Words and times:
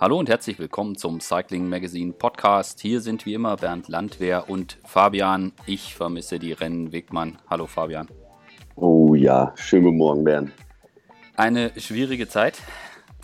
Hallo 0.00 0.18
und 0.18 0.28
herzlich 0.28 0.58
willkommen 0.58 0.96
zum 0.96 1.20
Cycling 1.20 1.68
Magazine 1.68 2.12
Podcast. 2.12 2.80
Hier 2.80 3.00
sind 3.00 3.24
wie 3.26 3.34
immer 3.34 3.56
Bernd 3.56 3.86
Landwehr 3.86 4.50
und 4.50 4.76
Fabian. 4.84 5.52
Ich 5.66 5.94
vermisse 5.94 6.40
die 6.40 6.52
Rennen 6.52 6.90
Wegmann. 6.90 7.38
Hallo 7.48 7.66
Fabian. 7.66 8.08
Oh 8.74 9.14
ja, 9.14 9.52
schönen 9.56 9.84
guten 9.84 9.96
Morgen, 9.98 10.24
Bernd. 10.24 10.52
Eine 11.36 11.70
schwierige 11.80 12.28
Zeit. 12.28 12.60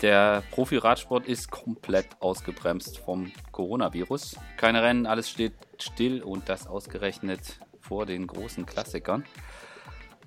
Der 0.01 0.43
Profi-Radsport 0.51 1.27
ist 1.27 1.51
komplett 1.51 2.07
ausgebremst 2.21 2.99
vom 2.99 3.33
Coronavirus. 3.51 4.37
Keine 4.55 4.81
Rennen, 4.81 5.05
alles 5.05 5.29
steht 5.29 5.53
still 5.77 6.23
und 6.23 6.47
das 6.47 6.67
ausgerechnet 6.67 7.59
vor 7.81 8.05
den 8.05 8.27
großen 8.27 8.65
Klassikern. 8.65 9.25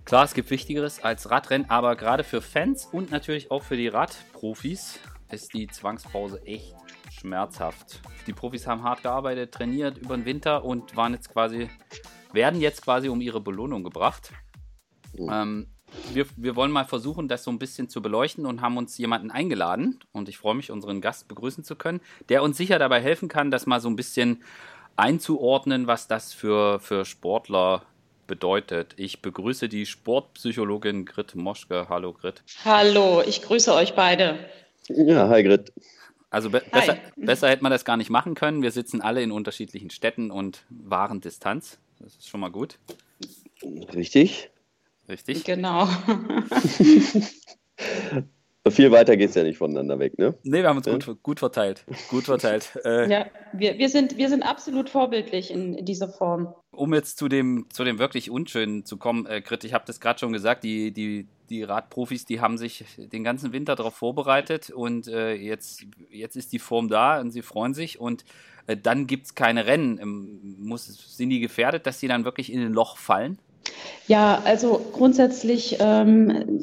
Klar, 0.05 0.27
es 0.27 0.35
gibt 0.35 0.51
Wichtigeres 0.51 1.03
als 1.03 1.31
Radrennen, 1.31 1.71
aber 1.71 1.97
gerade 1.97 2.23
für 2.23 2.43
Fans 2.43 2.87
und 2.93 3.11
natürlich 3.11 3.51
auch 3.51 3.63
für 3.63 3.79
die 3.79 3.89
Radprofis 3.89 5.01
ist 5.31 5.55
die 5.55 5.67
Zwangspause 5.67 6.43
echt 6.45 6.75
schmerzhaft. 7.11 8.01
Die 8.27 8.33
Profis 8.33 8.67
haben 8.67 8.83
hart 8.83 9.03
gearbeitet, 9.03 9.53
trainiert 9.53 9.99
über 9.99 10.17
den 10.17 10.25
Winter 10.25 10.65
und 10.65 10.97
waren 10.97 11.13
jetzt 11.13 11.31
quasi, 11.31 11.69
werden 12.33 12.61
jetzt 12.61 12.83
quasi 12.83 13.09
um 13.09 13.21
ihre 13.21 13.41
Belohnung 13.41 13.85
gebracht. 13.85 14.33
Mhm. 15.13 15.29
Ähm, 15.31 15.67
wir, 16.13 16.27
wir 16.37 16.57
wollen 16.57 16.73
mal 16.73 16.85
versuchen, 16.85 17.29
das 17.29 17.45
so 17.45 17.51
ein 17.51 17.59
bisschen 17.59 17.89
zu 17.89 18.03
beleuchten 18.03 18.47
und 18.47 18.61
haben 18.61 18.77
uns 18.77 18.99
jemanden 18.99 19.31
eingeladen. 19.31 20.01
Und 20.13 20.29
ich 20.29 20.39
freue 20.39 20.55
mich, 20.55 20.71
unseren 20.71 21.01
Gast 21.01 21.29
begrüßen 21.29 21.65
zu 21.65 21.77
können, 21.77 22.01
der 22.29 22.43
uns 22.43 22.57
sicher 22.57 22.79
dabei 22.79 23.01
helfen 23.01 23.29
kann, 23.29 23.51
das 23.51 23.67
mal 23.67 23.81
so 23.81 23.89
ein 23.89 23.97
bisschen 23.97 24.43
einzuordnen, 24.97 25.87
was 25.87 26.09
das 26.09 26.33
für, 26.33 26.81
für 26.81 27.05
Sportler 27.05 27.83
bedeutet. 28.27 28.95
Ich 28.97 29.23
begrüße 29.23 29.69
die 29.69 29.87
Sportpsychologin 29.87 31.05
Grit 31.05 31.35
Moschke. 31.35 31.87
Hallo 31.89 32.13
Grit. 32.13 32.43
Hallo, 32.65 33.23
ich 33.27 33.43
grüße 33.43 33.75
euch 33.75 33.95
beide. 33.95 34.39
Ja, 34.89 35.29
hi 35.29 35.43
Grit. 35.43 35.73
Also 36.31 36.51
be 36.51 36.63
hi. 36.73 36.81
Besser, 36.81 36.99
besser 37.17 37.49
hätte 37.49 37.63
man 37.63 37.73
das 37.73 37.85
gar 37.85 37.97
nicht 37.97 38.11
machen 38.11 38.35
können. 38.35 38.63
Wir 38.63 38.71
sitzen 38.71 39.01
alle 39.01 39.23
in 39.23 39.31
unterschiedlichen 39.31 39.91
Städten 39.91 40.31
und 40.31 40.65
wahren 40.69 41.21
Distanz. 41.21 41.79
Das 42.01 42.17
ist 42.17 42.29
schon 42.29 42.41
mal 42.41 42.51
gut. 42.51 42.79
Richtig. 43.95 44.51
Richtig. 45.09 45.45
Genau. 45.45 45.89
Viel 48.71 48.91
weiter 48.91 49.17
geht 49.19 49.29
es 49.29 49.35
ja 49.35 49.43
nicht 49.43 49.59
voneinander 49.59 49.99
weg, 49.99 50.17
ne? 50.17 50.35
Nee, 50.43 50.63
wir 50.63 50.69
haben 50.69 50.79
uns 50.79 50.87
ja? 50.87 50.95
gut, 50.95 51.23
gut 51.23 51.39
verteilt. 51.39 51.85
Gut 52.09 52.25
verteilt. 52.25 52.71
Äh, 52.85 53.11
ja, 53.11 53.27
wir, 53.53 53.79
wir, 53.79 53.89
sind, 53.89 54.19
wir 54.19 54.29
sind 54.29 54.43
absolut 54.43 54.91
vorbildlich 54.91 55.51
in, 55.51 55.75
in, 55.75 55.87
dieser 55.87 56.09
Form. 56.09 56.55
Um 56.71 56.93
jetzt 56.93 57.19
zu 57.19 57.29
dem, 57.29 57.67
zu 57.71 57.83
dem 57.83 57.99
wirklich 57.99 58.31
Unschönen 58.31 58.85
zu 58.85 58.99
kommen, 58.99 59.27
äh, 59.27 59.41
Grit, 59.41 59.65
ich 59.65 59.73
habe 59.73 59.85
das 59.87 60.01
gerade 60.01 60.19
schon 60.19 60.33
gesagt, 60.33 60.65
die, 60.65 60.93
die, 60.93 61.27
die 61.49 61.63
Radprofis, 61.63 62.27
die 62.27 62.41
haben 62.41 62.59
sich 62.59 62.85
den 62.99 63.25
ganzen 63.25 63.53
Winter 63.53 63.75
darauf 63.75 63.95
vorbereitet 63.95 64.71
und 64.71 65.09
äh, 65.09 65.35
jetzt, 65.35 65.87
jetzt 66.11 66.37
ist 66.37 66.53
die 66.53 66.59
Form 66.59 66.89
da 66.89 67.21
und 67.21 67.31
sie 67.31 67.43
freuen 67.43 67.73
sich 67.73 67.99
und 67.99 68.25
äh, 68.67 68.77
dann 68.77 69.07
gibt 69.07 69.27
es 69.27 69.35
keine 69.35 69.67
Rennen. 69.67 69.99
Ähm, 69.99 70.57
muss, 70.59 71.17
sind 71.17 71.31
die 71.31 71.41
gefährdet, 71.41 71.87
dass 71.87 72.01
sie 72.01 72.09
dann 72.09 72.25
wirklich 72.25 72.53
in 72.53 72.61
ein 72.61 72.73
Loch 72.73 72.99
fallen? 72.99 73.39
Ja, 74.07 74.43
also 74.45 74.81
grundsätzlich 74.93 75.79
ähm, 75.81 76.61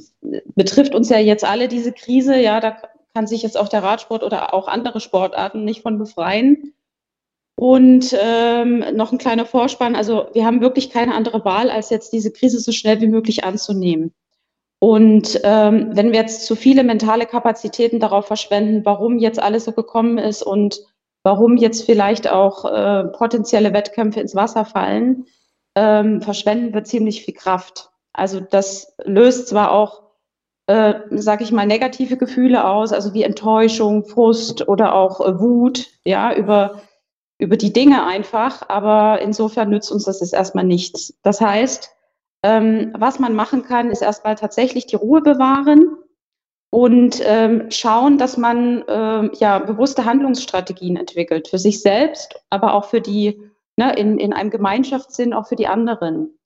betrifft 0.56 0.94
uns 0.94 1.10
ja 1.10 1.18
jetzt 1.18 1.44
alle 1.44 1.68
diese 1.68 1.92
Krise. 1.92 2.40
Ja, 2.40 2.60
da 2.60 2.78
kann 3.14 3.28
sich 3.28 3.42
jetzt 3.42 3.58
auch 3.58 3.68
der 3.68 3.84
Radsport 3.84 4.24
oder 4.24 4.54
auch 4.54 4.68
andere 4.68 5.00
Sportarten 5.00 5.66
nicht 5.66 5.82
von 5.82 5.98
befreien. 5.98 6.74
Und 7.56 8.16
ähm, 8.20 8.84
noch 8.94 9.12
ein 9.12 9.18
kleiner 9.18 9.46
Vorspann. 9.46 9.96
Also 9.96 10.28
wir 10.34 10.46
haben 10.46 10.62
wirklich 10.62 10.90
keine 10.90 11.14
andere 11.14 11.46
Wahl, 11.46 11.70
als 11.70 11.90
jetzt 11.90 12.14
diese 12.14 12.32
Krise 12.32 12.60
so 12.60 12.72
schnell 12.72 13.02
wie 13.02 13.08
möglich 13.08 13.44
anzunehmen. 13.44 14.14
Und 14.80 15.40
ähm, 15.44 15.90
wenn 15.92 16.12
wir 16.12 16.22
jetzt 16.22 16.48
zu 16.48 16.56
viele 16.56 16.84
mentale 16.84 17.28
Kapazitäten 17.28 18.00
darauf 18.00 18.26
verschwenden, 18.26 18.84
warum 18.84 19.20
jetzt 19.20 19.40
alles 19.40 19.66
so 19.66 19.74
gekommen 19.74 20.18
ist 20.18 20.42
und 20.42 20.82
warum 21.22 21.58
jetzt 21.58 21.84
vielleicht 21.84 22.32
auch 22.32 22.66
äh, 22.66 23.04
potenzielle 23.10 23.74
Wettkämpfe 23.74 24.22
ins 24.22 24.34
Wasser 24.34 24.66
fallen, 24.66 25.28
ähm, 25.76 26.22
verschwenden 26.22 26.74
wir 26.74 26.84
ziemlich 26.84 27.24
viel 27.24 27.34
Kraft. 27.34 27.90
Also 28.14 28.40
das 28.40 28.96
löst 29.04 29.48
zwar 29.48 29.72
auch, 29.72 30.04
äh, 30.68 30.96
sage 31.12 31.44
ich 31.44 31.52
mal, 31.52 31.66
negative 31.66 32.18
Gefühle 32.18 32.68
aus, 32.68 32.92
also 32.92 33.14
wie 33.14 33.24
Enttäuschung, 33.24 34.06
Frust 34.06 34.68
oder 34.68 34.94
auch 34.94 35.22
äh, 35.22 35.40
Wut, 35.40 35.88
ja, 36.04 36.34
über, 36.36 36.82
über 37.38 37.58
die 37.58 37.74
Dinge 37.74 38.06
einfach, 38.06 38.68
aber 38.70 39.22
insofern 39.22 39.70
nützt 39.70 39.92
uns 39.92 40.06
das 40.06 40.20
jetzt 40.20 40.34
erstmal 40.34 40.66
nichts. 40.66 41.18
Das 41.24 41.40
heißt, 41.40 41.90
ähm, 42.44 42.94
was 42.98 43.20
man 43.20 43.36
machen 43.36 43.64
kann, 43.64 43.92
ist 43.92 44.02
erstmal 44.02 44.36
tatsächlich 44.36 44.88
die 44.88 44.96
Ruhe 44.96 45.22
bewahren 45.22 45.98
und 46.72 47.22
ähm, 47.24 47.70
schauen, 47.70 48.18
dass 48.18 48.38
man 48.38 48.84
ähm, 48.88 49.32
ja 49.40 49.60
bewusste 49.60 50.06
Handlungsstrategien 50.06 50.98
entwickelt 50.98 51.48
für 51.48 51.60
sich 51.60 51.82
selbst, 51.82 52.42
aber 52.50 52.74
auch 52.74 52.86
für 52.86 53.02
die 53.02 53.51
ne, 53.78 53.94
in, 53.96 54.18
in 54.18 54.34
einem 54.34 54.50
Gemeinschaftssinn 54.50 55.34
auch 55.34 55.48
für 55.48 55.56
die 55.56 55.68
anderen. 55.68 56.38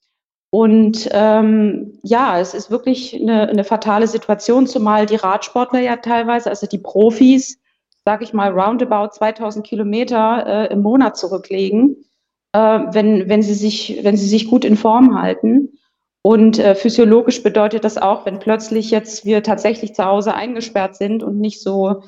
Und 0.52 1.10
ähm, 1.12 2.00
ja, 2.04 2.40
es 2.40 2.54
ist 2.54 2.72
wirklich 2.72 3.20
eine, 3.20 3.50
eine 3.50 3.66
fatale 3.66 4.08
Situation, 4.08 4.68
zumal 4.68 5.06
die 5.06 5.18
Radsportler 5.18 5.82
ja 5.82 5.98
teilweise, 5.98 6.50
also 6.50 6.66
die 6.66 6.78
Profis, 6.78 7.60
sage 8.06 8.24
ich 8.24 8.34
mal, 8.34 8.52
roundabout 8.52 9.10
2000 9.16 9.66
Kilometer 9.66 10.46
äh, 10.48 10.74
im 10.74 10.82
Monat 10.82 11.18
zurücklegen, 11.18 12.06
äh, 12.54 12.60
wenn, 12.60 13.28
wenn, 13.28 13.42
sie 13.42 13.54
sich, 13.54 14.00
wenn 14.04 14.16
sie 14.16 14.28
sich 14.28 14.48
gut 14.48 14.64
in 14.64 14.78
Form 14.78 15.20
halten. 15.20 15.78
Und 16.22 16.58
äh, 16.58 16.74
physiologisch 16.74 17.44
bedeutet 17.44 17.84
das 17.84 17.98
auch, 17.98 18.26
wenn 18.26 18.40
plötzlich 18.40 18.92
jetzt 18.92 19.26
wir 19.26 19.44
tatsächlich 19.44 19.94
zu 19.94 20.06
Hause 20.06 20.36
eingesperrt 20.36 20.96
sind 20.96 21.22
und 21.22 21.38
nicht 21.38 21.62
so 21.62 22.02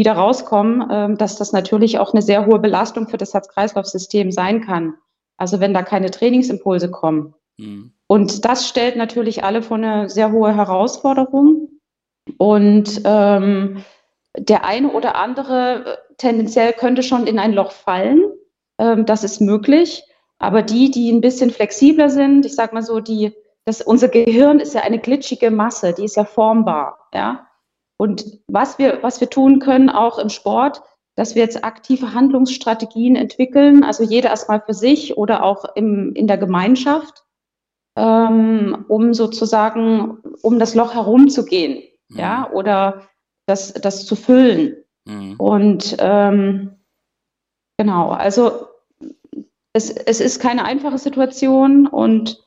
wieder 0.00 0.14
rauskommen, 0.14 0.88
ähm, 0.90 1.18
dass 1.18 1.36
das 1.36 1.52
natürlich 1.52 1.98
auch 1.98 2.14
eine 2.14 2.22
sehr 2.22 2.46
hohe 2.46 2.58
Belastung 2.58 3.06
für 3.06 3.18
das 3.18 3.34
Herz-Kreislauf-System 3.34 4.32
sein 4.32 4.62
kann. 4.62 4.94
Also 5.36 5.60
wenn 5.60 5.74
da 5.74 5.82
keine 5.82 6.10
Trainingsimpulse 6.10 6.90
kommen. 6.90 7.34
Mhm. 7.58 7.92
Und 8.06 8.46
das 8.46 8.66
stellt 8.66 8.96
natürlich 8.96 9.44
alle 9.44 9.60
vor 9.62 9.76
eine 9.76 10.08
sehr 10.08 10.32
hohe 10.32 10.56
Herausforderung. 10.56 11.68
Und 12.38 13.02
ähm, 13.04 13.84
der 14.38 14.64
eine 14.64 14.90
oder 14.90 15.16
andere 15.16 15.84
äh, 15.84 16.14
tendenziell 16.16 16.72
könnte 16.72 17.02
schon 17.02 17.26
in 17.26 17.38
ein 17.38 17.52
Loch 17.52 17.72
fallen. 17.72 18.22
Ähm, 18.78 19.04
das 19.04 19.22
ist 19.22 19.42
möglich. 19.42 20.02
Aber 20.38 20.62
die, 20.62 20.90
die 20.90 21.12
ein 21.12 21.20
bisschen 21.20 21.50
flexibler 21.50 22.08
sind, 22.08 22.46
ich 22.46 22.54
sage 22.54 22.74
mal 22.74 22.82
so, 22.82 23.00
die, 23.00 23.34
das, 23.66 23.82
unser 23.82 24.08
Gehirn 24.08 24.60
ist 24.60 24.72
ja 24.72 24.80
eine 24.80 24.98
glitschige 24.98 25.50
Masse, 25.50 25.92
die 25.92 26.04
ist 26.04 26.16
ja 26.16 26.24
formbar. 26.24 27.10
Ja? 27.12 27.49
Und 28.00 28.40
was 28.48 28.78
wir, 28.78 29.02
was 29.02 29.20
wir 29.20 29.28
tun 29.28 29.58
können, 29.58 29.90
auch 29.90 30.18
im 30.18 30.30
Sport, 30.30 30.80
dass 31.16 31.34
wir 31.34 31.42
jetzt 31.42 31.64
aktive 31.64 32.14
Handlungsstrategien 32.14 33.14
entwickeln, 33.14 33.84
also 33.84 34.04
jeder 34.04 34.30
erstmal 34.30 34.62
für 34.62 34.72
sich 34.72 35.18
oder 35.18 35.44
auch 35.44 35.66
im, 35.74 36.14
in 36.14 36.26
der 36.26 36.38
Gemeinschaft, 36.38 37.24
ähm, 37.98 38.86
um 38.88 39.12
sozusagen, 39.12 40.16
um 40.40 40.58
das 40.58 40.74
Loch 40.74 40.94
herumzugehen, 40.94 41.82
mhm. 42.08 42.18
ja, 42.18 42.50
oder 42.50 43.02
das, 43.44 43.74
das 43.74 44.06
zu 44.06 44.16
füllen. 44.16 44.82
Mhm. 45.04 45.34
Und 45.36 45.96
ähm, 45.98 46.76
genau, 47.76 48.12
also 48.12 48.68
es, 49.74 49.90
es 49.90 50.22
ist 50.22 50.40
keine 50.40 50.64
einfache 50.64 50.96
Situation 50.96 51.86
und 51.86 52.42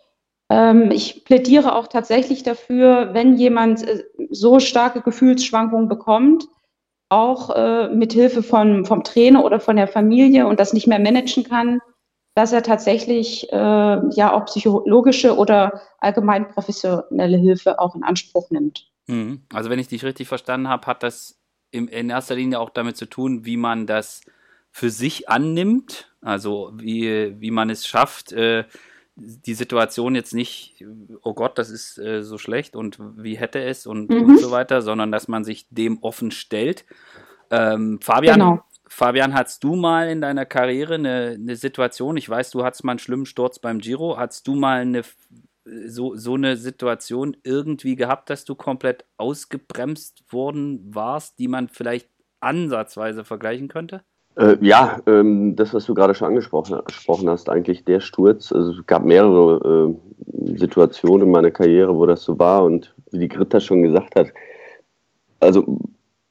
ich 0.91 1.25
plädiere 1.25 1.75
auch 1.75 1.87
tatsächlich 1.87 2.43
dafür, 2.43 3.13
wenn 3.13 3.35
jemand 3.35 3.87
äh, 3.87 4.03
so 4.29 4.59
starke 4.59 5.01
Gefühlsschwankungen 5.01 5.87
bekommt, 5.87 6.47
auch 7.09 7.49
äh, 7.55 7.89
mit 7.89 8.13
Hilfe 8.13 8.43
von, 8.43 8.85
vom 8.85 9.03
Trainer 9.03 9.45
oder 9.45 9.59
von 9.59 9.75
der 9.75 9.87
Familie 9.87 10.47
und 10.47 10.59
das 10.59 10.73
nicht 10.73 10.87
mehr 10.87 10.99
managen 10.99 11.43
kann, 11.43 11.79
dass 12.35 12.51
er 12.51 12.63
tatsächlich 12.63 13.51
äh, 13.51 13.55
ja 13.55 14.33
auch 14.33 14.45
psychologische 14.45 15.37
oder 15.37 15.81
allgemein 15.99 16.47
professionelle 16.49 17.37
Hilfe 17.37 17.79
auch 17.79 17.95
in 17.95 18.03
Anspruch 18.03 18.49
nimmt. 18.49 18.91
Mhm. 19.07 19.43
Also 19.53 19.69
wenn 19.69 19.79
ich 19.79 19.88
dich 19.88 20.03
richtig 20.03 20.27
verstanden 20.27 20.68
habe, 20.68 20.88
hat 20.88 21.03
das 21.03 21.39
in 21.71 21.88
erster 21.88 22.35
Linie 22.35 22.59
auch 22.59 22.69
damit 22.69 22.97
zu 22.97 23.06
tun, 23.07 23.45
wie 23.45 23.57
man 23.57 23.88
das 23.88 24.21
für 24.71 24.89
sich 24.89 25.29
annimmt, 25.29 26.12
also 26.21 26.71
wie, 26.75 27.39
wie 27.39 27.51
man 27.51 27.69
es 27.69 27.88
schafft, 27.88 28.31
äh, 28.31 28.65
die 29.15 29.54
Situation 29.54 30.15
jetzt 30.15 30.33
nicht, 30.33 30.83
oh 31.21 31.33
Gott, 31.33 31.57
das 31.57 31.69
ist 31.69 31.98
äh, 32.00 32.24
so 32.24 32.38
schlecht 32.38 32.75
und 32.75 32.98
wie 33.00 33.38
hätte 33.38 33.62
es 33.62 33.86
und, 33.86 34.10
mhm. 34.10 34.24
und, 34.24 34.39
so 34.39 34.51
weiter, 34.51 34.81
sondern 34.81 35.12
dass 35.12 35.27
man 35.27 35.44
sich 35.44 35.68
dem 35.69 36.01
offen 36.01 36.31
stellt. 36.31 36.86
Ähm, 37.51 38.00
Fabian, 38.01 38.39
genau. 38.39 38.63
Fabian, 38.88 39.33
hattest 39.33 39.63
du 39.63 39.75
mal 39.75 40.10
in 40.10 40.21
deiner 40.21 40.45
Karriere 40.45 40.95
eine, 40.95 41.38
eine, 41.39 41.56
Situation, 41.56 42.18
ich 42.18 42.30
weiß, 42.30 42.51
du 42.51 42.63
hattest 42.63 42.83
mal 42.83 42.94
einen 42.94 43.00
schlimmen 43.00 43.25
Sturz 43.25 43.60
beim 43.60 43.80
Giro, 43.80 44.18
hattest 44.18 44.48
du 44.48 44.56
mal 44.56 44.81
eine, 44.81 45.04
so, 45.86 46.16
so 46.16 46.33
eine 46.36 46.57
Situation 46.57 47.38
irgendwie 47.44 47.95
gehabt, 47.95 48.30
dass 48.30 48.45
du 48.45 48.56
komplett 48.56 49.06
ausgebremst 49.18 50.24
worden 50.31 50.94
warst, 50.94 51.39
die 51.39 51.48
man 51.48 51.69
vielleicht 51.69 52.09
ansatzweise 52.39 53.24
vergleichen 53.24 53.68
könnte? 53.68 54.04
Äh, 54.35 54.57
ja, 54.62 55.00
ähm, 55.06 55.56
das, 55.56 55.74
was 55.74 55.85
du 55.85 55.94
gerade 55.94 56.15
schon 56.15 56.30
angesprochen, 56.30 57.30
hast, 57.30 57.50
eigentlich 57.50 57.85
der 57.85 58.00
Sturz. 58.00 58.51
Also 58.51 58.71
es 58.71 58.85
gab 58.88 59.06
mehrere 59.06 59.95
äh, 59.95 60.57
Situationen 60.57 61.27
in 61.27 61.31
meiner 61.31 61.51
Karriere, 61.51 61.95
wo 61.95 62.06
das 62.06 62.24
so 62.24 62.39
war 62.39 62.63
und 62.63 62.95
wie 63.12 63.19
die 63.19 63.27
Gritta 63.27 63.59
schon 63.59 63.83
gesagt 63.83 64.15
hat. 64.15 64.27
Also 65.39 65.77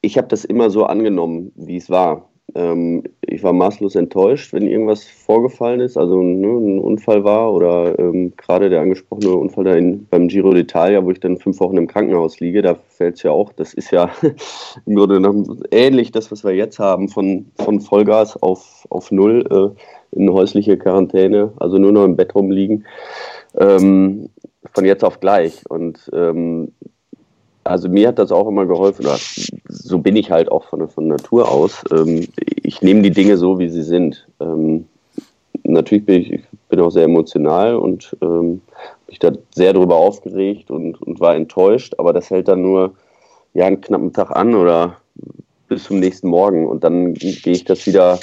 ich 0.01 0.17
habe 0.17 0.27
das 0.27 0.43
immer 0.43 0.69
so 0.69 0.85
angenommen, 0.85 1.51
wie 1.55 1.77
es 1.77 1.89
war. 1.89 2.29
Ähm, 2.55 3.03
ich 3.21 3.41
war 3.41 3.53
maßlos 3.53 3.95
enttäuscht, 3.95 4.53
wenn 4.53 4.67
irgendwas 4.67 5.05
vorgefallen 5.05 5.79
ist, 5.79 5.97
also 5.97 6.21
ne, 6.21 6.47
ein 6.47 6.79
Unfall 6.79 7.23
war 7.23 7.51
oder 7.51 7.97
ähm, 7.97 8.33
gerade 8.37 8.69
der 8.69 8.81
angesprochene 8.81 9.33
Unfall 9.33 9.63
da 9.63 9.73
in, 9.73 10.05
beim 10.07 10.27
Giro 10.27 10.49
d'Italia, 10.49 11.03
wo 11.03 11.09
ich 11.11 11.19
dann 11.19 11.37
fünf 11.37 11.59
Wochen 11.59 11.77
im 11.77 11.87
Krankenhaus 11.87 12.39
liege, 12.39 12.61
da 12.61 12.75
fällt 12.75 13.15
es 13.15 13.23
ja 13.23 13.31
auch, 13.31 13.53
das 13.53 13.73
ist 13.73 13.91
ja 13.91 14.11
im 14.85 14.95
Grunde 14.95 15.15
genommen 15.15 15.63
ähnlich 15.71 16.11
das, 16.11 16.31
was 16.31 16.43
wir 16.43 16.53
jetzt 16.53 16.77
haben, 16.79 17.09
von, 17.09 17.51
von 17.55 17.81
Vollgas 17.81 18.41
auf, 18.41 18.85
auf 18.89 19.11
Null 19.11 19.45
äh, 19.49 20.15
in 20.15 20.31
häusliche 20.31 20.77
Quarantäne, 20.77 21.53
also 21.57 21.77
nur 21.79 21.91
noch 21.91 22.05
im 22.05 22.15
Bett 22.15 22.35
rumliegen, 22.35 22.85
ähm, 23.57 24.29
von 24.73 24.85
jetzt 24.85 25.03
auf 25.03 25.19
gleich. 25.19 25.63
Und 25.69 26.09
ähm, 26.13 26.71
also 27.63 27.89
mir 27.89 28.09
hat 28.09 28.19
das 28.19 28.31
auch 28.31 28.47
immer 28.47 28.65
geholfen, 28.65 29.05
so 29.67 29.97
bin 29.99 30.15
ich 30.15 30.31
halt 30.31 30.51
auch 30.51 30.65
von, 30.65 30.87
von 30.89 31.07
Natur 31.07 31.51
aus. 31.51 31.83
Ähm, 31.91 32.27
ich 32.61 32.81
nehme 32.81 33.01
die 33.01 33.11
Dinge 33.11 33.37
so, 33.37 33.59
wie 33.59 33.69
sie 33.69 33.83
sind. 33.83 34.27
Ähm, 34.39 34.87
natürlich 35.63 36.05
bin 36.05 36.21
ich, 36.21 36.31
ich 36.33 36.43
bin 36.69 36.79
auch 36.79 36.91
sehr 36.91 37.05
emotional 37.05 37.75
und 37.75 38.15
ähm, 38.21 38.61
mich 39.07 39.19
da 39.19 39.31
sehr 39.53 39.73
darüber 39.73 39.95
aufgeregt 39.95 40.71
und, 40.71 41.01
und 41.01 41.19
war 41.19 41.35
enttäuscht, 41.35 41.95
aber 41.97 42.13
das 42.13 42.29
hält 42.29 42.47
dann 42.47 42.61
nur 42.61 42.93
ja, 43.53 43.65
einen 43.65 43.81
knappen 43.81 44.13
Tag 44.13 44.31
an 44.31 44.55
oder 44.55 44.97
bis 45.67 45.85
zum 45.85 45.99
nächsten 45.99 46.27
Morgen 46.27 46.67
und 46.67 46.83
dann 46.83 47.13
gehe 47.13 47.53
ich 47.53 47.65
das 47.65 47.85
wieder, 47.85 48.19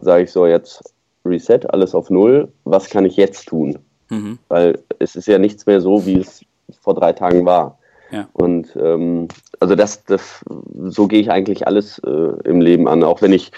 sage 0.00 0.24
ich 0.24 0.30
so, 0.30 0.46
jetzt 0.46 0.82
Reset, 1.24 1.60
alles 1.70 1.94
auf 1.94 2.10
Null, 2.10 2.48
was 2.64 2.90
kann 2.90 3.04
ich 3.04 3.16
jetzt 3.16 3.46
tun? 3.46 3.78
Mhm. 4.10 4.38
Weil 4.48 4.78
es 4.98 5.16
ist 5.16 5.26
ja 5.26 5.38
nichts 5.38 5.66
mehr 5.66 5.80
so, 5.80 6.06
wie 6.06 6.18
es 6.18 6.42
vor 6.80 6.94
drei 6.94 7.12
Tagen 7.12 7.44
war. 7.44 7.78
Ja. 8.10 8.28
Und 8.32 8.76
ähm, 8.80 9.28
also 9.60 9.74
das, 9.74 10.04
das, 10.04 10.44
so 10.84 11.06
gehe 11.08 11.20
ich 11.20 11.30
eigentlich 11.30 11.66
alles 11.66 11.98
äh, 12.00 12.32
im 12.44 12.60
Leben 12.60 12.88
an. 12.88 13.02
Auch 13.02 13.22
wenn 13.22 13.32
ich, 13.32 13.50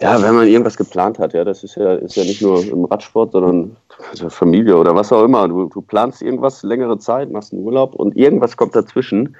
ja, 0.00 0.20
wenn 0.22 0.34
man 0.34 0.48
irgendwas 0.48 0.76
geplant 0.76 1.18
hat, 1.18 1.34
ja, 1.34 1.44
das 1.44 1.62
ist 1.62 1.76
ja, 1.76 1.94
ist 1.94 2.16
ja 2.16 2.24
nicht 2.24 2.42
nur 2.42 2.64
im 2.64 2.84
Radsport, 2.84 3.32
sondern 3.32 3.76
also 4.10 4.28
Familie 4.28 4.76
oder 4.76 4.94
was 4.94 5.12
auch 5.12 5.24
immer. 5.24 5.46
Du, 5.48 5.68
du 5.68 5.82
planst 5.82 6.22
irgendwas 6.22 6.62
längere 6.62 6.98
Zeit, 6.98 7.30
machst 7.30 7.52
einen 7.52 7.62
Urlaub 7.62 7.94
und 7.94 8.16
irgendwas 8.16 8.56
kommt 8.56 8.74
dazwischen. 8.74 9.36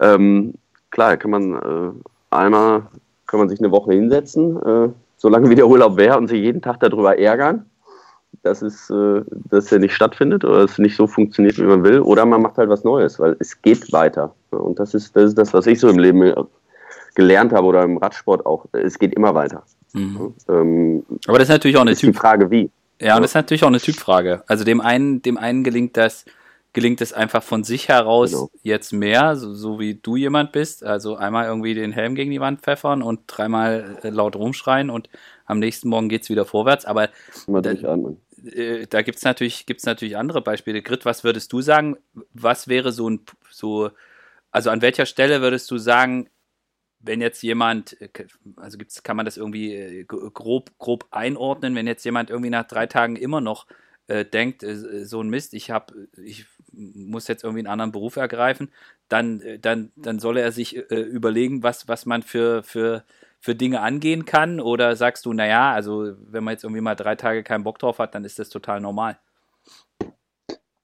Ähm, 0.00 0.54
klar, 0.90 1.16
kann 1.16 1.30
man 1.30 1.54
äh, 1.54 2.34
einmal 2.34 2.82
kann 3.26 3.40
man 3.40 3.48
sich 3.48 3.58
eine 3.58 3.70
Woche 3.70 3.92
hinsetzen, 3.92 4.62
äh, 4.62 4.88
solange 5.16 5.48
wie 5.48 5.54
der 5.54 5.66
Urlaub 5.66 5.96
wäre 5.96 6.18
und 6.18 6.28
sich 6.28 6.40
jeden 6.40 6.60
Tag 6.60 6.80
darüber 6.80 7.18
ärgern 7.18 7.64
dass 8.44 8.62
es, 8.62 8.90
äh, 8.90 9.22
dass 9.50 9.72
er 9.72 9.78
nicht 9.78 9.94
stattfindet 9.94 10.44
oder 10.44 10.64
es 10.64 10.78
nicht 10.78 10.96
so 10.96 11.06
funktioniert, 11.06 11.58
wie 11.58 11.64
man 11.64 11.84
will, 11.84 12.00
oder 12.00 12.24
man 12.26 12.42
macht 12.42 12.58
halt 12.58 12.68
was 12.68 12.84
Neues, 12.84 13.18
weil 13.18 13.36
es 13.40 13.60
geht 13.62 13.92
weiter. 13.92 14.34
Und 14.50 14.78
das 14.78 14.94
ist, 14.94 15.16
das 15.16 15.24
ist 15.24 15.38
das, 15.38 15.52
was 15.52 15.66
ich 15.66 15.80
so 15.80 15.88
im 15.88 15.98
Leben 15.98 16.34
gelernt 17.14 17.52
habe 17.52 17.66
oder 17.66 17.82
im 17.82 17.96
Radsport 17.96 18.44
auch. 18.44 18.66
Es 18.72 18.98
geht 18.98 19.14
immer 19.14 19.34
weiter. 19.34 19.62
Mhm. 19.92 20.34
Ähm, 20.48 21.06
Aber 21.26 21.38
das 21.38 21.48
ist 21.48 21.54
natürlich 21.54 21.76
auch 21.76 21.82
eine 21.82 21.94
Typfrage, 21.94 22.50
wie. 22.50 22.70
Ja, 23.00 23.16
und 23.16 23.22
das 23.22 23.32
ist 23.32 23.34
natürlich 23.34 23.64
auch 23.64 23.68
eine 23.68 23.80
Typfrage. 23.80 24.42
Also 24.46 24.64
dem 24.64 24.80
einen, 24.80 25.22
dem 25.22 25.36
einen 25.36 25.64
gelingt 25.64 25.96
das, 25.96 26.24
gelingt 26.72 27.00
es 27.00 27.12
einfach 27.12 27.42
von 27.42 27.64
sich 27.64 27.88
heraus 27.88 28.32
genau. 28.32 28.50
jetzt 28.62 28.92
mehr, 28.92 29.36
so, 29.36 29.54
so, 29.54 29.78
wie 29.78 29.94
du 29.94 30.16
jemand 30.16 30.52
bist. 30.52 30.84
Also 30.84 31.16
einmal 31.16 31.46
irgendwie 31.46 31.74
den 31.74 31.92
Helm 31.92 32.14
gegen 32.14 32.30
die 32.30 32.40
Wand 32.40 32.60
pfeffern 32.60 33.02
und 33.02 33.20
dreimal 33.26 33.98
äh, 34.02 34.10
laut 34.10 34.36
rumschreien 34.36 34.90
und 34.90 35.08
am 35.46 35.58
nächsten 35.58 35.88
Morgen 35.88 36.08
geht 36.08 36.22
es 36.22 36.30
wieder 36.30 36.44
vorwärts. 36.44 36.84
Aber 36.84 37.08
da, 37.46 37.74
äh, 38.46 38.86
da 38.86 39.02
gibt 39.02 39.18
es 39.18 39.24
natürlich, 39.24 39.66
gibt's 39.66 39.86
natürlich 39.86 40.16
andere 40.16 40.42
Beispiele. 40.42 40.82
Grit, 40.82 41.04
was 41.04 41.24
würdest 41.24 41.52
du 41.52 41.60
sagen? 41.60 41.96
Was 42.32 42.68
wäre 42.68 42.92
so 42.92 43.08
ein, 43.08 43.20
so, 43.50 43.90
also 44.50 44.70
an 44.70 44.82
welcher 44.82 45.06
Stelle 45.06 45.40
würdest 45.40 45.70
du 45.70 45.78
sagen, 45.78 46.28
wenn 47.00 47.20
jetzt 47.20 47.42
jemand, 47.42 48.00
äh, 48.00 48.08
also 48.56 48.78
gibt's, 48.78 49.02
kann 49.02 49.16
man 49.16 49.26
das 49.26 49.36
irgendwie 49.36 49.74
äh, 49.74 50.04
grob, 50.04 50.76
grob 50.78 51.06
einordnen, 51.10 51.74
wenn 51.74 51.86
jetzt 51.86 52.04
jemand 52.04 52.30
irgendwie 52.30 52.50
nach 52.50 52.66
drei 52.66 52.86
Tagen 52.86 53.16
immer 53.16 53.40
noch 53.40 53.66
äh, 54.06 54.24
denkt, 54.24 54.62
äh, 54.62 55.04
so 55.04 55.20
ein 55.20 55.28
Mist, 55.28 55.54
ich 55.54 55.70
habe, 55.70 56.08
ich 56.22 56.46
muss 56.72 57.28
jetzt 57.28 57.44
irgendwie 57.44 57.60
einen 57.60 57.68
anderen 57.68 57.92
Beruf 57.92 58.16
ergreifen, 58.16 58.70
dann, 59.08 59.42
dann, 59.60 59.92
dann 59.96 60.18
soll 60.18 60.38
er 60.38 60.50
sich 60.50 60.76
äh, 60.76 61.00
überlegen, 61.00 61.62
was, 61.62 61.88
was 61.88 62.06
man 62.06 62.22
für, 62.22 62.62
für 62.62 63.04
für 63.44 63.54
Dinge 63.54 63.82
angehen 63.82 64.24
kann? 64.24 64.58
Oder 64.58 64.96
sagst 64.96 65.26
du, 65.26 65.34
naja, 65.34 65.70
also 65.72 66.12
wenn 66.30 66.42
man 66.44 66.52
jetzt 66.52 66.64
irgendwie 66.64 66.80
mal 66.80 66.94
drei 66.94 67.14
Tage 67.14 67.42
keinen 67.42 67.62
Bock 67.62 67.78
drauf 67.78 67.98
hat, 67.98 68.14
dann 68.14 68.24
ist 68.24 68.38
das 68.38 68.48
total 68.48 68.80
normal? 68.80 69.18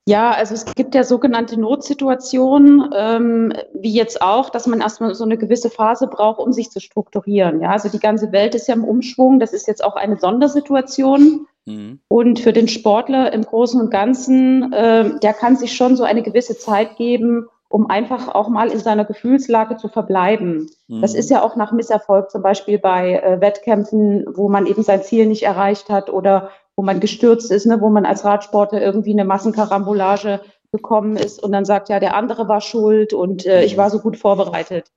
Ja, 0.06 0.32
also 0.32 0.52
es 0.52 0.66
gibt 0.74 0.94
ja 0.94 1.02
sogenannte 1.02 1.58
Notsituationen, 1.58 2.90
ähm, 2.94 3.54
wie 3.72 3.94
jetzt 3.94 4.20
auch, 4.20 4.50
dass 4.50 4.66
man 4.66 4.82
erstmal 4.82 5.14
so 5.14 5.24
eine 5.24 5.38
gewisse 5.38 5.70
Phase 5.70 6.06
braucht, 6.06 6.38
um 6.38 6.52
sich 6.52 6.70
zu 6.70 6.80
strukturieren. 6.80 7.62
Ja, 7.62 7.70
also 7.70 7.88
die 7.88 7.98
ganze 7.98 8.30
Welt 8.30 8.54
ist 8.54 8.68
ja 8.68 8.74
im 8.74 8.84
Umschwung. 8.84 9.40
Das 9.40 9.54
ist 9.54 9.66
jetzt 9.66 9.82
auch 9.82 9.96
eine 9.96 10.18
Sondersituation. 10.18 11.46
Mhm. 11.64 12.00
Und 12.08 12.40
für 12.40 12.52
den 12.52 12.68
Sportler 12.68 13.32
im 13.32 13.42
Großen 13.42 13.80
und 13.80 13.90
Ganzen, 13.90 14.70
äh, 14.74 15.18
der 15.20 15.32
kann 15.32 15.56
sich 15.56 15.74
schon 15.74 15.96
so 15.96 16.04
eine 16.04 16.22
gewisse 16.22 16.58
Zeit 16.58 16.96
geben, 16.96 17.48
um 17.70 17.88
einfach 17.88 18.34
auch 18.34 18.48
mal 18.48 18.68
in 18.68 18.80
seiner 18.80 19.04
Gefühlslage 19.04 19.76
zu 19.76 19.88
verbleiben. 19.88 20.70
Mhm. 20.88 21.00
Das 21.00 21.14
ist 21.14 21.30
ja 21.30 21.40
auch 21.42 21.54
nach 21.54 21.70
Misserfolg, 21.70 22.28
zum 22.30 22.42
Beispiel 22.42 22.80
bei 22.80 23.14
äh, 23.14 23.40
Wettkämpfen, 23.40 24.26
wo 24.34 24.48
man 24.48 24.66
eben 24.66 24.82
sein 24.82 25.04
Ziel 25.04 25.26
nicht 25.26 25.44
erreicht 25.44 25.88
hat 25.88 26.10
oder 26.10 26.50
wo 26.74 26.82
man 26.82 26.98
gestürzt 26.98 27.52
ist, 27.52 27.66
ne, 27.66 27.80
wo 27.80 27.88
man 27.88 28.06
als 28.06 28.24
Radsportler 28.24 28.82
irgendwie 28.82 29.12
eine 29.12 29.24
Massenkarambolage 29.24 30.40
bekommen 30.72 31.16
ist 31.16 31.40
und 31.42 31.52
dann 31.52 31.64
sagt, 31.64 31.88
ja, 31.88 32.00
der 32.00 32.16
andere 32.16 32.48
war 32.48 32.60
schuld 32.60 33.12
und 33.12 33.46
äh, 33.46 33.62
ich 33.62 33.76
war 33.76 33.88
so 33.88 34.00
gut 34.00 34.16
vorbereitet. 34.16 34.90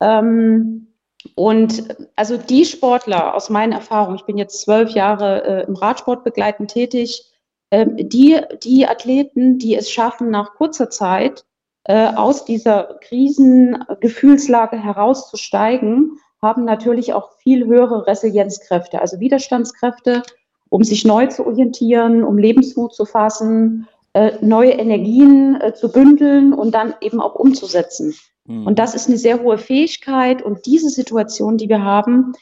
Ähm, 0.00 0.94
und 1.34 1.96
also 2.14 2.36
die 2.36 2.64
Sportler 2.64 3.34
aus 3.34 3.50
meinen 3.50 3.72
Erfahrungen, 3.72 4.16
ich 4.16 4.26
bin 4.26 4.38
jetzt 4.38 4.60
zwölf 4.60 4.90
Jahre 4.90 5.44
äh, 5.44 5.66
im 5.66 5.74
Radsport 5.74 6.22
begleitend 6.22 6.70
tätig, 6.70 7.32
äh, 7.70 7.84
die, 7.88 8.40
die 8.62 8.86
Athleten, 8.86 9.58
die 9.58 9.74
es 9.74 9.90
schaffen, 9.90 10.30
nach 10.30 10.54
kurzer 10.54 10.88
Zeit 10.88 11.44
aus 11.84 12.44
dieser 12.44 12.98
Krisengefühlslage 13.00 14.76
herauszusteigen, 14.76 16.18
haben 16.42 16.64
natürlich 16.64 17.12
auch 17.12 17.30
viel 17.38 17.66
höhere 17.66 18.06
Resilienzkräfte, 18.06 19.00
also 19.00 19.20
Widerstandskräfte, 19.20 20.22
um 20.68 20.82
sich 20.82 21.04
neu 21.04 21.26
zu 21.26 21.46
orientieren, 21.46 22.24
um 22.24 22.36
Lebensmut 22.36 22.94
zu 22.94 23.04
fassen, 23.04 23.88
äh, 24.14 24.32
neue 24.40 24.72
Energien 24.72 25.60
äh, 25.60 25.72
zu 25.72 25.90
bündeln 25.90 26.52
und 26.52 26.74
dann 26.74 26.94
eben 27.00 27.20
auch 27.20 27.34
umzusetzen. 27.34 28.14
Mhm. 28.46 28.66
Und 28.66 28.78
das 28.78 28.94
ist 28.94 29.08
eine 29.08 29.16
sehr 29.16 29.42
hohe 29.42 29.58
Fähigkeit. 29.58 30.42
Und 30.42 30.66
diese 30.66 30.90
Situation, 30.90 31.56
die 31.56 31.68
wir 31.68 31.82
haben, 31.82 32.32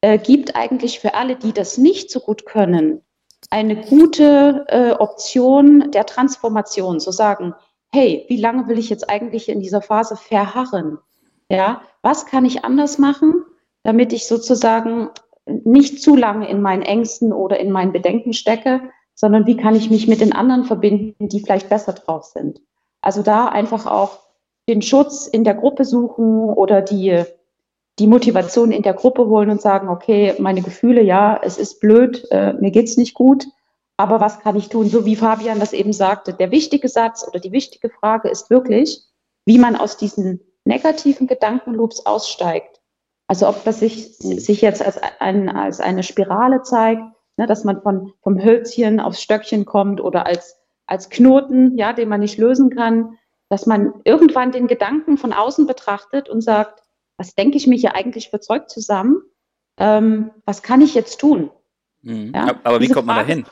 äh, 0.00 0.18
gibt 0.18 0.56
eigentlich 0.56 1.00
für 1.00 1.14
alle, 1.14 1.36
die 1.36 1.52
das 1.52 1.78
nicht 1.78 2.10
so 2.10 2.20
gut 2.20 2.46
können, 2.46 3.02
eine 3.50 3.76
gute 3.76 4.64
äh, 4.68 4.92
Option 4.92 5.90
der 5.90 6.06
Transformation, 6.06 7.00
zu 7.00 7.10
sagen, 7.10 7.54
hey, 7.92 8.24
wie 8.28 8.36
lange 8.36 8.68
will 8.68 8.78
ich 8.78 8.90
jetzt 8.90 9.08
eigentlich 9.10 9.48
in 9.48 9.60
dieser 9.60 9.82
Phase 9.82 10.16
verharren? 10.16 10.98
Ja, 11.48 11.82
was 12.02 12.26
kann 12.26 12.44
ich 12.44 12.64
anders 12.64 12.98
machen, 12.98 13.44
damit 13.82 14.12
ich 14.12 14.26
sozusagen 14.26 15.10
nicht 15.46 16.00
zu 16.00 16.14
lange 16.14 16.48
in 16.48 16.62
meinen 16.62 16.82
Ängsten 16.82 17.32
oder 17.32 17.58
in 17.58 17.72
meinen 17.72 17.92
Bedenken 17.92 18.32
stecke, 18.32 18.82
sondern 19.14 19.46
wie 19.46 19.56
kann 19.56 19.74
ich 19.74 19.90
mich 19.90 20.06
mit 20.06 20.20
den 20.20 20.32
anderen 20.32 20.64
verbinden, 20.64 21.28
die 21.28 21.40
vielleicht 21.40 21.68
besser 21.68 21.92
drauf 21.92 22.24
sind? 22.24 22.60
Also 23.02 23.22
da 23.22 23.46
einfach 23.46 23.86
auch 23.86 24.20
den 24.68 24.82
Schutz 24.82 25.26
in 25.26 25.42
der 25.42 25.54
Gruppe 25.54 25.84
suchen 25.84 26.44
oder 26.44 26.80
die, 26.82 27.24
die 27.98 28.06
Motivation 28.06 28.70
in 28.70 28.82
der 28.82 28.94
Gruppe 28.94 29.26
holen 29.26 29.50
und 29.50 29.60
sagen, 29.60 29.88
okay, 29.88 30.34
meine 30.38 30.62
Gefühle, 30.62 31.02
ja, 31.02 31.40
es 31.42 31.58
ist 31.58 31.80
blöd, 31.80 32.26
äh, 32.30 32.52
mir 32.54 32.70
geht's 32.70 32.96
nicht 32.96 33.14
gut, 33.14 33.46
aber 34.00 34.18
was 34.18 34.40
kann 34.40 34.56
ich 34.56 34.70
tun? 34.70 34.88
So 34.88 35.04
wie 35.04 35.14
Fabian 35.14 35.60
das 35.60 35.74
eben 35.74 35.92
sagte, 35.92 36.32
der 36.32 36.50
wichtige 36.50 36.88
Satz 36.88 37.22
oder 37.28 37.38
die 37.38 37.52
wichtige 37.52 37.90
Frage 37.90 38.30
ist 38.30 38.48
wirklich, 38.48 39.02
wie 39.44 39.58
man 39.58 39.76
aus 39.76 39.98
diesen 39.98 40.40
negativen 40.64 41.26
Gedankenloops 41.26 42.06
aussteigt. 42.06 42.80
Also 43.26 43.46
ob 43.46 43.62
das 43.64 43.80
sich, 43.80 44.16
sich 44.16 44.62
jetzt 44.62 44.82
als, 44.82 44.98
ein, 45.18 45.50
als 45.50 45.80
eine 45.80 46.02
Spirale 46.02 46.62
zeigt, 46.62 47.02
ne, 47.36 47.46
dass 47.46 47.64
man 47.64 47.82
von, 47.82 48.14
vom 48.22 48.42
Hölzchen 48.42 49.00
aufs 49.00 49.20
Stöckchen 49.20 49.66
kommt 49.66 50.00
oder 50.00 50.24
als, 50.24 50.56
als 50.86 51.10
Knoten, 51.10 51.76
ja, 51.76 51.92
den 51.92 52.08
man 52.08 52.20
nicht 52.20 52.38
lösen 52.38 52.70
kann, 52.70 53.18
dass 53.50 53.66
man 53.66 53.92
irgendwann 54.04 54.50
den 54.50 54.66
Gedanken 54.66 55.18
von 55.18 55.34
außen 55.34 55.66
betrachtet 55.66 56.30
und 56.30 56.40
sagt, 56.40 56.82
was 57.18 57.34
denke 57.34 57.58
ich 57.58 57.66
mir 57.66 57.76
hier 57.76 57.94
eigentlich 57.94 58.30
für 58.30 58.40
Zeug 58.40 58.70
zusammen? 58.70 59.20
Ähm, 59.76 60.30
was 60.46 60.62
kann 60.62 60.80
ich 60.80 60.94
jetzt 60.94 61.20
tun? 61.20 61.50
Mhm. 62.02 62.32
Ja? 62.34 62.54
Aber 62.64 62.80
wie 62.80 62.88
kommt 62.88 63.06
man 63.06 63.16
da 63.16 63.24
hin? 63.24 63.44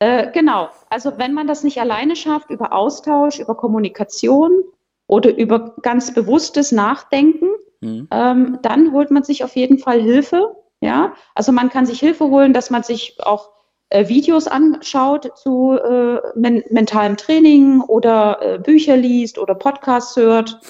Äh, 0.00 0.30
genau. 0.32 0.70
Also 0.90 1.18
wenn 1.18 1.34
man 1.34 1.46
das 1.46 1.64
nicht 1.64 1.80
alleine 1.80 2.16
schafft, 2.16 2.50
über 2.50 2.72
Austausch, 2.72 3.40
über 3.40 3.56
Kommunikation 3.56 4.62
oder 5.06 5.36
über 5.36 5.74
ganz 5.82 6.14
bewusstes 6.14 6.70
Nachdenken, 6.72 7.48
mhm. 7.80 8.08
ähm, 8.10 8.58
dann 8.62 8.92
holt 8.92 9.10
man 9.10 9.24
sich 9.24 9.42
auf 9.42 9.56
jeden 9.56 9.78
Fall 9.78 10.00
Hilfe. 10.00 10.54
Ja, 10.80 11.14
also 11.34 11.50
man 11.50 11.70
kann 11.70 11.86
sich 11.86 11.98
Hilfe 11.98 12.26
holen, 12.26 12.52
dass 12.52 12.70
man 12.70 12.84
sich 12.84 13.16
auch 13.24 13.50
äh, 13.90 14.06
Videos 14.08 14.46
anschaut 14.46 15.36
zu 15.36 15.72
äh, 15.72 16.20
men 16.36 16.62
mentalem 16.70 17.16
Training 17.16 17.80
oder 17.80 18.38
äh, 18.40 18.58
Bücher 18.60 18.96
liest 18.96 19.38
oder 19.38 19.54
Podcasts 19.54 20.16
hört. 20.16 20.60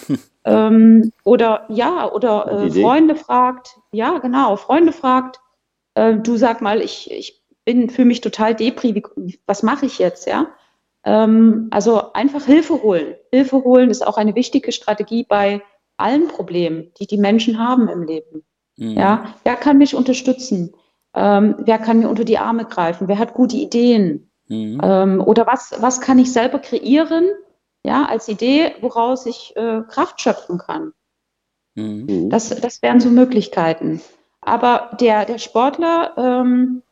Ähm, 0.45 1.13
oder 1.25 1.67
ja, 1.69 2.11
oder 2.11 2.51
äh, 2.51 2.71
Freunde 2.71 3.17
fragt, 3.17 3.77
ja, 3.91 4.17
genau, 4.17 4.57
Freunde 4.57 4.93
fragt, 4.93 5.41
äh, 5.99 6.17
du 6.17 6.37
sag 6.37 6.61
mal, 6.61 6.81
ich, 6.81 7.11
ich 7.11 7.43
bin 7.65 7.91
für 7.91 8.05
mich 8.05 8.21
total 8.21 8.55
depri, 8.55 9.03
was 9.47 9.63
mache 9.63 9.87
ich 9.87 9.99
jetzt, 9.99 10.27
ja? 10.27 10.47
Ähm, 11.05 11.69
also 11.71 12.13
einfach 12.13 12.45
Hilfe 12.45 12.83
holen. 12.83 13.15
Hilfe 13.33 13.65
holen 13.65 13.91
ist 13.91 14.07
auch 14.07 14.17
eine 14.17 14.35
wichtige 14.35 14.73
Strategie 14.73 15.25
bei 15.25 15.63
allen 15.97 16.29
Problemen, 16.29 16.93
die 16.99 17.07
die 17.07 17.19
Menschen 17.19 17.59
haben 17.59 17.89
im 17.89 18.03
Leben. 18.03 18.45
Mhm. 18.77 18.93
Ja, 18.93 19.35
wer 19.45 19.57
kann 19.57 19.79
mich 19.79 19.95
unterstützen? 19.95 20.75
Ähm, 21.15 21.57
wer 21.59 21.79
kann 21.79 21.99
mir 21.99 22.09
unter 22.09 22.25
die 22.25 22.39
Arme 22.39 22.65
greifen? 22.65 23.09
Wer 23.09 23.19
hat 23.19 23.35
gute 23.35 23.57
Ideen? 23.57 24.31
Mhm. 24.49 24.81
Ähm, 24.83 25.21
oder 25.21 25.47
was, 25.47 25.75
was 25.81 26.01
kann 26.01 26.19
ich 26.19 26.33
selber 26.33 26.61
kreieren, 26.61 27.27
ja, 27.85 28.07
als 28.07 28.29
Idee, 28.29 28.75
woraus 28.81 29.27
ich 29.27 29.55
äh, 29.57 29.83
Kraft 29.89 30.21
schöpfen 30.21 30.59
kann? 30.59 30.93
Mhm. 31.75 32.31
Das, 32.31 32.49
das 32.49 32.83
wären 32.83 33.01
so 33.01 33.11
Möglichkeiten. 33.11 34.01
Aber 34.49 34.91
der, 35.01 35.25
der 35.25 35.39
Sportler, 35.39 36.13
ähm, 36.17 36.83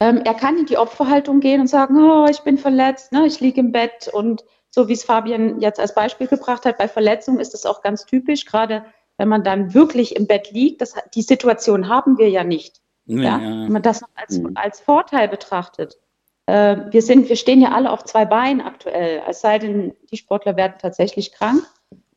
ähm, 0.00 0.22
er 0.24 0.34
kann 0.34 0.58
in 0.58 0.66
die 0.66 0.78
Opferhaltung 0.78 1.40
gehen 1.40 1.60
und 1.60 1.66
sagen, 1.68 2.02
oh, 2.02 2.26
ich 2.28 2.40
bin 2.40 2.58
verletzt, 2.58 3.12
ne, 3.12 3.26
ich 3.26 3.40
liege 3.40 3.60
im 3.60 3.72
Bett 3.72 4.08
und 4.12 4.44
so 4.70 4.88
wie 4.88 4.92
es 4.92 5.04
Fabian 5.04 5.60
jetzt 5.60 5.78
als 5.78 5.94
Beispiel 5.94 6.26
gebracht 6.26 6.64
hat, 6.64 6.78
bei 6.78 6.88
Verletzungen 6.88 7.38
ist 7.38 7.54
das 7.54 7.64
auch 7.64 7.80
ganz 7.80 8.06
typisch, 8.06 8.44
gerade 8.44 8.84
wenn 9.16 9.28
man 9.28 9.44
dann 9.44 9.72
wirklich 9.72 10.16
im 10.16 10.26
Bett 10.26 10.50
liegt. 10.50 10.80
Das, 10.80 10.94
die 11.14 11.22
Situation 11.22 11.88
haben 11.88 12.18
wir 12.18 12.28
ja 12.28 12.42
nicht. 12.42 12.80
Ja, 13.06 13.38
ja. 13.38 13.38
Wenn 13.38 13.72
man 13.72 13.82
das 13.82 14.02
als, 14.16 14.38
mhm. 14.38 14.52
als 14.56 14.80
Vorteil 14.80 15.28
betrachtet. 15.28 15.98
Äh, 16.46 16.76
wir, 16.90 17.02
sind, 17.02 17.28
wir 17.28 17.36
stehen 17.36 17.60
ja 17.60 17.70
alle 17.70 17.90
auf 17.90 18.04
zwei 18.04 18.24
Beinen 18.24 18.60
aktuell, 18.60 19.22
es 19.28 19.40
sei 19.40 19.58
denn, 19.58 19.94
die 20.10 20.16
Sportler 20.16 20.56
werden 20.56 20.74
tatsächlich 20.80 21.32
krank 21.32 21.62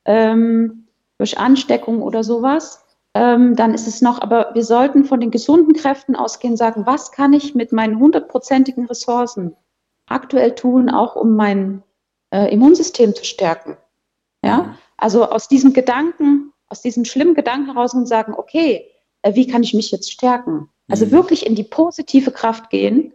ähm, 0.05 0.87
durch 1.19 1.37
Ansteckung 1.37 2.01
oder 2.01 2.23
sowas. 2.23 2.86
Ähm, 3.13 3.55
dann 3.55 3.73
ist 3.73 3.87
es 3.87 4.01
noch, 4.01 4.21
aber 4.21 4.51
wir 4.53 4.63
sollten 4.63 5.05
von 5.05 5.19
den 5.19 5.31
gesunden 5.31 5.73
Kräften 5.73 6.15
ausgehen, 6.15 6.57
sagen, 6.57 6.85
was 6.85 7.11
kann 7.11 7.33
ich 7.33 7.55
mit 7.55 7.71
meinen 7.71 7.99
hundertprozentigen 7.99 8.85
Ressourcen 8.85 9.55
aktuell 10.05 10.55
tun, 10.55 10.89
auch 10.89 11.15
um 11.15 11.35
mein 11.35 11.83
äh, 12.31 12.53
Immunsystem 12.53 13.15
zu 13.15 13.25
stärken. 13.25 13.77
Ja, 14.43 14.63
mhm. 14.63 14.73
also 14.97 15.25
aus 15.29 15.47
diesem 15.47 15.73
Gedanken, 15.73 16.53
aus 16.69 16.81
diesem 16.81 17.05
schlimmen 17.05 17.33
Gedanken 17.33 17.73
heraus 17.73 17.93
und 17.93 18.07
sagen, 18.07 18.33
okay, 18.35 18.85
äh, 19.23 19.35
wie 19.35 19.47
kann 19.47 19.63
ich 19.63 19.73
mich 19.73 19.91
jetzt 19.91 20.11
stärken? 20.11 20.69
Also 20.89 21.05
mhm. 21.05 21.11
wirklich 21.11 21.45
in 21.45 21.55
die 21.55 21.63
positive 21.63 22.31
Kraft 22.31 22.69
gehen 22.69 23.13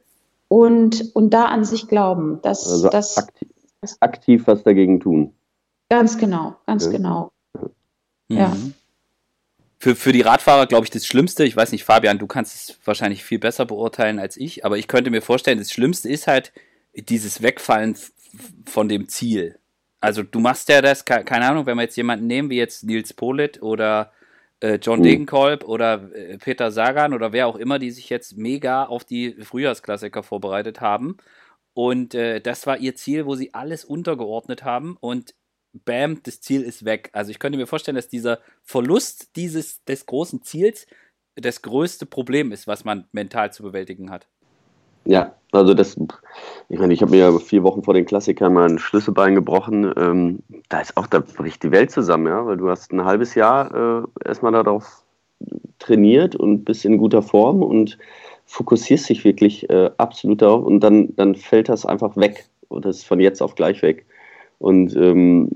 und, 0.48 1.14
und 1.14 1.30
da 1.30 1.46
an 1.46 1.64
sich 1.64 1.88
glauben. 1.88 2.40
Dass, 2.42 2.70
also 2.70 2.88
dass, 2.88 3.16
aktiv, 3.16 3.48
aktiv 4.00 4.46
was 4.46 4.62
dagegen 4.62 5.00
tun. 5.00 5.32
Ganz 5.88 6.18
genau, 6.18 6.56
ganz 6.66 6.86
ja. 6.86 6.90
genau. 6.92 7.30
Mhm. 8.28 8.36
Ja. 8.36 8.56
Für, 9.82 9.96
für 9.96 10.12
die 10.12 10.20
Radfahrer, 10.20 10.66
glaube 10.66 10.84
ich, 10.84 10.90
das 10.90 11.04
Schlimmste, 11.04 11.42
ich 11.42 11.56
weiß 11.56 11.72
nicht, 11.72 11.82
Fabian, 11.82 12.20
du 12.20 12.28
kannst 12.28 12.54
es 12.54 12.78
wahrscheinlich 12.84 13.24
viel 13.24 13.40
besser 13.40 13.66
beurteilen 13.66 14.20
als 14.20 14.36
ich, 14.36 14.64
aber 14.64 14.78
ich 14.78 14.86
könnte 14.86 15.10
mir 15.10 15.22
vorstellen, 15.22 15.58
das 15.58 15.72
Schlimmste 15.72 16.08
ist 16.08 16.28
halt 16.28 16.52
dieses 16.94 17.42
Wegfallen 17.42 17.96
von 18.64 18.88
dem 18.88 19.08
Ziel. 19.08 19.58
Also 20.00 20.22
du 20.22 20.38
machst 20.38 20.68
ja 20.68 20.82
das, 20.82 21.04
keine 21.04 21.46
Ahnung, 21.46 21.66
wenn 21.66 21.76
wir 21.76 21.82
jetzt 21.82 21.96
jemanden 21.96 22.28
nehmen, 22.28 22.48
wie 22.48 22.58
jetzt 22.58 22.84
Nils 22.84 23.12
Polit 23.12 23.60
oder 23.60 24.12
äh, 24.60 24.76
John 24.76 25.00
mhm. 25.00 25.02
Degenkolb 25.02 25.64
oder 25.64 26.14
äh, 26.14 26.38
Peter 26.38 26.70
Sagan 26.70 27.12
oder 27.12 27.32
wer 27.32 27.48
auch 27.48 27.56
immer, 27.56 27.80
die 27.80 27.90
sich 27.90 28.08
jetzt 28.08 28.36
mega 28.36 28.84
auf 28.84 29.02
die 29.02 29.32
Frühjahrsklassiker 29.42 30.22
vorbereitet 30.22 30.80
haben. 30.80 31.16
Und 31.74 32.14
äh, 32.14 32.40
das 32.40 32.68
war 32.68 32.78
ihr 32.78 32.94
Ziel, 32.94 33.26
wo 33.26 33.34
sie 33.34 33.52
alles 33.52 33.84
untergeordnet 33.84 34.62
haben 34.62 34.96
und 35.00 35.34
bam, 35.72 36.22
das 36.22 36.40
Ziel 36.40 36.62
ist 36.62 36.84
weg. 36.84 37.10
Also 37.12 37.30
ich 37.30 37.38
könnte 37.38 37.58
mir 37.58 37.66
vorstellen, 37.66 37.96
dass 37.96 38.08
dieser 38.08 38.38
Verlust 38.62 39.36
dieses 39.36 39.84
des 39.84 40.06
großen 40.06 40.42
Ziels 40.42 40.86
das 41.36 41.62
größte 41.62 42.06
Problem 42.06 42.52
ist, 42.52 42.66
was 42.66 42.84
man 42.84 43.06
mental 43.12 43.52
zu 43.52 43.62
bewältigen 43.62 44.10
hat. 44.10 44.26
Ja, 45.04 45.34
also 45.50 45.74
das, 45.74 45.98
ich 46.68 46.78
meine, 46.78 46.92
ich 46.92 47.02
habe 47.02 47.10
mir 47.10 47.40
vier 47.40 47.62
Wochen 47.64 47.82
vor 47.82 47.94
den 47.94 48.04
Klassikern 48.04 48.52
mal 48.52 48.68
ein 48.68 48.78
Schlüsselbein 48.78 49.34
gebrochen. 49.34 49.92
Ähm, 49.96 50.38
da 50.68 50.80
ist 50.80 50.96
auch, 50.96 51.06
da 51.06 51.20
bricht 51.20 51.62
die 51.62 51.72
Welt 51.72 51.90
zusammen, 51.90 52.28
ja, 52.28 52.46
weil 52.46 52.56
du 52.56 52.68
hast 52.68 52.92
ein 52.92 53.04
halbes 53.04 53.34
Jahr 53.34 54.04
äh, 54.04 54.28
erstmal 54.28 54.52
darauf 54.52 55.04
trainiert 55.80 56.36
und 56.36 56.64
bist 56.64 56.84
in 56.84 56.98
guter 56.98 57.22
Form 57.22 57.62
und 57.62 57.98
fokussierst 58.46 59.08
dich 59.08 59.24
wirklich 59.24 59.68
äh, 59.70 59.90
absolut 59.96 60.42
darauf 60.42 60.64
und 60.64 60.80
dann, 60.80 61.16
dann 61.16 61.34
fällt 61.34 61.68
das 61.68 61.84
einfach 61.84 62.16
weg 62.16 62.46
und 62.68 62.84
das 62.84 62.98
ist 62.98 63.06
von 63.06 63.18
jetzt 63.18 63.42
auf 63.42 63.54
gleich 63.54 63.82
weg. 63.82 64.06
Und 64.62 64.94
ähm, 64.94 65.48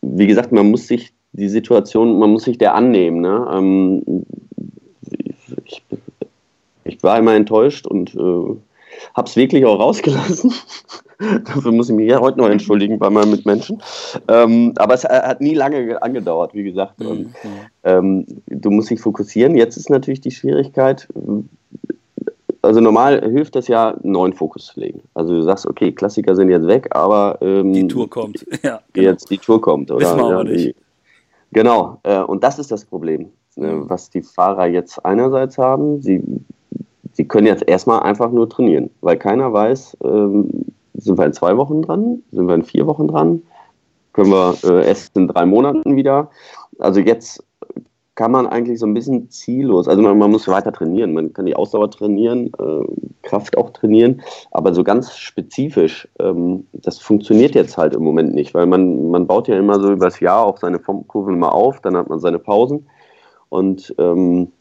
wie 0.00 0.28
gesagt, 0.28 0.52
man 0.52 0.70
muss 0.70 0.86
sich 0.86 1.12
die 1.32 1.48
Situation, 1.48 2.20
man 2.20 2.30
muss 2.30 2.44
sich 2.44 2.56
der 2.56 2.76
annehmen. 2.76 3.20
Ne? 3.20 3.48
Ähm, 3.52 4.24
ich, 5.64 5.82
ich, 6.84 7.02
war 7.02 7.18
immer 7.18 7.34
enttäuscht 7.34 7.84
und 7.84 8.14
äh, 8.14 8.56
habe 9.14 9.28
es 9.28 9.34
wirklich 9.34 9.64
auch 9.64 9.80
rausgelassen. 9.80 10.54
Dafür 11.18 11.72
muss 11.72 11.88
ich 11.88 11.96
mich 11.96 12.08
ja 12.08 12.20
heute 12.20 12.38
noch 12.38 12.48
entschuldigen 12.48 13.00
bei 13.00 13.10
meinen 13.10 13.32
Mitmenschen. 13.32 13.82
Ähm, 14.28 14.72
aber 14.76 14.94
es 14.94 15.02
hat 15.02 15.40
nie 15.40 15.54
lange 15.54 16.00
angedauert, 16.00 16.54
wie 16.54 16.62
gesagt. 16.62 17.00
Und, 17.00 17.26
mhm. 17.26 17.34
ähm, 17.82 18.26
du 18.46 18.70
musst 18.70 18.90
dich 18.90 19.00
fokussieren. 19.00 19.56
Jetzt 19.56 19.76
ist 19.76 19.90
natürlich 19.90 20.20
die 20.20 20.30
Schwierigkeit, 20.30 21.08
also 22.64 22.80
normal 22.80 23.20
hilft 23.30 23.54
das 23.54 23.68
ja, 23.68 23.90
einen 23.90 24.12
neuen 24.12 24.32
Fokus 24.32 24.66
zu 24.66 24.80
legen. 24.80 25.02
Also 25.14 25.34
du 25.34 25.42
sagst, 25.42 25.66
okay, 25.66 25.92
Klassiker 25.92 26.34
sind 26.34 26.48
jetzt 26.50 26.66
weg, 26.66 26.88
aber 26.90 27.38
ähm, 27.40 27.72
die 27.72 27.86
Tour 27.86 28.08
kommt. 28.08 28.44
Ja, 28.62 28.80
genau. 28.92 29.08
Jetzt 29.10 29.30
die 29.30 29.38
Tour 29.38 29.60
kommt, 29.60 29.90
oder? 29.90 30.06
Wissen 30.06 30.18
wir 30.18 30.30
ja, 30.30 30.44
nicht. 30.44 30.76
genau, 31.52 31.98
äh, 32.02 32.20
und 32.20 32.42
das 32.42 32.58
ist 32.58 32.70
das 32.70 32.84
Problem, 32.84 33.30
mhm. 33.56 33.88
was 33.88 34.10
die 34.10 34.22
Fahrer 34.22 34.66
jetzt 34.66 35.04
einerseits 35.04 35.58
haben. 35.58 36.00
Sie 36.00 36.22
sie 37.14 37.26
können 37.26 37.46
jetzt 37.46 37.66
erstmal 37.66 38.00
einfach 38.00 38.30
nur 38.30 38.48
trainieren, 38.48 38.90
weil 39.00 39.16
keiner 39.16 39.52
weiß, 39.52 39.96
ähm, 40.04 40.50
sind 40.94 41.18
wir 41.18 41.26
in 41.26 41.32
zwei 41.32 41.56
Wochen 41.56 41.82
dran, 41.82 42.22
sind 42.30 42.46
wir 42.46 42.54
in 42.54 42.64
vier 42.64 42.86
Wochen 42.86 43.08
dran, 43.08 43.42
können 44.12 44.30
wir 44.30 44.56
äh, 44.64 44.86
erst 44.86 45.16
in 45.16 45.28
drei 45.28 45.46
Monaten 45.46 45.96
wieder. 45.96 46.30
Also 46.78 47.00
jetzt 47.00 47.42
kann 48.14 48.30
man 48.30 48.46
eigentlich 48.46 48.78
so 48.78 48.86
ein 48.86 48.94
bisschen 48.94 49.30
ziellos, 49.30 49.88
also 49.88 50.00
man, 50.02 50.16
man 50.18 50.30
muss 50.30 50.46
weiter 50.46 50.72
trainieren, 50.72 51.14
man 51.14 51.32
kann 51.32 51.46
die 51.46 51.56
Ausdauer 51.56 51.90
trainieren, 51.90 52.52
äh, 52.58 52.84
Kraft 53.22 53.56
auch 53.56 53.70
trainieren, 53.70 54.22
aber 54.52 54.72
so 54.72 54.84
ganz 54.84 55.16
spezifisch, 55.16 56.08
ähm, 56.20 56.66
das 56.72 56.98
funktioniert 56.98 57.54
jetzt 57.54 57.76
halt 57.76 57.94
im 57.94 58.04
Moment 58.04 58.34
nicht, 58.34 58.54
weil 58.54 58.66
man, 58.66 59.10
man 59.10 59.26
baut 59.26 59.48
ja 59.48 59.58
immer 59.58 59.80
so 59.80 59.90
übers 59.92 60.20
Jahr 60.20 60.44
auch 60.44 60.58
seine 60.58 60.78
Formkurven 60.78 61.34
immer 61.34 61.52
auf, 61.52 61.80
dann 61.80 61.96
hat 61.96 62.08
man 62.08 62.20
seine 62.20 62.38
Pausen 62.38 62.86
und 63.48 63.94
ähm, 63.98 64.52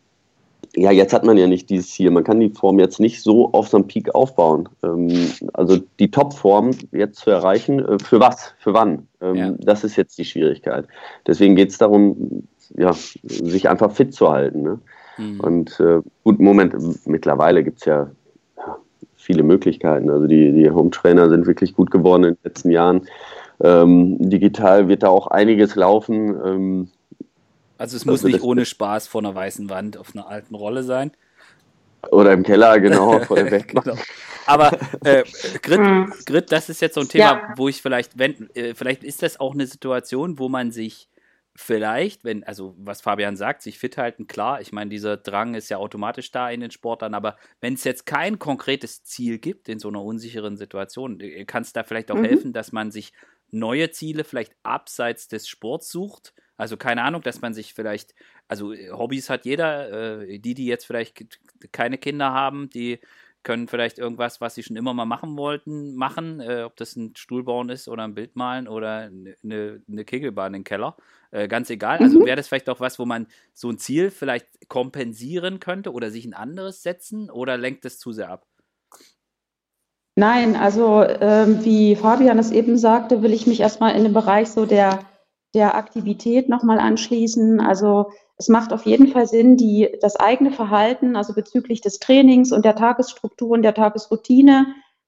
ja, 0.76 0.92
jetzt 0.92 1.14
hat 1.14 1.24
man 1.24 1.38
ja 1.38 1.48
nicht 1.48 1.70
dieses 1.70 1.92
Ziel. 1.92 2.10
Man 2.10 2.24
kann 2.24 2.40
die 2.40 2.50
Form 2.50 2.80
jetzt 2.80 3.00
nicht 3.00 3.22
so 3.22 3.52
auf 3.52 3.68
so 3.68 3.78
einem 3.78 3.88
Peak 3.88 4.16
aufbauen. 4.16 4.70
Ähm, 4.84 5.10
also 5.54 5.78
die 6.00 6.10
Topform 6.10 6.72
jetzt 6.92 7.20
zu 7.20 7.30
erreichen, 7.30 7.80
äh, 7.80 8.00
für 8.00 8.20
was, 8.20 8.56
für 8.58 8.74
wann? 8.74 9.08
Ähm, 9.22 9.36
ja. 9.36 9.52
Das 9.60 9.84
ist 9.84 9.96
jetzt 9.96 10.18
die 10.18 10.26
Schwierigkeit. 10.26 10.88
Deswegen 11.28 11.56
geht 11.56 11.70
es 11.70 11.78
darum, 11.78 12.48
ja, 12.78 12.94
sich 12.94 13.70
einfach 13.70 13.92
fit 13.92 14.14
zu 14.14 14.30
halten. 14.30 14.64
Ne? 14.64 14.80
Mhm. 15.18 15.40
Und 15.40 15.80
äh, 15.80 16.02
gut, 16.24 16.40
Moment, 16.40 16.76
mittlerweile 17.08 17.64
gibt 17.64 17.80
es 17.80 17.86
ja, 17.86 18.10
ja, 18.58 18.78
viele 19.16 19.44
Möglichkeiten. 19.44 20.10
Also 20.10 20.28
die, 20.28 20.52
die 20.52 20.70
Home-Trainer 20.70 21.30
sind 21.30 21.46
wirklich 21.46 21.74
gut 21.74 21.92
geworden 21.92 22.24
in 22.24 22.34
den 22.34 22.44
letzten 22.44 22.72
Jahren. 22.72 23.08
Ähm, 23.62 24.18
digital 24.20 24.88
wird 24.88 25.04
da 25.04 25.10
auch 25.10 25.28
einiges 25.28 25.76
laufen. 25.76 26.36
Ähm, 26.46 26.88
also 27.78 27.98
es 27.98 28.06
muss 28.06 28.24
also 28.24 28.28
nicht 28.28 28.44
ohne 28.44 28.66
Spaß 28.66 29.08
vor 29.08 29.22
einer 29.22 29.36
weißen 29.36 29.70
Wand 29.70 29.98
auf 29.98 30.16
einer 30.16 30.28
alten 30.28 30.56
Rolle 30.56 30.84
sein. 30.84 31.12
Oder 32.12 32.34
im 32.34 32.44
Keller, 32.44 32.80
genau, 32.80 33.20
vor 33.26 33.38
der 33.38 33.52
Welt. 33.52 33.68
genau. 33.68 33.96
Aber 34.46 34.72
äh, 35.06 35.24
Grit, 35.62 35.80
hm. 35.80 36.14
Grit, 36.26 36.52
das 36.52 36.70
ist 36.70 36.82
jetzt 36.82 36.96
so 36.96 37.02
ein 37.02 37.08
Thema, 37.08 37.24
ja. 37.24 37.54
wo 37.56 37.70
ich 37.70 37.82
vielleicht, 37.82 38.18
wenn, 38.18 38.50
äh, 38.56 38.74
vielleicht 38.74 39.04
ist 39.04 39.24
das 39.24 39.40
auch 39.40 39.54
eine 39.54 39.66
Situation, 39.66 40.38
wo 40.38 40.50
man 40.50 40.72
sich 40.72 41.08
vielleicht, 41.56 42.24
wenn, 42.24 42.44
also 42.44 42.76
was 42.78 43.02
Fabian 43.02 43.36
sagt, 43.36 43.62
sich 43.62 43.78
fit 43.78 43.98
halten, 43.98 44.28
klar, 44.28 44.62
ich 44.62 44.72
meine, 44.72 44.90
dieser 44.90 45.18
Drang 45.18 45.54
ist 45.54 45.70
ja 45.70 45.78
automatisch 45.78 46.32
da 46.32 46.50
in 46.50 46.62
den 46.62 46.72
Sportlern, 46.72 47.14
aber 47.14 47.38
wenn 47.62 47.76
es 47.76 47.84
jetzt 47.84 48.06
kein 48.06 48.40
konkretes 48.40 49.04
Ziel 49.04 49.38
gibt 49.38 49.70
in 49.70 49.80
so 49.80 49.90
einer 49.90 50.04
unsicheren 50.04 50.58
Situation, 50.58 51.20
äh, 51.20 51.46
kann 51.46 51.64
es 51.64 51.74
da 51.74 51.84
vielleicht 51.84 52.12
auch 52.12 52.18
mhm. 52.18 52.26
helfen, 52.26 52.54
dass 52.54 52.72
man 52.72 52.92
sich 52.92 53.14
neue 53.52 53.92
Ziele 53.92 54.24
vielleicht 54.24 54.56
abseits 54.64 55.28
des 55.28 55.48
Sports 55.48 55.92
sucht, 55.92 56.34
also 56.58 56.78
keine 56.78 57.04
Ahnung, 57.04 57.22
dass 57.22 57.42
man 57.42 57.54
sich 57.54 57.74
vielleicht, 57.74 58.16
also 58.48 58.74
äh, 58.74 58.90
Hobbys 58.92 59.30
hat 59.30 59.46
jeder, 59.46 60.22
äh, 60.22 60.40
die, 60.40 60.56
die 60.56 60.66
jetzt 60.66 60.86
vielleicht 60.86 61.40
keine 61.72 61.98
Kinder 62.00 62.32
haben, 62.32 62.70
die 62.70 63.00
können 63.44 63.68
vielleicht 63.68 64.00
irgendwas, 64.00 64.42
was 64.42 64.56
sie 64.56 64.64
schon 64.64 64.76
immer 64.76 64.94
mal 64.94 65.06
machen 65.06 65.38
wollten, 65.38 65.96
machen, 65.96 66.40
äh, 66.40 66.64
ob 66.64 66.76
das 66.78 66.96
ein 66.96 67.16
Stuhlbauen 67.16 67.70
ist 67.70 67.88
oder 67.88 68.04
ein 68.04 68.16
Bild 68.16 68.36
malen 68.36 68.68
oder 68.68 69.10
eine, 69.44 69.82
eine 69.88 70.06
Kegelbahn 70.06 70.54
im 70.54 70.64
Keller. 70.64 70.96
Äh, 71.32 71.48
ganz 71.48 71.70
egal. 71.70 72.00
Also 72.00 72.20
mhm. 72.20 72.26
wäre 72.26 72.38
das 72.38 72.48
vielleicht 72.48 72.70
auch 72.70 72.80
was, 72.80 73.00
wo 73.00 73.06
man 73.06 73.28
so 73.54 73.70
ein 73.70 73.78
Ziel 73.78 74.12
vielleicht 74.12 74.48
kompensieren 74.70 75.60
könnte 75.60 75.92
oder 75.92 76.10
sich 76.10 76.26
ein 76.26 76.34
anderes 76.34 76.84
setzen 76.84 77.30
oder 77.30 77.58
lenkt 77.58 77.86
das 77.86 78.00
zu 78.00 78.12
sehr 78.14 78.30
ab? 78.30 78.46
Nein, 80.16 80.56
also 80.56 81.04
ähm, 81.04 81.66
wie 81.66 81.96
Fabian 81.96 82.38
es 82.38 82.52
eben 82.52 82.78
sagte, 82.78 83.24
will 83.24 83.34
ich 83.34 83.48
mich 83.48 83.62
erstmal 83.62 83.96
in 83.96 84.04
dem 84.04 84.14
Bereich 84.14 84.50
so 84.50 84.68
der 84.68 85.00
der 85.54 85.76
Aktivität 85.76 86.50
nochmal 86.50 86.80
anschließen. 86.80 87.60
Also 87.62 88.12
es 88.38 88.50
macht 88.50 88.74
auf 88.74 88.86
jeden 88.86 89.08
Fall 89.08 89.28
Sinn, 89.28 89.58
die, 89.58 89.90
das 90.02 90.16
eigene 90.16 90.52
Verhalten, 90.52 91.16
also 91.16 91.34
bezüglich 91.34 91.82
des 91.82 92.00
Trainings 92.00 92.52
und 92.52 92.66
der 92.66 92.76
Tagesstruktur 92.76 93.52
und 93.52 93.62
der 93.62 93.76
Tagesroutine, 93.76 94.68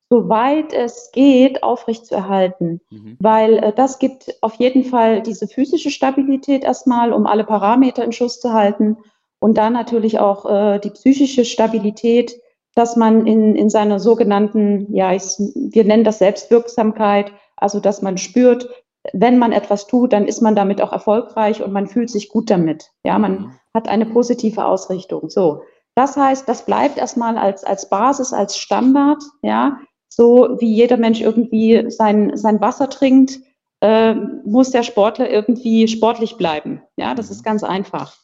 soweit 0.10 0.72
es 0.72 1.10
geht, 1.12 1.64
aufrechtzuerhalten. 1.64 2.82
Mhm. 2.92 3.18
Weil 3.20 3.58
äh, 3.58 3.74
das 3.74 3.98
gibt 3.98 4.36
auf 4.42 4.56
jeden 4.56 4.84
Fall 4.84 5.22
diese 5.22 5.48
physische 5.48 5.90
Stabilität 5.90 6.64
erstmal, 6.64 7.12
um 7.12 7.26
alle 7.26 7.44
Parameter 7.44 8.04
in 8.04 8.12
Schuss 8.12 8.40
zu 8.40 8.54
halten. 8.54 8.98
Und 9.40 9.58
dann 9.58 9.74
natürlich 9.74 10.20
auch 10.20 10.46
äh, 10.46 10.80
die 10.80 10.92
psychische 10.92 11.44
Stabilität, 11.44 12.40
dass 12.76 12.96
man 12.96 13.26
in, 13.26 13.56
in 13.56 13.70
seiner 13.70 14.00
sogenannten, 14.00 14.94
ja, 14.94 15.14
ich, 15.14 15.24
wir 15.56 15.86
nennen 15.86 16.04
das 16.04 16.20
Selbstwirksamkeit, 16.20 17.32
also 17.56 17.80
dass 17.80 18.02
man 18.02 18.18
spürt, 18.18 18.70
wenn 19.14 19.38
man 19.38 19.52
etwas 19.52 19.88
tut, 19.88 20.14
dann 20.14 20.26
ist 20.26 20.42
man 20.42 20.56
damit 20.56 20.82
auch 20.82 20.92
erfolgreich 20.92 21.64
und 21.64 21.72
man 21.72 21.88
fühlt 21.88 22.10
sich 22.10 22.30
gut 22.30 22.50
damit. 22.50 22.92
Ja, 23.04 23.20
man 23.20 23.32
mhm. 23.32 23.52
hat 23.74 23.88
eine 23.88 24.06
positive 24.06 24.66
Ausrichtung. 24.66 25.30
So. 25.30 25.62
Das 25.96 26.18
heißt, 26.18 26.48
das 26.48 26.66
bleibt 26.66 26.98
erstmal 26.98 27.38
als, 27.38 27.64
als 27.64 27.90
Basis, 27.90 28.34
als 28.34 28.58
Standard, 28.58 29.24
ja. 29.42 29.80
So 30.10 30.58
wie 30.60 30.74
jeder 30.74 30.98
Mensch 30.98 31.22
irgendwie 31.22 31.90
sein, 31.90 32.38
sein 32.38 32.62
Wasser 32.62 32.90
trinkt, 32.90 33.40
äh, 33.82 34.14
muss 34.14 34.72
der 34.72 34.84
Sportler 34.84 35.30
irgendwie 35.30 35.88
sportlich 35.88 36.38
bleiben. 36.38 36.82
Ja, 36.96 37.16
das 37.16 37.32
ist 37.32 37.42
mhm. 37.42 37.46
ganz 37.46 37.64
einfach. 37.64 38.16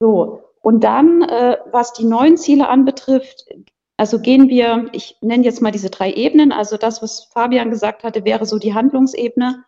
So. 0.00 0.42
Und 0.60 0.82
dann, 0.84 1.22
äh, 1.22 1.58
was 1.70 1.92
die 1.92 2.04
neuen 2.04 2.36
Ziele 2.36 2.68
anbetrifft, 2.68 3.46
also 3.96 4.20
gehen 4.20 4.48
wir, 4.48 4.88
ich 4.92 5.16
nenne 5.20 5.44
jetzt 5.44 5.60
mal 5.60 5.72
diese 5.72 5.90
drei 5.90 6.12
Ebenen. 6.12 6.52
Also 6.52 6.76
das, 6.76 7.02
was 7.02 7.24
Fabian 7.32 7.70
gesagt 7.70 8.04
hatte, 8.04 8.24
wäre 8.24 8.46
so 8.46 8.58
die 8.58 8.74
Handlungsebene. 8.74 9.64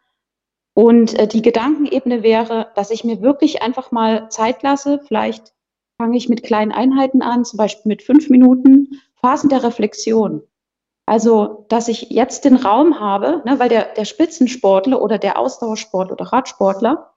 Und 0.81 1.19
äh, 1.19 1.27
die 1.27 1.43
Gedankenebene 1.43 2.23
wäre, 2.23 2.69
dass 2.75 2.91
ich 2.91 3.05
mir 3.05 3.21
wirklich 3.21 3.61
einfach 3.61 3.93
mal 3.93 4.31
Zeit 4.31 4.63
lasse. 4.63 4.99
Vielleicht 5.07 5.53
fange 5.99 6.17
ich 6.17 6.31
mit 6.31 6.43
kleinen 6.43 6.73
Einheiten 6.73 7.21
an, 7.21 7.45
zum 7.45 7.59
Beispiel 7.59 7.91
mit 7.91 8.03
fünf 8.03 8.31
Minuten, 8.31 8.99
Phasen 9.21 9.51
der 9.51 9.63
Reflexion. 9.63 10.41
Also, 11.05 11.67
dass 11.69 11.89
ich 11.89 12.09
jetzt 12.09 12.47
den 12.47 12.57
Raum 12.57 12.99
habe, 12.99 13.43
ne, 13.45 13.59
weil 13.59 13.69
der, 13.69 13.93
der 13.93 14.07
Spitzensportler 14.07 15.03
oder 15.03 15.19
der 15.19 15.39
Ausdauersportler 15.39 16.15
oder 16.15 16.33
Radsportler, 16.33 17.13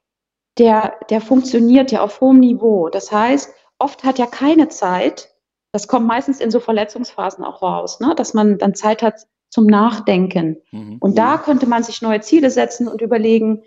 der, 0.58 0.96
der 1.10 1.22
funktioniert 1.22 1.89
ja 1.93 2.01
auf 2.01 2.20
hohem 2.20 2.41
Niveau. 2.41 2.89
Das 2.89 3.13
heißt, 3.13 3.50
oft 3.79 4.03
hat 4.03 4.20
er 4.20 4.27
keine 4.27 4.67
Zeit, 4.67 5.34
das 5.72 5.88
kommt 5.88 6.05
meistens 6.05 6.41
in 6.41 6.51
so 6.51 6.60
Verletzungsphasen 6.60 7.46
auch 7.46 7.62
raus, 7.62 8.01
ne, 8.01 8.13
dass 8.13 8.34
man 8.34 8.58
dann 8.58 8.75
Zeit 8.75 9.01
hat, 9.01 9.25
zum 9.53 9.67
Nachdenken. 9.67 10.57
Mhm. 10.72 10.98
Und 11.00 11.19
da 11.19 11.38
könnte 11.38 11.67
man 11.67 11.83
sich 11.83 12.01
neue 12.01 12.22
Ziele 12.22 12.50
setzen 12.50 12.88
und 12.88 13.01
überlegen, 13.01 13.62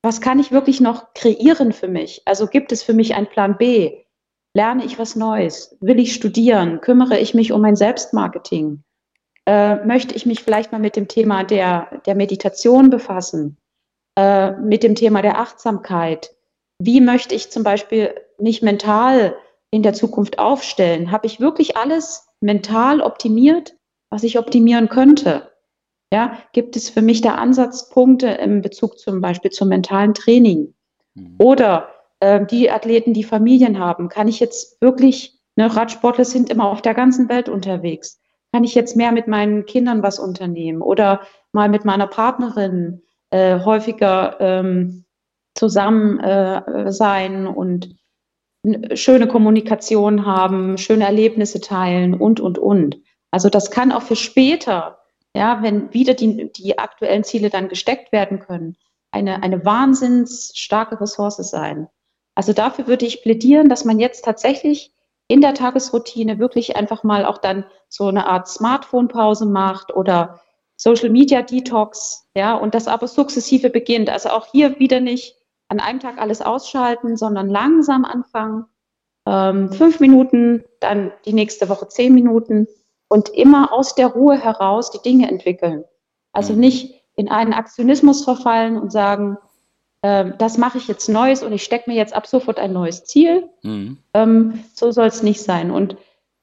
was 0.00 0.20
kann 0.20 0.38
ich 0.38 0.52
wirklich 0.52 0.80
noch 0.80 1.12
kreieren 1.12 1.72
für 1.72 1.88
mich? 1.88 2.22
Also 2.24 2.46
gibt 2.46 2.70
es 2.70 2.84
für 2.84 2.94
mich 2.94 3.16
einen 3.16 3.26
Plan 3.26 3.56
B? 3.58 4.04
Lerne 4.54 4.84
ich 4.84 4.96
was 4.96 5.16
Neues? 5.16 5.76
Will 5.80 5.98
ich 5.98 6.14
studieren? 6.14 6.80
Kümmere 6.80 7.18
ich 7.18 7.34
mich 7.34 7.50
um 7.50 7.62
mein 7.62 7.74
Selbstmarketing? 7.74 8.84
Äh, 9.46 9.84
möchte 9.84 10.14
ich 10.14 10.24
mich 10.24 10.40
vielleicht 10.40 10.70
mal 10.70 10.80
mit 10.80 10.94
dem 10.94 11.08
Thema 11.08 11.42
der, 11.42 12.00
der 12.06 12.14
Meditation 12.14 12.88
befassen? 12.88 13.56
Äh, 14.16 14.52
mit 14.52 14.84
dem 14.84 14.94
Thema 14.94 15.20
der 15.20 15.40
Achtsamkeit? 15.40 16.32
Wie 16.78 17.00
möchte 17.00 17.34
ich 17.34 17.50
zum 17.50 17.64
Beispiel 17.64 18.14
mich 18.38 18.62
mental 18.62 19.36
in 19.72 19.82
der 19.82 19.94
Zukunft 19.94 20.38
aufstellen? 20.38 21.10
Habe 21.10 21.26
ich 21.26 21.40
wirklich 21.40 21.76
alles 21.76 22.28
mental 22.40 23.00
optimiert? 23.00 23.74
Was 24.14 24.22
ich 24.22 24.38
optimieren 24.38 24.88
könnte. 24.88 25.50
Ja, 26.12 26.38
gibt 26.52 26.76
es 26.76 26.88
für 26.88 27.02
mich 27.02 27.20
da 27.20 27.34
Ansatzpunkte 27.34 28.28
im 28.28 28.62
Bezug 28.62 28.96
zum 28.96 29.20
Beispiel 29.20 29.50
zum 29.50 29.68
mentalen 29.68 30.14
Training? 30.14 30.72
Mhm. 31.14 31.34
Oder 31.38 31.88
äh, 32.20 32.46
die 32.46 32.70
Athleten, 32.70 33.12
die 33.12 33.24
Familien 33.24 33.80
haben, 33.80 34.08
kann 34.08 34.28
ich 34.28 34.38
jetzt 34.38 34.80
wirklich, 34.80 35.40
ne, 35.56 35.74
Radsportler 35.74 36.24
sind 36.24 36.48
immer 36.48 36.70
auf 36.70 36.80
der 36.80 36.94
ganzen 36.94 37.28
Welt 37.28 37.48
unterwegs. 37.48 38.20
Kann 38.52 38.62
ich 38.62 38.76
jetzt 38.76 38.96
mehr 38.96 39.10
mit 39.10 39.26
meinen 39.26 39.66
Kindern 39.66 40.04
was 40.04 40.20
unternehmen 40.20 40.80
oder 40.80 41.22
mal 41.50 41.68
mit 41.68 41.84
meiner 41.84 42.06
Partnerin 42.06 43.02
äh, 43.30 43.58
häufiger 43.64 44.36
ähm, 44.38 45.06
zusammen 45.56 46.20
äh, 46.20 46.92
sein 46.92 47.48
und 47.48 47.96
schöne 48.94 49.26
Kommunikation 49.26 50.24
haben, 50.24 50.78
schöne 50.78 51.04
Erlebnisse 51.04 51.60
teilen 51.60 52.14
und, 52.14 52.38
und, 52.38 52.58
und. 52.58 53.00
Also 53.34 53.48
das 53.48 53.72
kann 53.72 53.90
auch 53.90 54.02
für 54.02 54.14
später, 54.14 55.00
ja, 55.34 55.60
wenn 55.60 55.92
wieder 55.92 56.14
die, 56.14 56.52
die 56.52 56.78
aktuellen 56.78 57.24
Ziele 57.24 57.50
dann 57.50 57.68
gesteckt 57.68 58.12
werden 58.12 58.38
können, 58.38 58.76
eine, 59.10 59.42
eine 59.42 59.64
wahnsinns 59.64 60.52
starke 60.54 61.00
Ressource 61.00 61.38
sein. 61.38 61.88
Also 62.36 62.52
dafür 62.52 62.86
würde 62.86 63.06
ich 63.06 63.24
plädieren, 63.24 63.68
dass 63.68 63.84
man 63.84 63.98
jetzt 63.98 64.24
tatsächlich 64.24 64.94
in 65.26 65.40
der 65.40 65.54
Tagesroutine 65.54 66.38
wirklich 66.38 66.76
einfach 66.76 67.02
mal 67.02 67.24
auch 67.24 67.38
dann 67.38 67.64
so 67.88 68.06
eine 68.06 68.28
Art 68.28 68.46
Smartphone-Pause 68.46 69.46
macht 69.46 69.92
oder 69.92 70.40
Social 70.76 71.10
Media 71.10 71.42
Detox, 71.42 72.28
ja, 72.36 72.54
und 72.54 72.72
das 72.72 72.86
aber 72.86 73.08
sukzessive 73.08 73.68
beginnt. 73.68 74.10
Also 74.10 74.28
auch 74.28 74.46
hier 74.46 74.78
wieder 74.78 75.00
nicht 75.00 75.34
an 75.66 75.80
einem 75.80 75.98
Tag 75.98 76.18
alles 76.18 76.40
ausschalten, 76.40 77.16
sondern 77.16 77.48
langsam 77.48 78.04
anfangen. 78.04 78.66
Ähm, 79.26 79.72
fünf 79.72 79.98
Minuten, 79.98 80.62
dann 80.78 81.10
die 81.24 81.32
nächste 81.32 81.68
Woche 81.68 81.88
zehn 81.88 82.14
Minuten 82.14 82.68
und 83.14 83.28
immer 83.28 83.72
aus 83.72 83.94
der 83.94 84.08
Ruhe 84.08 84.36
heraus 84.36 84.90
die 84.90 84.98
Dinge 84.98 85.30
entwickeln. 85.30 85.84
Also 86.32 86.52
mhm. 86.52 86.58
nicht 86.58 87.00
in 87.14 87.30
einen 87.30 87.52
Aktionismus 87.52 88.24
verfallen 88.24 88.76
und 88.76 88.90
sagen, 88.90 89.38
äh, 90.02 90.32
das 90.36 90.58
mache 90.58 90.78
ich 90.78 90.88
jetzt 90.88 91.08
Neues 91.08 91.44
und 91.44 91.52
ich 91.52 91.62
stecke 91.62 91.88
mir 91.88 91.96
jetzt 91.96 92.12
ab 92.12 92.26
sofort 92.26 92.58
ein 92.58 92.72
neues 92.72 93.04
Ziel. 93.04 93.48
Mhm. 93.62 93.98
Ähm, 94.14 94.64
so 94.74 94.90
soll 94.90 95.06
es 95.06 95.22
nicht 95.22 95.40
sein. 95.40 95.70
Und 95.70 95.96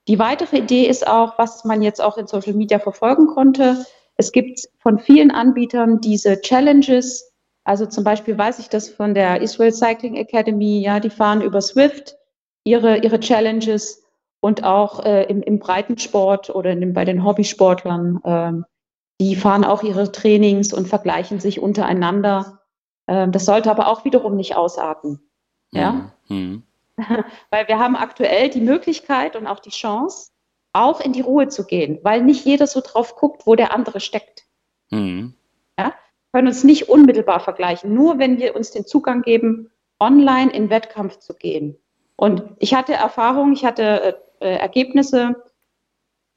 die 0.08 0.18
weitere 0.18 0.60
Idee 0.60 0.86
ist 0.88 1.06
auch, 1.06 1.38
was 1.38 1.66
man 1.66 1.82
jetzt 1.82 2.02
auch 2.02 2.18
in 2.18 2.28
Social 2.28 2.54
Media 2.54 2.80
verfolgen 2.80 3.28
konnte. 3.28 3.86
Es 4.16 4.32
gibt 4.32 4.62
von 4.80 4.98
vielen 4.98 5.32
Anbietern 5.32 6.00
diese 6.00 6.40
Challenges. 6.40 7.34
Also 7.66 7.86
zum 7.86 8.06
Beispiel 8.06 8.38
weiß 8.38 8.60
ich 8.60 8.70
das 8.70 8.88
von 8.88 9.14
der 9.14 9.42
Israel 9.42 9.74
Cycling 9.74 10.16
Academy. 10.16 10.80
Ja, 10.80 11.02
die 11.02 11.10
fahren 11.10 11.42
über 11.42 11.60
Swift 11.60 12.16
ihre, 12.64 13.00
ihre 13.00 13.20
Challenges 13.20 14.01
und 14.42 14.64
auch 14.64 15.06
äh, 15.06 15.24
im, 15.24 15.42
im 15.42 15.60
Breitensport 15.60 16.50
oder 16.50 16.76
dem, 16.76 16.94
bei 16.94 17.06
den 17.06 17.24
Hobbysportlern. 17.24 18.20
Ähm, 18.26 18.66
die 19.22 19.36
fahren 19.36 19.64
auch 19.64 19.84
ihre 19.84 20.12
Trainings 20.12 20.74
und 20.74 20.88
vergleichen 20.88 21.40
sich 21.40 21.62
untereinander. 21.62 22.64
Ähm, 23.08 23.32
das 23.32 23.46
sollte 23.46 23.70
aber 23.70 23.88
auch 23.88 24.04
wiederum 24.04 24.36
nicht 24.36 24.58
ausarten. 24.58 25.22
Ja? 25.72 26.12
Mhm. 26.28 26.64
weil 27.50 27.68
wir 27.68 27.80
haben 27.80 27.96
aktuell 27.96 28.50
die 28.50 28.62
Möglichkeit 28.62 29.36
und 29.36 29.48
auch 29.48 29.60
die 29.60 29.70
Chance, 29.70 30.32
auch 30.74 31.00
in 31.02 31.14
die 31.14 31.22
Ruhe 31.22 31.48
zu 31.48 31.66
gehen, 31.66 32.00
weil 32.04 32.24
nicht 32.24 32.46
jeder 32.46 32.66
so 32.66 32.82
drauf 32.82 33.16
guckt, 33.16 33.46
wo 33.46 33.56
der 33.56 33.74
andere 33.74 34.00
steckt. 34.00 34.46
Mhm. 34.90 35.36
Ja? 35.78 35.86
Wir 35.86 36.40
können 36.40 36.48
uns 36.48 36.64
nicht 36.64 36.90
unmittelbar 36.90 37.42
vergleichen, 37.42 37.94
nur 37.94 38.18
wenn 38.18 38.40
wir 38.40 38.56
uns 38.56 38.72
den 38.72 38.88
Zugang 38.88 39.22
geben, 39.22 39.70
online 40.00 40.52
in 40.52 40.72
Wettkampf 40.72 41.20
zu 41.20 41.36
gehen. 41.36 41.78
Und 42.16 42.44
ich 42.58 42.74
hatte 42.74 42.94
Erfahrung, 42.94 43.54
ich 43.54 43.66
hatte 43.66 44.24
äh, 44.42 44.56
Ergebnisse, 44.56 45.36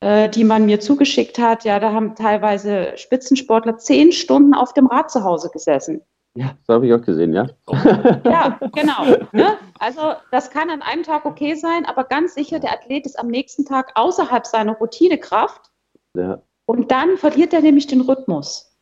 äh, 0.01 0.29
die 0.29 0.45
man 0.45 0.67
mir 0.67 0.81
zugeschickt 0.81 1.39
hat. 1.39 1.65
Ja, 1.65 1.81
da 1.81 1.93
haben 1.93 2.15
teilweise 2.15 2.93
Spitzensportler 2.97 3.79
zehn 3.79 4.13
Stunden 4.13 4.55
auf 4.55 4.75
dem 4.75 4.87
Rad 4.87 5.11
zu 5.11 5.25
Hause 5.25 5.51
gesessen. 5.51 6.03
Ja, 6.37 6.57
das 6.67 6.75
habe 6.75 6.87
ich 6.87 6.93
auch 6.93 7.03
gesehen, 7.03 7.33
ja. 7.33 7.47
Ja, 8.25 8.59
genau. 8.73 9.05
Ne? 9.33 9.57
Also 9.79 10.15
das 10.31 10.51
kann 10.51 10.71
an 10.71 10.83
einem 10.83 11.05
Tag 11.05 11.25
okay 11.25 11.55
sein, 11.55 11.87
aber 11.87 12.05
ganz 12.05 12.35
sicher, 12.35 12.59
der 12.59 12.73
Athlet 12.73 13.07
ist 13.07 13.19
am 13.19 13.29
nächsten 13.29 13.65
Tag 13.65 13.93
außerhalb 13.95 14.47
seiner 14.47 14.75
Routinekraft. 14.75 15.71
Ja. 16.17 16.43
Und 16.67 16.91
dann 16.91 17.17
verliert 17.17 17.53
er 17.53 17.61
nämlich 17.61 17.87
den 17.87 18.01
Rhythmus. 18.01 18.77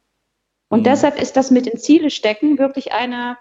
Und 0.70 0.80
mhm. 0.80 0.84
deshalb 0.84 1.20
ist 1.20 1.36
das 1.36 1.50
mit 1.50 1.66
den 1.66 1.78
Ziele 1.78 2.10
stecken 2.10 2.58
wirklich 2.58 2.92
eine 2.92 3.36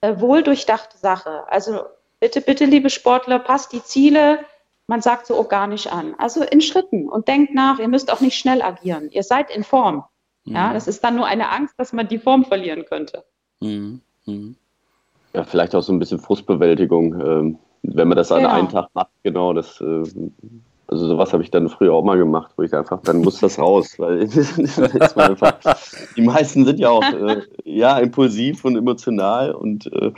äh, 0.00 0.18
wohldurchdachte 0.18 0.96
Sache. 0.96 1.44
Also 1.48 1.82
bitte, 2.20 2.40
bitte, 2.40 2.64
liebe 2.64 2.90
Sportler, 2.90 3.38
passt 3.38 3.72
die 3.72 3.82
Ziele 3.82 4.40
man 4.86 5.00
sagt 5.00 5.26
so 5.26 5.36
organisch 5.36 5.86
an. 5.86 6.14
Also 6.18 6.42
in 6.42 6.60
Schritten 6.60 7.08
und 7.08 7.28
denkt 7.28 7.54
nach, 7.54 7.78
ihr 7.78 7.88
müsst 7.88 8.12
auch 8.12 8.20
nicht 8.20 8.36
schnell 8.36 8.62
agieren. 8.62 9.08
Ihr 9.10 9.22
seid 9.22 9.54
in 9.54 9.64
Form. 9.64 10.04
Mhm. 10.44 10.54
Ja, 10.54 10.72
das 10.72 10.88
ist 10.88 11.02
dann 11.04 11.16
nur 11.16 11.26
eine 11.26 11.50
Angst, 11.50 11.74
dass 11.78 11.92
man 11.92 12.08
die 12.08 12.18
Form 12.18 12.44
verlieren 12.44 12.84
könnte. 12.84 13.24
Mhm. 13.60 14.00
Mhm. 14.26 14.56
Ja, 15.34 15.44
vielleicht 15.44 15.74
auch 15.74 15.82
so 15.82 15.92
ein 15.92 15.98
bisschen 15.98 16.18
Frustbewältigung, 16.18 17.20
ähm, 17.20 17.58
wenn 17.82 18.08
man 18.08 18.16
das 18.16 18.28
genau. 18.28 18.48
an 18.48 18.54
einem 18.54 18.68
Tag 18.68 18.88
macht, 18.94 19.10
genau, 19.22 19.52
das 19.52 19.80
äh, 19.80 20.04
also 20.92 21.06
sowas 21.06 21.32
habe 21.32 21.42
ich 21.42 21.50
dann 21.50 21.70
früher 21.70 21.94
auch 21.94 22.04
mal 22.04 22.18
gemacht, 22.18 22.52
wo 22.56 22.62
ich 22.62 22.74
einfach, 22.74 23.00
dann 23.02 23.22
muss 23.22 23.40
das 23.40 23.58
raus, 23.58 23.98
weil 23.98 24.28
einfach, 25.16 25.58
die 26.16 26.20
meisten 26.20 26.66
sind 26.66 26.78
ja 26.78 26.90
auch 26.90 27.02
äh, 27.02 27.42
ja 27.64 27.98
impulsiv 27.98 28.64
und 28.64 28.76
emotional 28.76 29.52
und 29.52 29.86
äh, 29.86 30.12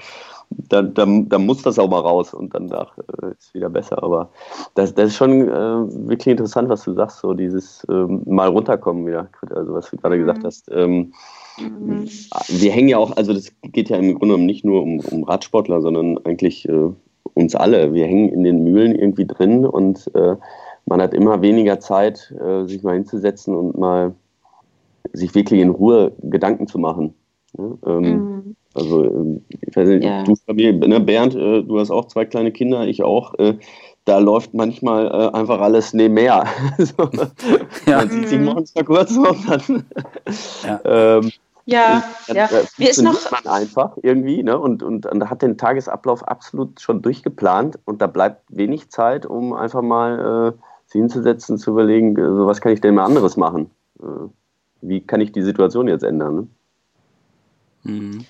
dann, 0.50 0.94
dann, 0.94 1.28
dann 1.28 1.46
muss 1.46 1.62
das 1.62 1.78
auch 1.78 1.88
mal 1.88 2.00
raus 2.00 2.34
und 2.34 2.54
danach 2.54 2.96
äh, 2.98 3.30
ist 3.30 3.48
es 3.48 3.54
wieder 3.54 3.70
besser. 3.70 4.02
Aber 4.02 4.30
das, 4.74 4.94
das 4.94 5.08
ist 5.08 5.16
schon 5.16 5.48
äh, 5.48 6.08
wirklich 6.08 6.28
interessant, 6.28 6.68
was 6.68 6.84
du 6.84 6.94
sagst, 6.94 7.20
so 7.20 7.34
dieses 7.34 7.86
ähm, 7.90 8.22
mal 8.26 8.48
runterkommen 8.48 9.06
wieder, 9.06 9.28
also 9.50 9.74
was 9.74 9.90
du 9.90 9.96
gerade 9.96 10.16
mhm. 10.16 10.20
gesagt 10.20 10.44
hast. 10.44 10.70
Ähm, 10.72 11.12
mhm. 11.58 12.08
wir 12.48 12.72
hängen 12.72 12.88
ja 12.88 12.98
auch, 12.98 13.16
also 13.16 13.32
das 13.32 13.52
geht 13.62 13.88
ja 13.88 13.96
im 13.96 14.14
Grunde 14.14 14.34
genommen 14.34 14.46
nicht 14.46 14.64
nur 14.64 14.82
um, 14.82 15.00
um 15.00 15.24
Radsportler, 15.24 15.80
sondern 15.80 16.18
eigentlich 16.24 16.68
äh, 16.68 16.90
uns 17.34 17.54
alle. 17.54 17.92
Wir 17.94 18.06
hängen 18.06 18.28
in 18.28 18.44
den 18.44 18.64
Mühlen 18.64 18.94
irgendwie 18.94 19.26
drin 19.26 19.66
und 19.66 20.10
äh, 20.14 20.36
man 20.86 21.00
hat 21.00 21.14
immer 21.14 21.40
weniger 21.42 21.80
Zeit, 21.80 22.32
äh, 22.40 22.66
sich 22.66 22.82
mal 22.82 22.94
hinzusetzen 22.94 23.54
und 23.54 23.76
mal 23.78 24.14
sich 25.12 25.34
wirklich 25.34 25.60
in 25.60 25.70
Ruhe 25.70 26.12
Gedanken 26.22 26.66
zu 26.66 26.78
machen. 26.78 27.14
Ne? 27.56 27.78
Ähm, 27.86 28.02
mhm. 28.02 28.56
Also, 28.74 29.04
ähm, 29.04 29.44
ich 29.48 29.74
weiß 29.74 29.88
nicht, 29.88 30.04
ja. 30.04 30.24
du 30.24 30.34
Familie, 30.34 30.74
ne, 30.74 31.00
Bernd, 31.00 31.34
äh, 31.34 31.62
du 31.62 31.78
hast 31.78 31.90
auch 31.90 32.08
zwei 32.08 32.24
kleine 32.24 32.52
Kinder, 32.52 32.86
ich 32.86 33.02
auch. 33.02 33.34
Äh, 33.38 33.54
da 34.04 34.18
läuft 34.18 34.52
manchmal 34.52 35.06
äh, 35.06 35.36
einfach 35.36 35.60
alles 35.60 35.94
nebenher. 35.94 36.44
so, 36.78 37.08
ja. 37.86 37.98
Man 37.98 38.10
sieht 38.10 38.28
sich 38.28 38.40
morgens 38.40 38.74
mal 38.74 38.84
kurz 38.84 39.16
und 39.16 39.48
dann. 39.48 39.84
ja. 40.62 40.80
ähm, 41.18 41.30
ja, 41.66 42.04
dann, 42.26 42.36
ja. 42.36 42.44
Äh, 42.46 42.64
Wie 42.76 42.88
ist 42.88 43.00
noch 43.00 43.30
man 43.30 43.46
einfach 43.46 43.96
irgendwie, 44.02 44.42
ne? 44.42 44.58
Und, 44.58 44.82
und, 44.82 45.06
und 45.06 45.30
hat 45.30 45.40
den 45.40 45.56
Tagesablauf 45.56 46.22
absolut 46.28 46.80
schon 46.80 47.00
durchgeplant 47.00 47.78
und 47.86 48.02
da 48.02 48.06
bleibt 48.06 48.42
wenig 48.48 48.90
Zeit, 48.90 49.24
um 49.24 49.54
einfach 49.54 49.80
mal 49.80 50.52
äh, 50.54 50.60
sich 50.86 51.00
hinzusetzen, 51.00 51.56
zu 51.56 51.70
überlegen, 51.70 52.16
so 52.16 52.46
was 52.46 52.60
kann 52.60 52.72
ich 52.72 52.82
denn 52.82 52.96
mal 52.96 53.04
anderes 53.04 53.38
machen? 53.38 53.70
Äh, 54.02 54.28
wie 54.82 55.00
kann 55.00 55.22
ich 55.22 55.32
die 55.32 55.42
Situation 55.42 55.88
jetzt 55.88 56.04
ändern? 56.04 56.34
Ne? 56.34 56.48
Mhm. 57.84 58.26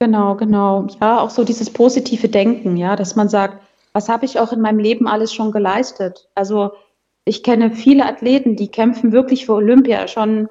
Genau, 0.00 0.36
genau. 0.36 0.86
Ja, 1.00 1.20
auch 1.20 1.30
so 1.30 1.44
dieses 1.44 1.70
positive 1.70 2.28
Denken, 2.28 2.76
ja, 2.76 2.94
dass 2.94 3.16
man 3.16 3.28
sagt, 3.28 3.62
was 3.92 4.08
habe 4.08 4.24
ich 4.24 4.38
auch 4.38 4.52
in 4.52 4.60
meinem 4.60 4.78
Leben 4.78 5.08
alles 5.08 5.32
schon 5.34 5.50
geleistet? 5.50 6.28
Also 6.34 6.72
ich 7.24 7.42
kenne 7.42 7.72
viele 7.72 8.06
Athleten, 8.06 8.56
die 8.56 8.68
kämpfen 8.68 9.12
wirklich 9.12 9.46
für 9.46 9.54
Olympia 9.54 10.06
schon 10.08 10.48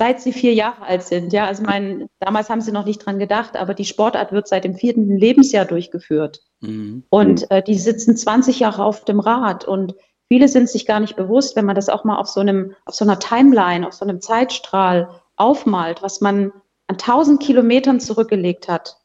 seit 0.00 0.18
sie 0.22 0.32
vier 0.32 0.54
Jahre 0.54 0.80
alt 0.82 1.02
sind. 1.02 1.30
Ja, 1.32 1.44
also 1.44 1.62
mein, 1.62 2.08
damals 2.20 2.48
haben 2.48 2.62
sie 2.62 2.72
noch 2.72 2.86
nicht 2.86 3.04
dran 3.04 3.18
gedacht, 3.18 3.54
aber 3.54 3.74
die 3.74 3.84
Sportart 3.84 4.32
wird 4.32 4.48
seit 4.48 4.64
dem 4.64 4.74
vierten 4.74 5.14
Lebensjahr 5.14 5.66
durchgeführt. 5.66 6.40
Mhm. 6.60 7.04
Und 7.10 7.50
äh, 7.50 7.62
die 7.62 7.74
sitzen 7.74 8.16
20 8.16 8.60
Jahre 8.60 8.82
auf 8.82 9.04
dem 9.04 9.20
Rad 9.20 9.66
und 9.66 9.94
viele 10.28 10.48
sind 10.48 10.70
sich 10.70 10.86
gar 10.86 11.00
nicht 11.00 11.16
bewusst, 11.16 11.54
wenn 11.54 11.66
man 11.66 11.74
das 11.74 11.90
auch 11.90 12.04
mal 12.04 12.16
auf 12.16 12.28
so 12.28 12.40
einem, 12.40 12.74
auf 12.86 12.94
so 12.94 13.04
einer 13.04 13.18
Timeline, 13.18 13.86
auf 13.86 13.92
so 13.92 14.06
einem 14.06 14.22
Zeitstrahl 14.22 15.10
aufmalt, 15.36 16.00
was 16.00 16.22
man 16.22 16.52
an 16.90 16.96
1000 16.96 17.40
Kilometern 17.40 18.00
zurückgelegt 18.00 18.68
hat, 18.68 18.96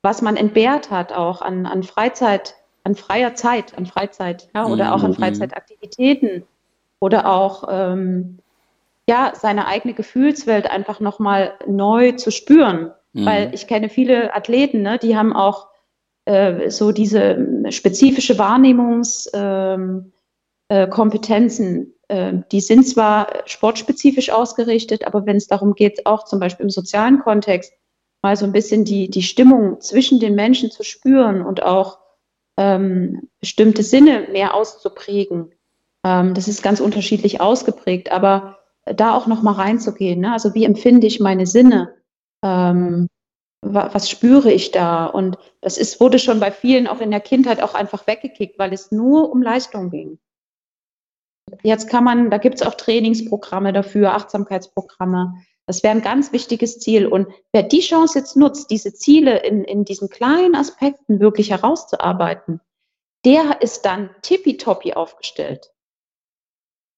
was 0.00 0.22
man 0.22 0.36
entbehrt 0.36 0.92
hat 0.92 1.12
auch 1.12 1.42
an, 1.42 1.66
an 1.66 1.82
Freizeit, 1.82 2.54
an 2.84 2.94
freier 2.94 3.34
Zeit, 3.34 3.76
an 3.76 3.84
Freizeit, 3.86 4.48
ja, 4.54 4.66
oder 4.66 4.84
mhm. 4.86 4.92
auch 4.92 5.02
an 5.02 5.10
mhm. 5.10 5.16
Freizeitaktivitäten 5.16 6.44
oder 7.00 7.28
auch 7.28 7.64
ähm, 7.68 8.38
ja, 9.08 9.32
seine 9.34 9.66
eigene 9.66 9.92
Gefühlswelt 9.92 10.70
einfach 10.70 11.00
nochmal 11.00 11.54
neu 11.66 12.12
zu 12.12 12.30
spüren. 12.30 12.92
Mhm. 13.12 13.26
Weil 13.26 13.52
ich 13.54 13.66
kenne 13.66 13.88
viele 13.88 14.36
Athleten, 14.36 14.82
ne, 14.82 14.98
die 14.98 15.16
haben 15.16 15.32
auch 15.32 15.66
äh, 16.26 16.70
so 16.70 16.92
diese 16.92 17.66
spezifische 17.70 18.38
Wahrnehmungskompetenzen, 18.38 20.12
ähm, 20.68 21.72
äh, 21.78 21.86
die 22.12 22.60
sind 22.60 22.86
zwar 22.86 23.28
sportspezifisch 23.46 24.30
ausgerichtet, 24.30 25.06
aber 25.06 25.24
wenn 25.24 25.36
es 25.36 25.46
darum 25.46 25.74
geht, 25.74 26.04
auch 26.04 26.24
zum 26.24 26.40
Beispiel 26.40 26.64
im 26.64 26.70
sozialen 26.70 27.20
Kontext 27.20 27.72
mal 28.22 28.36
so 28.36 28.44
ein 28.44 28.52
bisschen 28.52 28.84
die, 28.84 29.08
die 29.08 29.22
Stimmung 29.22 29.80
zwischen 29.80 30.20
den 30.20 30.34
Menschen 30.34 30.70
zu 30.70 30.82
spüren 30.82 31.42
und 31.42 31.62
auch 31.62 31.98
ähm, 32.56 33.28
bestimmte 33.40 33.82
Sinne 33.82 34.28
mehr 34.30 34.54
auszuprägen, 34.54 35.54
ähm, 36.04 36.34
das 36.34 36.48
ist 36.48 36.62
ganz 36.62 36.80
unterschiedlich 36.80 37.40
ausgeprägt, 37.40 38.12
aber 38.12 38.58
da 38.84 39.16
auch 39.16 39.26
noch 39.26 39.42
mal 39.42 39.54
reinzugehen, 39.54 40.20
ne? 40.20 40.32
also 40.32 40.54
wie 40.54 40.64
empfinde 40.64 41.06
ich 41.06 41.20
meine 41.20 41.46
Sinne, 41.46 41.94
ähm, 42.42 43.08
was 43.62 44.10
spüre 44.10 44.52
ich 44.52 44.72
da? 44.72 45.06
Und 45.06 45.38
das 45.60 45.78
ist, 45.78 46.00
wurde 46.00 46.18
schon 46.18 46.40
bei 46.40 46.50
vielen 46.50 46.88
auch 46.88 47.00
in 47.00 47.12
der 47.12 47.20
Kindheit 47.20 47.62
auch 47.62 47.74
einfach 47.74 48.08
weggekickt, 48.08 48.58
weil 48.58 48.72
es 48.72 48.90
nur 48.90 49.30
um 49.30 49.40
Leistung 49.40 49.90
ging. 49.90 50.18
Jetzt 51.62 51.88
kann 51.88 52.04
man, 52.04 52.30
da 52.30 52.38
gibt 52.38 52.56
es 52.56 52.66
auch 52.66 52.74
Trainingsprogramme 52.74 53.72
dafür, 53.72 54.14
Achtsamkeitsprogramme. 54.14 55.34
Das 55.66 55.82
wäre 55.82 55.94
ein 55.94 56.02
ganz 56.02 56.32
wichtiges 56.32 56.78
Ziel. 56.80 57.06
Und 57.06 57.28
wer 57.52 57.62
die 57.62 57.80
Chance 57.80 58.18
jetzt 58.18 58.36
nutzt, 58.36 58.70
diese 58.70 58.92
Ziele 58.92 59.38
in, 59.38 59.64
in 59.64 59.84
diesen 59.84 60.08
kleinen 60.08 60.54
Aspekten 60.54 61.20
wirklich 61.20 61.50
herauszuarbeiten, 61.50 62.60
der 63.24 63.62
ist 63.62 63.82
dann 63.82 64.10
tippitoppi 64.22 64.94
aufgestellt. 64.94 65.72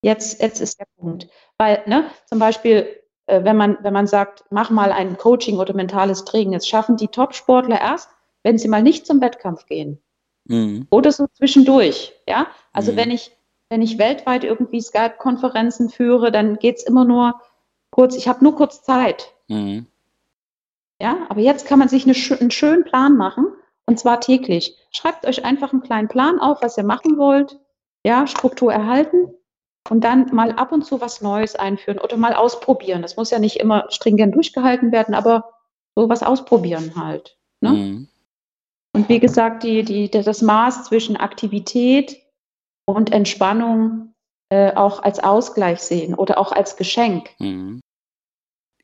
Jetzt, 0.02 0.40
jetzt 0.40 0.60
ist 0.60 0.78
der 0.80 0.86
Punkt. 0.96 1.28
Weil, 1.58 1.82
ne, 1.86 2.10
zum 2.26 2.38
Beispiel, 2.38 2.88
äh, 3.26 3.44
wenn 3.44 3.56
man, 3.56 3.78
wenn 3.82 3.92
man 3.92 4.06
sagt, 4.06 4.44
mach 4.50 4.70
mal 4.70 4.92
ein 4.92 5.16
Coaching 5.16 5.58
oder 5.58 5.74
mentales 5.74 6.24
Training, 6.24 6.52
jetzt 6.52 6.68
schaffen 6.68 6.96
die 6.96 7.08
Top-Sportler 7.08 7.80
erst, 7.80 8.10
wenn 8.42 8.58
sie 8.58 8.68
mal 8.68 8.82
nicht 8.82 9.06
zum 9.06 9.20
Wettkampf 9.20 9.66
gehen. 9.66 10.02
Mhm. 10.44 10.86
Oder 10.90 11.12
so 11.12 11.26
zwischendurch. 11.26 12.12
Ja, 12.28 12.48
also 12.72 12.92
mhm. 12.92 12.96
wenn 12.96 13.10
ich 13.10 13.32
wenn 13.68 13.83
ich 13.83 13.98
weltweit 13.98 14.44
irgendwie 14.44 14.81
Skype-Konferenzen 14.81 15.90
führe, 15.90 16.31
dann 16.31 16.59
geht 16.59 16.77
es 16.77 16.85
immer 16.85 17.05
nur 17.05 17.40
kurz, 17.90 18.16
ich 18.16 18.29
habe 18.29 18.44
nur 18.44 18.55
kurz 18.57 18.83
Zeit. 18.83 19.35
Mhm. 19.48 19.87
Ja, 21.00 21.27
aber 21.29 21.40
jetzt 21.40 21.66
kann 21.66 21.79
man 21.79 21.88
sich 21.88 22.05
eine, 22.05 22.14
einen 22.40 22.50
schönen 22.50 22.85
Plan 22.85 23.16
machen 23.16 23.46
und 23.87 23.98
zwar 23.98 24.20
täglich. 24.20 24.77
Schreibt 24.90 25.27
euch 25.27 25.44
einfach 25.44 25.72
einen 25.72 25.83
kleinen 25.83 26.09
Plan 26.09 26.38
auf, 26.38 26.62
was 26.62 26.77
ihr 26.79 26.85
machen 26.85 27.18
wollt. 27.18 27.59
Ja, 28.07 28.27
Struktur 28.27 28.72
erhalten 28.72 29.35
und 29.88 30.03
dann 30.03 30.35
mal 30.35 30.53
ab 30.53 30.72
und 30.72 30.85
zu 30.85 31.00
was 31.00 31.20
Neues 31.20 31.57
einführen 31.57 31.98
oder 31.98 32.16
mal 32.16 32.35
ausprobieren. 32.35 33.03
Das 33.03 33.16
muss 33.16 33.31
ja 33.31 33.38
nicht 33.38 33.57
immer 33.57 33.87
stringent 33.90 34.35
durchgehalten 34.35 34.92
werden, 34.92 35.14
aber 35.14 35.53
so 35.94 36.09
was 36.09 36.22
ausprobieren 36.22 36.92
halt. 36.96 37.37
Ne? 37.61 37.70
Mhm. 37.70 38.09
Und 38.92 39.09
wie 39.09 39.20
gesagt, 39.20 39.64
die, 39.64 39.83
die, 39.83 40.11
das 40.11 40.42
Maß 40.42 40.85
zwischen 40.85 41.16
Aktivität 41.16 42.16
und 42.86 43.12
Entspannung 43.12 44.14
äh, 44.50 44.74
auch 44.74 45.02
als 45.02 45.18
Ausgleich 45.22 45.80
sehen 45.80 46.14
oder 46.14 46.38
auch 46.38 46.52
als 46.52 46.76
Geschenk. 46.76 47.30
Mhm. 47.38 47.80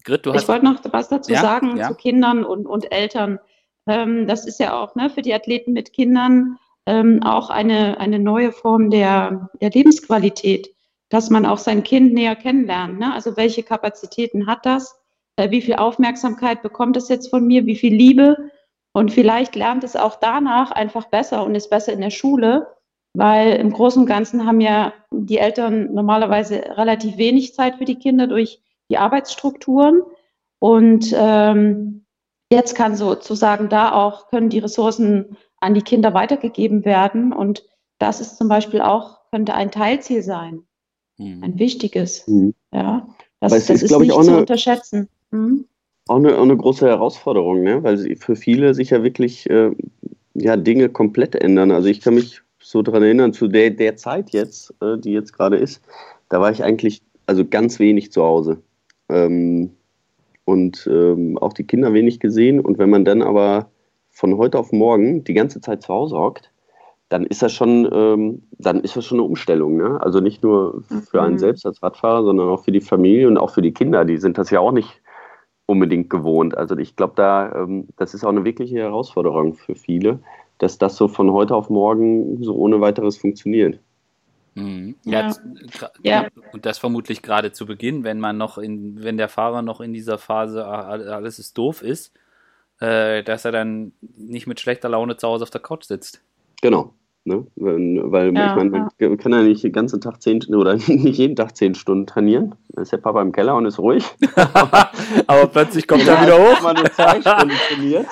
Grit, 0.04 0.26
ich 0.26 0.48
wollte 0.48 0.64
noch 0.64 0.80
was 0.92 1.08
dazu 1.08 1.32
ja, 1.32 1.40
sagen 1.40 1.76
ja. 1.76 1.88
zu 1.88 1.94
Kindern 1.94 2.44
und, 2.44 2.66
und 2.66 2.90
Eltern. 2.90 3.38
Ähm, 3.86 4.26
das 4.26 4.46
ist 4.46 4.58
ja 4.58 4.80
auch 4.80 4.94
ne, 4.94 5.10
für 5.10 5.22
die 5.22 5.34
Athleten 5.34 5.72
mit 5.72 5.92
Kindern 5.92 6.58
ähm, 6.86 7.22
auch 7.22 7.50
eine, 7.50 8.00
eine 8.00 8.18
neue 8.18 8.52
Form 8.52 8.90
der, 8.90 9.50
der 9.60 9.70
Lebensqualität, 9.70 10.74
dass 11.10 11.28
man 11.28 11.44
auch 11.44 11.58
sein 11.58 11.82
Kind 11.82 12.14
näher 12.14 12.36
kennenlernt. 12.36 12.98
Ne? 12.98 13.12
Also 13.12 13.36
welche 13.36 13.62
Kapazitäten 13.62 14.46
hat 14.46 14.64
das? 14.64 14.98
Äh, 15.36 15.50
wie 15.50 15.62
viel 15.62 15.74
Aufmerksamkeit 15.74 16.62
bekommt 16.62 16.96
es 16.96 17.08
jetzt 17.08 17.28
von 17.28 17.46
mir? 17.46 17.66
Wie 17.66 17.76
viel 17.76 17.94
Liebe? 17.94 18.50
Und 18.92 19.12
vielleicht 19.12 19.54
lernt 19.54 19.84
es 19.84 19.96
auch 19.96 20.16
danach 20.16 20.70
einfach 20.70 21.06
besser 21.06 21.44
und 21.44 21.54
ist 21.54 21.70
besser 21.70 21.92
in 21.92 22.00
der 22.00 22.10
Schule, 22.10 22.66
weil 23.14 23.54
im 23.54 23.72
Großen 23.72 24.02
und 24.02 24.08
Ganzen 24.08 24.46
haben 24.46 24.60
ja 24.60 24.92
die 25.10 25.38
Eltern 25.38 25.92
normalerweise 25.92 26.62
relativ 26.76 27.16
wenig 27.16 27.54
Zeit 27.54 27.76
für 27.76 27.84
die 27.84 27.98
Kinder 27.98 28.26
durch 28.26 28.60
die 28.90 28.98
Arbeitsstrukturen. 28.98 30.02
Und 30.58 31.14
ähm, 31.16 32.04
jetzt 32.52 32.74
kann 32.74 32.94
sozusagen 32.96 33.68
da 33.68 33.92
auch, 33.92 34.28
können 34.28 34.50
die 34.50 34.58
Ressourcen 34.58 35.36
an 35.60 35.74
die 35.74 35.82
Kinder 35.82 36.14
weitergegeben 36.14 36.84
werden. 36.84 37.32
Und 37.32 37.64
das 37.98 38.20
ist 38.20 38.36
zum 38.36 38.48
Beispiel 38.48 38.80
auch, 38.80 39.20
könnte 39.30 39.54
ein 39.54 39.70
Teilziel 39.70 40.22
sein. 40.22 40.62
Mhm. 41.18 41.42
Ein 41.42 41.58
wichtiges. 41.58 42.26
Mhm. 42.28 42.54
Ja, 42.72 43.08
das, 43.40 43.52
das 43.52 43.70
ist, 43.70 43.82
ist 43.84 43.98
nicht 43.98 44.12
zu 44.12 44.18
eine, 44.18 44.38
unterschätzen. 44.38 45.08
Mhm. 45.30 45.66
Auch, 46.08 46.16
eine, 46.16 46.36
auch 46.36 46.42
eine 46.42 46.56
große 46.56 46.86
Herausforderung, 46.86 47.62
ne? 47.62 47.82
weil 47.82 48.16
für 48.16 48.36
viele 48.36 48.74
sich 48.74 48.90
ja 48.90 49.02
wirklich 49.02 49.48
äh, 49.48 49.70
ja, 50.34 50.56
Dinge 50.56 50.88
komplett 50.88 51.34
ändern. 51.34 51.70
Also 51.70 51.88
ich 51.88 52.00
kann 52.00 52.14
mich 52.14 52.42
so 52.70 52.82
daran 52.82 53.02
erinnern, 53.02 53.32
zu 53.32 53.48
der, 53.48 53.70
der 53.70 53.96
Zeit 53.96 54.30
jetzt, 54.30 54.72
äh, 54.80 54.96
die 54.96 55.12
jetzt 55.12 55.32
gerade 55.32 55.56
ist, 55.56 55.82
da 56.28 56.40
war 56.40 56.52
ich 56.52 56.62
eigentlich 56.62 57.02
also 57.26 57.44
ganz 57.44 57.78
wenig 57.80 58.12
zu 58.12 58.22
Hause. 58.22 58.62
Ähm, 59.08 59.70
und 60.44 60.88
ähm, 60.90 61.36
auch 61.38 61.52
die 61.52 61.64
Kinder 61.64 61.92
wenig 61.92 62.20
gesehen. 62.20 62.60
Und 62.60 62.78
wenn 62.78 62.90
man 62.90 63.04
dann 63.04 63.22
aber 63.22 63.70
von 64.10 64.36
heute 64.36 64.58
auf 64.58 64.72
morgen 64.72 65.24
die 65.24 65.34
ganze 65.34 65.60
Zeit 65.60 65.82
zu 65.82 65.92
Hause 65.92 66.16
hockt, 66.16 66.50
dann 67.08 67.24
ist 67.24 67.42
das 67.42 67.52
schon, 67.52 67.88
ähm, 67.92 68.42
dann 68.58 68.80
ist 68.80 68.96
das 68.96 69.04
schon 69.04 69.18
eine 69.18 69.26
Umstellung. 69.26 69.76
Ne? 69.76 70.00
Also 70.00 70.20
nicht 70.20 70.42
nur 70.42 70.82
für 71.10 71.22
einen 71.22 71.34
mhm. 71.34 71.38
selbst 71.38 71.66
als 71.66 71.82
Radfahrer, 71.82 72.24
sondern 72.24 72.48
auch 72.48 72.64
für 72.64 72.72
die 72.72 72.80
Familie 72.80 73.26
und 73.26 73.36
auch 73.36 73.50
für 73.50 73.62
die 73.62 73.72
Kinder. 73.72 74.04
Die 74.04 74.16
sind 74.16 74.38
das 74.38 74.50
ja 74.50 74.60
auch 74.60 74.72
nicht 74.72 75.00
unbedingt 75.66 76.08
gewohnt. 76.08 76.56
Also 76.56 76.76
ich 76.76 76.94
glaube, 76.94 77.14
da, 77.16 77.52
ähm, 77.52 77.88
das 77.96 78.14
ist 78.14 78.24
auch 78.24 78.30
eine 78.30 78.44
wirkliche 78.44 78.78
Herausforderung 78.78 79.54
für 79.54 79.74
viele, 79.74 80.20
dass 80.60 80.78
das 80.78 80.96
so 80.96 81.08
von 81.08 81.32
heute 81.32 81.54
auf 81.56 81.70
morgen 81.70 82.42
so 82.44 82.54
ohne 82.54 82.80
weiteres 82.80 83.16
funktioniert. 83.16 83.80
Mhm. 84.54 84.96
Ja. 85.04 85.34
ja. 86.02 86.28
Und 86.52 86.66
das 86.66 86.78
vermutlich 86.78 87.22
gerade 87.22 87.52
zu 87.52 87.66
Beginn, 87.66 88.04
wenn 88.04 88.20
man 88.20 88.36
noch 88.36 88.58
in, 88.58 89.02
wenn 89.02 89.16
der 89.16 89.28
Fahrer 89.28 89.62
noch 89.62 89.80
in 89.80 89.92
dieser 89.92 90.18
Phase 90.18 90.66
alles 90.66 91.38
ist 91.38 91.56
doof 91.56 91.82
ist, 91.82 92.12
äh, 92.80 93.22
dass 93.22 93.44
er 93.44 93.52
dann 93.52 93.92
nicht 94.16 94.46
mit 94.46 94.60
schlechter 94.60 94.88
Laune 94.88 95.16
zu 95.16 95.26
Hause 95.26 95.44
auf 95.44 95.50
der 95.50 95.62
Couch 95.62 95.84
sitzt. 95.84 96.22
Genau. 96.60 96.92
Ne? 97.24 97.46
Weil 97.56 98.34
ja, 98.34 98.50
ich 98.50 98.56
meine, 98.56 98.70
man 98.70 98.88
ja. 98.98 99.16
kann 99.16 99.32
ja 99.32 99.42
nicht 99.42 99.62
den 99.62 99.72
ganzen 99.72 100.00
Tag 100.00 100.22
zehn 100.22 100.42
oder 100.54 100.74
nicht 100.74 101.18
jeden 101.18 101.36
Tag 101.36 101.56
zehn 101.56 101.74
Stunden 101.74 102.06
trainieren. 102.06 102.54
Dann 102.70 102.82
ist 102.82 102.92
der 102.92 102.98
Papa 102.98 103.20
im 103.20 103.32
Keller 103.32 103.56
und 103.56 103.66
ist 103.66 103.78
ruhig. 103.78 104.04
Aber 105.26 105.46
plötzlich 105.48 105.86
kommt 105.86 106.06
er 106.08 106.22
wieder 106.22 106.38
hoch. 106.38 106.56
Wenn 106.56 106.62
man 106.62 106.76
nur 106.76 106.92
zwei 106.92 107.20
Stunden 107.20 107.56
trainiert, 107.68 108.06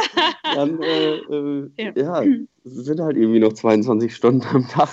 dann 0.55 0.83
äh, 0.83 1.15
äh, 1.17 1.71
ja. 1.97 2.23
ja, 2.23 2.23
sind 2.71 3.01
halt 3.01 3.17
irgendwie 3.17 3.41
noch 3.41 3.53
22 3.53 4.15
Stunden 4.15 4.47
am 4.47 4.69
Tag, 4.69 4.91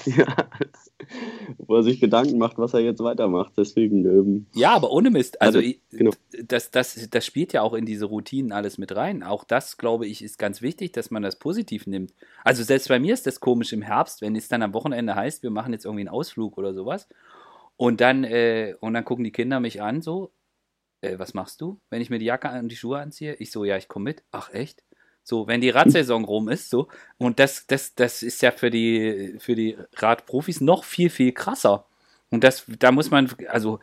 wo 1.57 1.75
er 1.75 1.83
sich 1.83 1.99
Gedanken 1.99 2.37
macht, 2.37 2.57
was 2.57 2.73
er 2.73 2.81
jetzt 2.81 3.03
weitermacht. 3.03 3.53
Deswegen. 3.57 4.05
Ähm, 4.05 4.45
ja, 4.53 4.73
aber 4.73 4.91
ohne 4.91 5.11
Mist. 5.11 5.41
Also, 5.41 5.59
also 5.59 5.73
genau. 5.91 6.11
das, 6.47 6.71
das, 6.71 7.09
das 7.09 7.25
spielt 7.25 7.53
ja 7.53 7.61
auch 7.61 7.73
in 7.73 7.85
diese 7.85 8.05
Routinen 8.05 8.51
alles 8.51 8.77
mit 8.77 8.95
rein. 8.95 9.23
Auch 9.23 9.43
das, 9.43 9.77
glaube 9.77 10.07
ich, 10.07 10.23
ist 10.23 10.37
ganz 10.37 10.61
wichtig, 10.61 10.91
dass 10.93 11.11
man 11.11 11.23
das 11.23 11.37
positiv 11.37 11.87
nimmt. 11.87 12.13
Also, 12.43 12.63
selbst 12.63 12.87
bei 12.89 12.99
mir 12.99 13.13
ist 13.13 13.27
das 13.27 13.39
komisch 13.39 13.73
im 13.73 13.81
Herbst, 13.81 14.21
wenn 14.21 14.35
es 14.35 14.47
dann 14.47 14.61
am 14.63 14.73
Wochenende 14.73 15.15
heißt, 15.15 15.43
wir 15.43 15.51
machen 15.51 15.73
jetzt 15.73 15.85
irgendwie 15.85 16.01
einen 16.01 16.09
Ausflug 16.09 16.57
oder 16.57 16.73
sowas. 16.73 17.07
Und 17.77 18.01
dann, 18.01 18.23
äh, 18.23 18.75
und 18.79 18.93
dann 18.93 19.05
gucken 19.05 19.23
die 19.23 19.31
Kinder 19.31 19.59
mich 19.59 19.81
an, 19.81 20.01
so, 20.01 20.31
äh, 21.01 21.19
was 21.19 21.33
machst 21.33 21.61
du, 21.61 21.79
wenn 21.89 22.01
ich 22.01 22.09
mir 22.09 22.19
die 22.19 22.25
Jacke 22.25 22.49
und 22.59 22.69
die 22.69 22.75
Schuhe 22.75 22.99
anziehe? 22.99 23.35
Ich 23.35 23.51
so, 23.51 23.65
ja, 23.65 23.77
ich 23.77 23.87
komme 23.87 24.05
mit. 24.05 24.23
Ach, 24.31 24.53
echt? 24.53 24.83
So, 25.27 25.47
wenn 25.47 25.59
die 25.59 25.71
Radsaison 25.71 26.23
rum 26.25 26.49
ist, 26.49 26.69
so. 26.69 26.87
Und 27.17 27.39
das, 27.39 27.65
das, 27.65 27.95
das 27.95 28.21
ist 28.21 28.41
ja 28.43 28.51
für 28.51 28.69
die, 28.69 29.35
für 29.39 29.55
die 29.55 29.75
Radprofis 29.95 30.61
noch 30.61 30.83
viel, 30.83 31.09
viel 31.09 31.31
krasser. 31.31 31.85
Und 32.29 32.43
das, 32.43 32.63
da 32.79 32.91
muss 32.91 33.09
man, 33.09 33.29
also, 33.49 33.79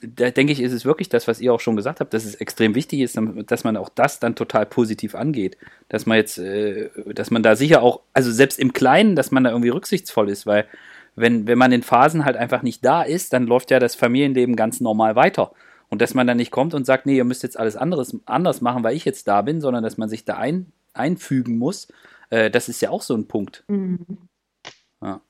da 0.00 0.30
denke 0.30 0.52
ich, 0.52 0.60
ist 0.60 0.72
es 0.72 0.84
wirklich 0.84 1.08
das, 1.08 1.26
was 1.26 1.40
ihr 1.40 1.52
auch 1.52 1.58
schon 1.58 1.74
gesagt 1.74 1.98
habt, 1.98 2.14
dass 2.14 2.24
es 2.24 2.36
extrem 2.36 2.76
wichtig 2.76 3.00
ist, 3.00 3.18
dass 3.46 3.64
man 3.64 3.76
auch 3.76 3.88
das 3.88 4.20
dann 4.20 4.36
total 4.36 4.64
positiv 4.64 5.16
angeht. 5.16 5.58
Dass 5.88 6.06
man 6.06 6.18
jetzt, 6.18 6.38
äh, 6.38 6.90
dass 7.06 7.32
man 7.32 7.42
da 7.42 7.56
sicher 7.56 7.82
auch, 7.82 8.00
also 8.12 8.30
selbst 8.30 8.60
im 8.60 8.72
Kleinen, 8.72 9.16
dass 9.16 9.32
man 9.32 9.42
da 9.42 9.50
irgendwie 9.50 9.70
rücksichtsvoll 9.70 10.30
ist, 10.30 10.46
weil 10.46 10.66
wenn, 11.16 11.48
wenn 11.48 11.58
man 11.58 11.72
in 11.72 11.82
Phasen 11.82 12.24
halt 12.24 12.36
einfach 12.36 12.62
nicht 12.62 12.84
da 12.84 13.02
ist, 13.02 13.32
dann 13.32 13.48
läuft 13.48 13.72
ja 13.72 13.80
das 13.80 13.96
Familienleben 13.96 14.54
ganz 14.54 14.80
normal 14.80 15.16
weiter. 15.16 15.50
Und 15.90 16.02
dass 16.02 16.14
man 16.14 16.26
dann 16.26 16.36
nicht 16.36 16.50
kommt 16.50 16.74
und 16.74 16.84
sagt, 16.84 17.06
nee, 17.06 17.16
ihr 17.16 17.24
müsst 17.24 17.42
jetzt 17.42 17.58
alles 17.58 17.76
anderes, 17.76 18.16
anders 18.26 18.60
machen, 18.60 18.84
weil 18.84 18.96
ich 18.96 19.04
jetzt 19.04 19.26
da 19.26 19.42
bin, 19.42 19.60
sondern 19.60 19.82
dass 19.82 19.96
man 19.96 20.08
sich 20.08 20.24
da 20.24 20.36
ein, 20.36 20.72
einfügen 20.92 21.56
muss, 21.58 21.88
äh, 22.30 22.50
das 22.50 22.68
ist 22.68 22.82
ja 22.82 22.90
auch 22.90 23.02
so 23.02 23.14
ein 23.14 23.26
Punkt. 23.26 23.64
Mhm. 23.68 23.98
Ja. 25.02 25.20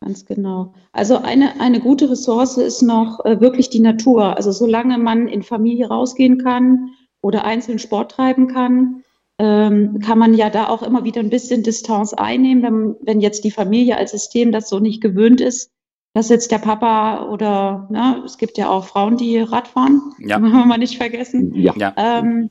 Ganz 0.00 0.24
genau. 0.24 0.74
Also 0.92 1.18
eine, 1.18 1.60
eine 1.60 1.80
gute 1.80 2.10
Ressource 2.10 2.58
ist 2.58 2.82
noch 2.82 3.24
äh, 3.24 3.40
wirklich 3.40 3.70
die 3.70 3.80
Natur. 3.80 4.36
Also 4.36 4.52
solange 4.52 4.98
man 4.98 5.26
in 5.26 5.42
Familie 5.42 5.88
rausgehen 5.88 6.38
kann 6.38 6.90
oder 7.22 7.44
einzeln 7.44 7.78
Sport 7.78 8.12
treiben 8.12 8.46
kann, 8.46 9.02
ähm, 9.38 10.00
kann 10.00 10.18
man 10.18 10.34
ja 10.34 10.48
da 10.48 10.68
auch 10.68 10.82
immer 10.82 11.04
wieder 11.04 11.20
ein 11.20 11.30
bisschen 11.30 11.62
Distanz 11.62 12.14
einnehmen, 12.14 12.62
wenn, 12.62 12.96
wenn 13.02 13.20
jetzt 13.20 13.44
die 13.44 13.50
Familie 13.50 13.96
als 13.96 14.12
System 14.12 14.52
das 14.52 14.68
so 14.68 14.78
nicht 14.80 15.02
gewöhnt 15.02 15.40
ist, 15.40 15.70
dass 16.16 16.30
jetzt 16.30 16.50
der 16.50 16.56
Papa 16.56 17.26
oder 17.26 17.86
ne, 17.90 18.22
es 18.24 18.38
gibt 18.38 18.56
ja 18.56 18.70
auch 18.70 18.86
Frauen, 18.86 19.18
die 19.18 19.38
Radfahren, 19.38 20.00
ja. 20.18 20.40
wollen 20.40 20.50
wir 20.50 20.64
mal 20.64 20.78
nicht 20.78 20.96
vergessen. 20.96 21.54
Ja. 21.54 21.74
Ähm, 21.94 22.48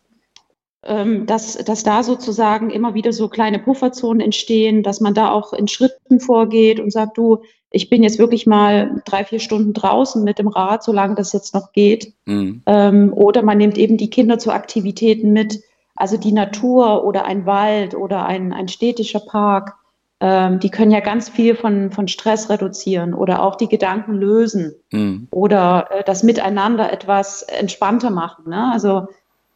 ähm, 0.84 1.26
dass, 1.26 1.54
dass 1.54 1.84
da 1.84 2.04
sozusagen 2.04 2.70
immer 2.70 2.94
wieder 2.94 3.12
so 3.12 3.28
kleine 3.28 3.58
Pufferzonen 3.58 4.22
entstehen, 4.22 4.84
dass 4.84 5.02
man 5.02 5.16
da 5.16 5.32
auch 5.32 5.52
in 5.52 5.68
Schritten 5.68 6.20
vorgeht 6.20 6.80
und 6.80 6.92
sagt, 6.92 7.18
du, 7.18 7.40
ich 7.72 7.90
bin 7.90 8.04
jetzt 8.04 8.20
wirklich 8.20 8.46
mal 8.46 9.02
drei, 9.04 9.26
vier 9.26 9.40
Stunden 9.40 9.74
draußen 9.74 10.24
mit 10.24 10.38
dem 10.38 10.48
Rad, 10.48 10.84
solange 10.84 11.16
das 11.16 11.34
jetzt 11.34 11.56
noch 11.56 11.72
geht. 11.72 12.14
Mhm. 12.26 12.62
Ähm, 12.68 13.14
oder 13.14 13.42
man 13.42 13.58
nimmt 13.58 13.80
eben 13.80 13.98
die 13.98 14.12
Kinder 14.12 14.38
zu 14.38 14.52
Aktivitäten 14.52 15.34
mit, 15.34 15.64
also 15.96 16.18
die 16.18 16.34
Natur 16.34 17.04
oder 17.04 17.26
ein 17.26 17.48
Wald 17.48 17.96
oder 17.96 18.28
ein, 18.28 18.54
ein 18.54 18.68
städtischer 18.68 19.22
Park 19.22 19.74
ähm, 20.22 20.60
die 20.60 20.70
können 20.70 20.92
ja 20.92 21.02
ganz 21.02 21.30
viel 21.30 21.56
von, 21.56 21.92
von 21.92 22.08
Stress 22.08 22.50
reduzieren 22.50 23.14
oder 23.14 23.44
auch 23.44 23.56
die 23.56 23.68
Gedanken 23.68 24.14
lösen 24.14 24.74
mhm. 24.92 25.28
oder 25.32 25.88
äh, 25.92 26.04
das 26.04 26.24
Miteinander 26.24 26.92
etwas 26.92 27.42
entspannter 27.44 28.10
machen. 28.10 28.50
Ne? 28.50 28.72
Also 28.72 29.08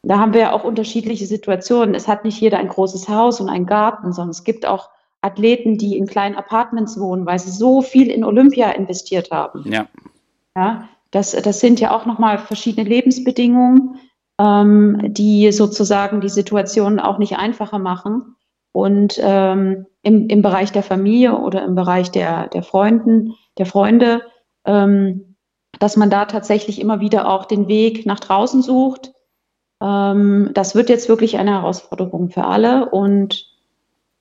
da 0.04 0.20
haben 0.20 0.34
wir 0.34 0.42
ja 0.42 0.52
auch 0.54 0.64
unterschiedliche 0.64 1.26
Situationen. 1.26 1.96
Es 1.96 2.08
hat 2.08 2.24
nicht 2.24 2.40
jeder 2.40 2.58
ein 2.58 2.70
großes 2.70 3.10
Haus 3.10 3.40
und 3.42 3.50
einen 3.50 3.66
Garten, 3.66 4.14
sondern 4.14 4.32
es 4.32 4.44
gibt 4.44 4.66
auch 4.66 4.90
Athleten, 5.22 5.78
die 5.78 5.98
in 5.98 6.08
kleinen 6.08 6.36
Apartments 6.36 7.00
wohnen, 7.00 7.26
weil 7.26 7.40
sie 7.40 7.52
so 7.52 7.82
viel 7.82 8.10
in 8.10 8.24
Olympia 8.24 8.70
investiert 8.72 9.32
haben. 9.32 9.64
Ja. 9.70 9.88
Ja, 10.56 10.90
das, 11.12 11.32
das 11.32 11.60
sind 11.60 11.80
ja 11.80 11.96
auch 11.96 12.06
nochmal 12.06 12.38
verschiedene 12.38 12.88
Lebensbedingungen, 12.88 13.96
ähm, 14.40 15.00
die 15.14 15.52
sozusagen 15.52 16.22
die 16.22 16.30
Situation 16.30 17.00
auch 17.00 17.18
nicht 17.18 17.38
einfacher 17.38 17.80
machen. 17.80 18.36
Und 18.72 19.20
ähm, 19.22 19.86
im, 20.02 20.28
im 20.28 20.42
Bereich 20.42 20.72
der 20.72 20.84
Familie 20.84 21.38
oder 21.38 21.64
im 21.64 21.76
Bereich 21.76 22.12
der, 22.12 22.48
der 22.48 22.64
Freunden, 22.64 23.36
der 23.58 23.66
Freunde, 23.66 24.22
ähm, 24.66 25.36
dass 25.80 25.98
man 25.98 26.10
da 26.10 26.26
tatsächlich 26.26 26.80
immer 26.80 27.00
wieder 27.00 27.30
auch 27.30 27.46
den 27.46 27.68
Weg 27.68 28.06
nach 28.06 28.20
draußen 28.20 28.62
sucht. 28.62 29.12
Ähm, 29.82 30.52
das 30.54 30.76
wird 30.76 30.90
jetzt 30.90 31.10
wirklich 31.10 31.38
eine 31.38 31.52
Herausforderung 31.52 32.30
für 32.30 32.46
alle 32.46 32.90
und 32.90 33.46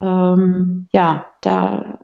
ähm, 0.00 0.88
ja, 0.92 1.26
da 1.40 1.98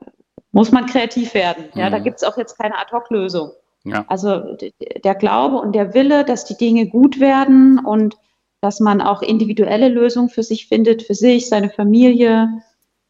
muss 0.53 0.73
man 0.73 0.87
kreativ 0.87 1.35
werden. 1.35 1.67
Ja, 1.75 1.89
mhm. 1.89 1.93
da 1.93 1.99
gibt 1.99 2.17
es 2.17 2.25
auch 2.25 2.37
jetzt 2.37 2.59
keine 2.59 2.79
Ad-Hoc-Lösung. 2.79 3.51
Ja. 3.85 4.05
Also 4.09 4.57
der 5.05 5.15
Glaube 5.15 5.57
und 5.57 5.75
der 5.75 5.95
Wille, 5.95 6.25
dass 6.25 6.45
die 6.45 6.57
Dinge 6.57 6.89
gut 6.89 7.21
werden 7.21 7.79
und 7.79 8.17
dass 8.61 8.81
man 8.81 9.03
auch 9.03 9.21
individuelle 9.21 9.89
Lösungen 9.89 10.31
für 10.31 10.43
sich 10.43 10.69
findet, 10.69 11.03
für 11.03 11.15
sich, 11.15 11.49
seine 11.49 11.69
Familie, 11.69 12.49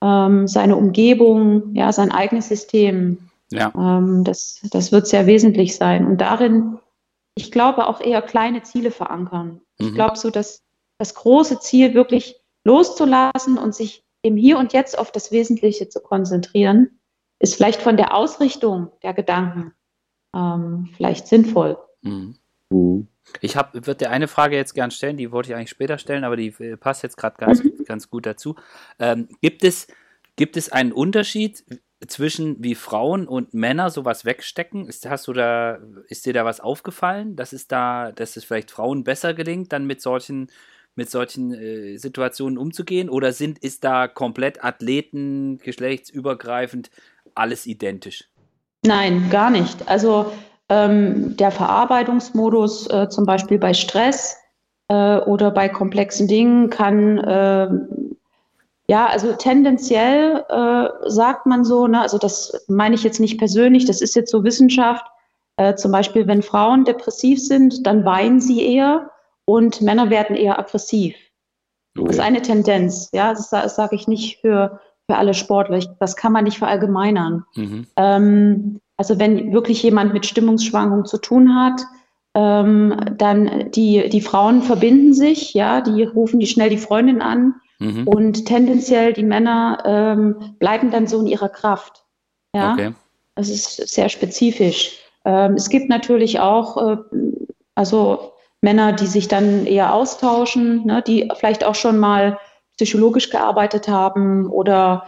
ähm, 0.05 0.47
seine 0.47 0.77
Umgebung, 0.77 1.75
ja, 1.75 1.90
sein 1.93 2.12
eigenes 2.12 2.49
System. 2.49 3.31
Ja. 3.51 3.73
Ähm, 3.75 4.23
das, 4.23 4.61
das 4.71 4.93
wird 4.93 5.07
sehr 5.07 5.27
wesentlich 5.27 5.77
sein. 5.77 6.07
Und 6.07 6.21
darin, 6.21 6.79
ich 7.35 7.51
glaube, 7.51 7.88
auch 7.88 8.01
eher 8.01 8.21
kleine 8.21 8.62
Ziele 8.62 8.90
verankern. 8.90 9.62
Mhm. 9.79 9.88
Ich 9.88 9.95
glaube 9.95 10.17
so, 10.17 10.31
dass 10.31 10.62
das 10.99 11.14
große 11.14 11.59
Ziel 11.61 11.95
wirklich 11.95 12.37
loszulassen 12.64 13.57
und 13.57 13.75
sich 13.75 14.05
im 14.23 14.37
Hier 14.37 14.59
und 14.59 14.73
Jetzt 14.75 14.99
auf 14.99 15.11
das 15.11 15.33
Wesentliche 15.33 15.88
zu 15.88 16.01
konzentrieren, 16.01 17.01
ist 17.38 17.55
vielleicht 17.55 17.81
von 17.81 17.97
der 17.97 18.14
Ausrichtung 18.14 18.90
der 19.03 19.14
Gedanken 19.14 19.73
ähm, 20.35 20.90
vielleicht 20.97 21.27
sinnvoll. 21.29 21.79
Mhm. 22.03 22.37
mhm. 22.71 23.09
Ich 23.41 23.57
würde 23.57 23.97
dir 23.97 24.11
eine 24.11 24.29
Frage 24.29 24.57
jetzt 24.57 24.75
gern 24.75 24.91
stellen, 24.91 25.17
die 25.17 25.33
wollte 25.33 25.51
ich 25.51 25.57
eigentlich 25.57 25.71
später 25.71 25.99
stellen, 25.99 26.25
aber 26.25 26.37
die 26.37 26.49
äh, 26.59 26.77
passt 26.77 27.03
jetzt 27.03 27.17
gerade 27.17 27.37
ganz, 27.39 27.63
mhm. 27.63 27.85
ganz 27.87 28.11
gut 28.11 28.27
dazu. 28.27 28.57
Ähm, 28.99 29.29
gibt, 29.41 29.65
es, 29.65 29.87
gibt 30.37 30.57
es 30.57 30.71
einen 30.71 30.93
Unterschied 30.93 31.65
zwischen 32.07 32.63
wie 32.63 32.75
Frauen 32.75 33.27
und 33.27 33.55
Männer 33.55 33.91
sowas 33.91 34.25
wegstecken? 34.25 34.87
Ist, 34.87 35.09
hast 35.09 35.27
du 35.27 35.33
da, 35.33 35.79
ist 36.09 36.27
dir 36.27 36.33
da 36.33 36.45
was 36.45 36.61
aufgefallen, 36.61 37.37
dass 37.37 37.53
es 37.53 37.67
da, 37.67 38.13
dass 38.13 38.37
es 38.37 38.45
vielleicht 38.45 38.71
Frauen 38.71 39.05
besser 39.05 39.35
gelingt, 39.35 39.73
dann 39.73 39.87
mit 39.87 40.03
solchen, 40.03 40.51
mit 40.95 41.11
solchen 41.11 41.53
äh, 41.55 41.97
Situationen 41.97 42.59
umzugehen? 42.59 43.09
Oder 43.09 43.33
sind, 43.33 43.59
ist 43.59 43.85
da 43.85 44.07
komplett 44.07 44.63
Athleten, 44.63 45.59
geschlechtsübergreifend, 45.59 46.91
alles 47.35 47.67
identisch? 47.67 48.29
Nein, 48.87 49.31
gar 49.31 49.51
nicht. 49.51 49.89
Also 49.89 50.33
ähm, 50.68 51.37
der 51.37 51.50
Verarbeitungsmodus, 51.50 52.88
äh, 52.90 53.09
zum 53.09 53.27
Beispiel 53.27 53.59
bei 53.59 53.74
Stress 53.74 54.37
äh, 54.88 55.18
oder 55.18 55.50
bei 55.50 55.68
komplexen 55.68 56.29
Dingen, 56.29 56.70
kann 56.70 57.18
äh, 57.18 57.68
ja, 58.87 59.07
also 59.07 59.33
tendenziell 59.33 60.44
äh, 60.48 61.11
sagt 61.11 61.46
man 61.46 61.64
so, 61.64 61.87
ne, 61.87 62.00
also 62.00 62.18
das 62.18 62.64
meine 62.68 62.94
ich 62.94 63.03
jetzt 63.03 63.20
nicht 63.20 63.38
persönlich, 63.38 63.87
das 63.87 64.03
ist 64.03 64.14
jetzt 64.14 64.31
so 64.31 64.44
Wissenschaft. 64.44 65.07
Äh, 65.57 65.74
zum 65.77 65.92
Beispiel, 65.92 66.27
wenn 66.27 66.42
Frauen 66.42 66.85
depressiv 66.85 67.40
sind, 67.40 67.87
dann 67.87 68.05
weinen 68.05 68.40
sie 68.40 68.62
eher 68.62 69.11
und 69.46 69.81
Männer 69.81 70.11
werden 70.11 70.37
eher 70.37 70.59
aggressiv. 70.59 71.14
Okay. 71.96 72.07
Das 72.09 72.16
ist 72.16 72.22
eine 72.22 72.42
Tendenz, 72.42 73.09
ja, 73.12 73.33
das, 73.33 73.50
das 73.50 73.77
sage 73.77 73.94
ich 73.94 74.09
nicht 74.09 74.40
für, 74.40 74.81
für 75.09 75.16
alle 75.16 75.33
Sportler, 75.33 75.79
ich, 75.79 75.88
das 76.00 76.16
kann 76.16 76.33
man 76.33 76.44
nicht 76.44 76.59
verallgemeinern. 76.59 77.44
Mhm. 77.55 77.87
Ähm, 77.96 78.81
also 78.96 79.18
wenn 79.18 79.52
wirklich 79.52 79.83
jemand 79.83 80.12
mit 80.12 80.26
Stimmungsschwankungen 80.26 81.04
zu 81.04 81.18
tun 81.18 81.54
hat, 81.54 81.83
ähm, 82.35 82.94
dann 83.16 83.70
die, 83.70 84.09
die 84.09 84.20
Frauen 84.20 84.62
verbinden 84.62 85.14
sich, 85.14 85.54
ja, 85.54 85.80
die 85.80 86.02
rufen 86.04 86.40
die 86.40 86.46
schnell 86.46 86.70
die 86.70 86.78
Freundin 86.78 87.22
an 87.22 87.54
mhm. 87.78 88.07
und 88.07 88.46
tendenziell 88.46 89.12
die 89.12 89.22
Männer 89.22 89.83
ähm, 89.85 90.57
bleiben 90.59 90.90
dann 90.90 91.07
so 91.07 91.20
in 91.20 91.26
ihrer 91.26 91.48
Kraft. 91.48 92.04
Ja, 92.54 92.72
okay. 92.72 92.92
das 93.35 93.48
ist 93.48 93.88
sehr 93.88 94.09
spezifisch. 94.09 94.98
Ähm, 95.24 95.54
es 95.54 95.68
gibt 95.68 95.88
natürlich 95.88 96.40
auch, 96.40 96.76
äh, 96.76 96.96
also 97.74 98.33
Männer, 98.61 98.92
die 98.92 99.07
sich 99.07 99.28
dann 99.28 99.66
eher 99.66 99.94
austauschen, 99.94 100.87
ne, 100.87 101.02
die 101.07 101.30
vielleicht 101.37 101.64
auch 101.64 101.74
schon 101.74 101.98
mal 101.98 102.38
psychologisch 102.76 103.30
gearbeitet 103.30 103.88
haben 103.88 104.48
oder 104.48 105.04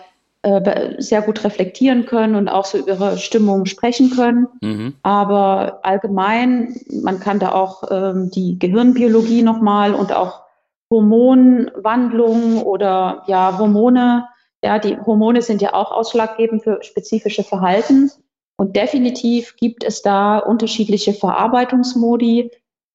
sehr 0.99 1.23
gut 1.23 1.43
reflektieren 1.43 2.07
können 2.07 2.37
und 2.37 2.49
auch 2.49 2.65
so 2.67 2.79
über 2.79 2.89
ihre 2.89 3.19
Stimmung 3.19 3.67
sprechen 3.67 4.11
können. 4.11 4.47
Mhm. 4.61 4.95
Aber 5.03 5.81
allgemein, 5.83 6.77
man 7.03 7.19
kann 7.19 7.41
da 7.41 7.53
auch 7.53 7.83
ähm, 7.91 8.31
die 8.31 8.59
Gehirnbiologie 8.59 9.43
nochmal 9.43 9.95
und 9.95 10.15
auch 10.15 10.43
Hormonwandlungen 10.91 12.63
oder 12.63 13.25
ja, 13.27 13.59
Hormone 13.59 14.29
Ja, 14.63 14.79
die 14.79 14.97
Hormone 14.99 15.43
sind 15.43 15.63
ja 15.63 15.75
auch 15.75 15.91
ausschlaggebend 15.91 16.63
für 16.63 16.79
spezifische 16.83 17.43
Verhalten. 17.43 18.11
Und 18.57 18.77
definitiv 18.77 19.57
gibt 19.57 19.85
es 19.85 20.03
da 20.03 20.39
unterschiedliche 20.39 21.13
Verarbeitungsmodi, 21.13 22.51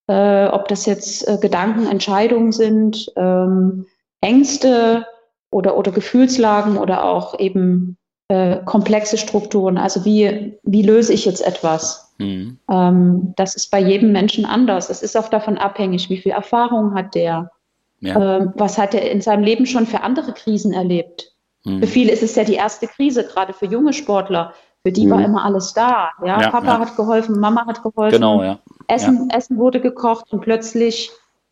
äh, 0.08 0.48
ob 0.48 0.68
das 0.70 0.86
jetzt 0.86 1.28
äh, 1.28 1.38
Gedanken, 1.38 1.86
Entscheidungen 1.88 2.52
sind, 2.52 3.12
ähm, 3.16 3.86
Ängste 4.22 5.06
oder, 5.52 5.78
oder 5.78 5.92
Gefühlslagen 5.92 6.78
oder 6.78 7.04
auch 7.04 7.38
eben 7.40 7.98
äh, 8.30 8.64
komplexe 8.64 9.18
Strukturen. 9.18 9.78
Also 9.78 10.06
wie, 10.06 10.58
wie 10.64 10.82
löse 10.82 11.14
ich 11.14 11.26
jetzt 11.26 11.46
etwas? 11.46 12.14
Mhm. 12.18 12.58
Ähm, 12.70 13.34
das 13.36 13.56
ist 13.56 13.70
bei 13.70 13.80
jedem 13.80 14.14
Menschen 14.14 14.46
anders. 14.46 14.90
Es 14.90 15.04
ist 15.04 15.18
auch 15.18 15.28
davon 15.28 15.58
abhängig, 15.58 16.10
wie 16.10 16.18
viel 16.18 16.32
Erfahrung 16.32 16.96
hat 16.96 17.14
der, 17.14 17.52
ja. 18.00 18.38
ähm, 18.38 18.54
was 18.56 18.78
hat 18.78 18.94
er 18.94 19.12
in 19.12 19.22
seinem 19.22 19.44
Leben 19.44 19.66
schon 19.66 19.86
für 19.86 20.02
andere 20.02 20.32
Krisen 20.32 20.72
erlebt. 20.72 21.34
Mhm. 21.66 21.82
Für 21.82 21.88
viele 21.88 22.12
ist 22.12 22.24
es 22.24 22.36
ja 22.36 22.44
die 22.44 22.54
erste 22.54 22.88
Krise, 22.88 23.26
gerade 23.26 23.54
für 23.54 23.66
junge 23.66 23.94
Sportler. 23.94 24.54
Für 24.84 24.92
die 24.92 25.06
mhm. 25.06 25.12
war 25.12 25.26
immer 25.26 25.44
alles 25.44 25.74
da. 25.74 26.10
Ja, 26.26 26.42
ja 26.42 26.50
Papa 26.50 26.68
ja. 26.68 26.80
hat 26.80 26.96
geholfen, 26.96 27.40
Mama 27.40 27.66
hat 27.68 27.84
geholfen. 27.84 28.16
Genau, 28.16 28.42
ja. 28.44 28.60
Essen, 28.88 29.30
Essen 29.30 29.58
wurde 29.58 29.80
gekocht 29.80 30.32
und 30.32 30.42
plötzlich, 30.42 31.12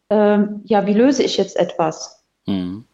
ähm, 0.09 0.61
ja, 0.63 0.85
wie 0.85 0.93
löse 0.93 1.23
ich 1.23 1.37
jetzt 1.37 1.57
etwas? 1.57 2.23
Mhm. 2.45 2.85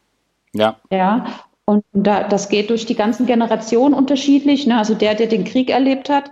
Ja. 0.56 0.80
Ja. 0.90 1.26
Und 1.66 1.84
da, 1.94 2.28
das 2.28 2.50
geht 2.50 2.70
durch 2.70 2.86
die 2.86 2.96
ganzen 2.96 3.26
Generationen 3.26 3.94
unterschiedlich. 3.94 4.68
Ne? 4.68 4.78
Also 4.78 4.94
der, 4.94 5.16
der 5.16 5.28
den 5.28 5.44
Krieg 5.44 5.70
erlebt 5.70 6.10
hat, 6.10 6.32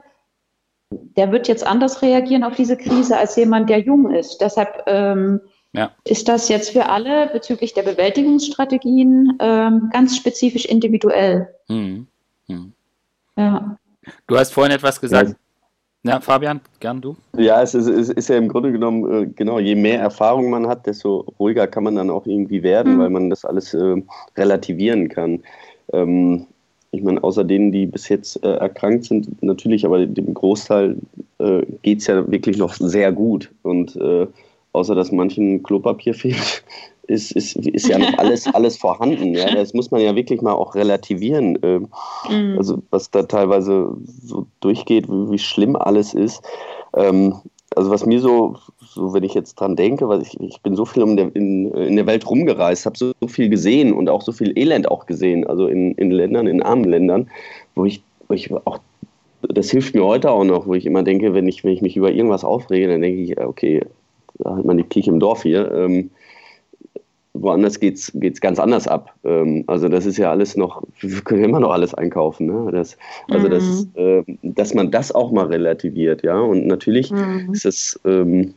der 0.91 1.31
wird 1.31 1.47
jetzt 1.47 1.65
anders 1.65 2.01
reagieren 2.01 2.43
auf 2.43 2.55
diese 2.55 2.77
Krise 2.77 3.17
als 3.17 3.35
jemand, 3.35 3.69
der 3.69 3.79
jung 3.79 4.11
ist. 4.13 4.39
Deshalb 4.41 4.83
ähm, 4.85 5.41
ja. 5.73 5.91
ist 6.05 6.27
das 6.27 6.49
jetzt 6.49 6.69
für 6.69 6.87
alle 6.87 7.27
bezüglich 7.27 7.73
der 7.73 7.81
Bewältigungsstrategien 7.81 9.37
ähm, 9.39 9.89
ganz 9.91 10.15
spezifisch 10.15 10.65
individuell. 10.65 11.49
Mhm. 11.67 12.07
Mhm. 12.47 12.73
Ja. 13.35 13.77
Du 14.27 14.37
hast 14.37 14.53
vorhin 14.53 14.73
etwas 14.73 15.01
gesagt. 15.01 15.35
Ja. 16.03 16.19
Fabian, 16.19 16.59
gern 16.81 16.99
du. 16.99 17.15
Ja, 17.37 17.61
es 17.61 17.73
ist, 17.73 17.87
es 17.87 18.09
ist, 18.09 18.27
ja 18.27 18.37
im 18.37 18.49
Grunde 18.49 18.73
genommen, 18.73 19.23
äh, 19.23 19.25
genau, 19.27 19.59
je 19.59 19.75
mehr 19.75 19.99
Erfahrung 19.99 20.49
man 20.49 20.67
hat, 20.67 20.85
desto 20.85 21.25
ruhiger 21.39 21.65
kann 21.65 21.85
man 21.85 21.95
dann 21.95 22.09
auch 22.09 22.25
irgendwie 22.25 22.61
werden, 22.61 22.95
mhm. 22.95 22.99
weil 22.99 23.09
man 23.09 23.29
das 23.29 23.45
alles 23.45 23.73
äh, 23.73 24.01
relativieren 24.35 25.07
kann. 25.07 25.43
Ähm, 25.93 26.45
ich 26.91 27.01
meine, 27.01 27.23
außer 27.23 27.43
denen, 27.43 27.71
die 27.71 27.85
bis 27.85 28.09
jetzt 28.09 28.43
äh, 28.43 28.55
erkrankt 28.55 29.05
sind, 29.05 29.41
natürlich, 29.41 29.85
aber 29.85 30.05
dem 30.05 30.33
Großteil 30.33 30.97
äh, 31.39 31.61
geht 31.81 32.01
es 32.01 32.07
ja 32.07 32.29
wirklich 32.29 32.57
noch 32.57 32.73
sehr 32.73 33.11
gut. 33.11 33.49
Und 33.63 33.95
äh, 33.95 34.27
außer 34.73 34.95
dass 34.95 35.11
manchen 35.11 35.63
Klopapier 35.63 36.13
fehlt, 36.13 36.63
ist, 37.07 37.31
ist, 37.31 37.55
ist 37.55 37.87
ja 37.87 37.97
noch 37.97 38.17
alles, 38.17 38.47
alles 38.53 38.77
vorhanden. 38.77 39.33
Ja? 39.33 39.53
Das 39.53 39.73
muss 39.73 39.91
man 39.91 40.01
ja 40.01 40.15
wirklich 40.15 40.41
mal 40.41 40.53
auch 40.53 40.75
relativieren. 40.75 41.57
Ähm, 41.61 41.89
mhm. 42.29 42.57
Also 42.57 42.81
was 42.91 43.11
da 43.11 43.23
teilweise 43.23 43.95
so 44.23 44.47
durchgeht, 44.61 45.07
wie, 45.09 45.31
wie 45.31 45.39
schlimm 45.39 45.75
alles 45.75 46.13
ist. 46.13 46.43
Ähm, 46.95 47.35
also 47.75 47.89
was 47.89 48.05
mir 48.05 48.19
so, 48.19 48.55
so, 48.79 49.13
wenn 49.13 49.23
ich 49.23 49.33
jetzt 49.33 49.55
dran 49.55 49.75
denke, 49.75 50.07
weil 50.07 50.21
ich, 50.21 50.39
ich 50.39 50.61
bin 50.61 50.75
so 50.75 50.85
viel 50.85 51.03
um 51.03 51.17
der, 51.17 51.35
in, 51.35 51.71
in 51.71 51.95
der 51.95 52.05
Welt 52.05 52.29
rumgereist, 52.29 52.85
habe 52.85 52.97
so, 52.97 53.13
so, 53.19 53.27
viel 53.27 53.49
gesehen 53.49 53.93
und 53.93 54.09
auch 54.09 54.21
so 54.21 54.31
viel 54.31 54.57
Elend 54.57 54.89
auch 54.91 55.07
gesehen, 55.07 55.45
also 55.47 55.67
in, 55.67 55.93
in 55.93 56.11
Ländern, 56.11 56.45
in 56.45 56.61
armen 56.61 56.83
Ländern, 56.83 57.29
wo 57.73 57.85
ich, 57.85 58.03
wo 58.27 58.35
ich 58.35 58.51
auch, 58.51 58.77
das 59.41 59.71
hilft 59.71 59.95
mir 59.95 60.05
heute 60.05 60.29
auch 60.29 60.43
noch, 60.43 60.67
wo 60.67 60.75
ich 60.75 60.85
immer 60.85 61.01
denke, 61.01 61.33
wenn 61.33 61.47
ich, 61.47 61.63
wenn 61.63 61.73
ich 61.73 61.81
mich 61.81 61.97
über 61.97 62.11
irgendwas 62.11 62.43
aufrege, 62.43 62.87
dann 62.87 63.01
denke 63.01 63.21
ich, 63.21 63.39
okay, 63.39 63.81
da 64.37 64.55
hat 64.55 64.65
man 64.65 64.77
die 64.77 64.83
Kirche 64.83 65.09
im 65.09 65.19
Dorf 65.19 65.43
hier. 65.43 65.71
Ähm, 65.71 66.11
woanders 67.33 67.79
geht 67.79 67.95
es 67.97 68.41
ganz 68.41 68.59
anders 68.59 68.87
ab. 68.87 69.13
Ähm, 69.23 69.63
also 69.67 69.89
das 69.89 70.05
ist 70.05 70.17
ja 70.17 70.31
alles 70.31 70.55
noch, 70.55 70.83
wir 70.99 71.21
können 71.21 71.43
immer 71.43 71.59
noch 71.59 71.71
alles 71.71 71.93
einkaufen. 71.93 72.47
Ne? 72.47 72.71
Das, 72.71 72.97
also 73.29 73.47
mhm. 73.47 73.51
das, 73.51 73.87
äh, 73.95 74.23
dass 74.43 74.73
man 74.73 74.91
das 74.91 75.11
auch 75.11 75.31
mal 75.31 75.47
relativiert, 75.47 76.23
ja. 76.23 76.39
Und 76.39 76.67
natürlich 76.67 77.11
mhm. 77.11 77.49
ist 77.51 77.65
das 77.65 77.99
ähm, 78.05 78.53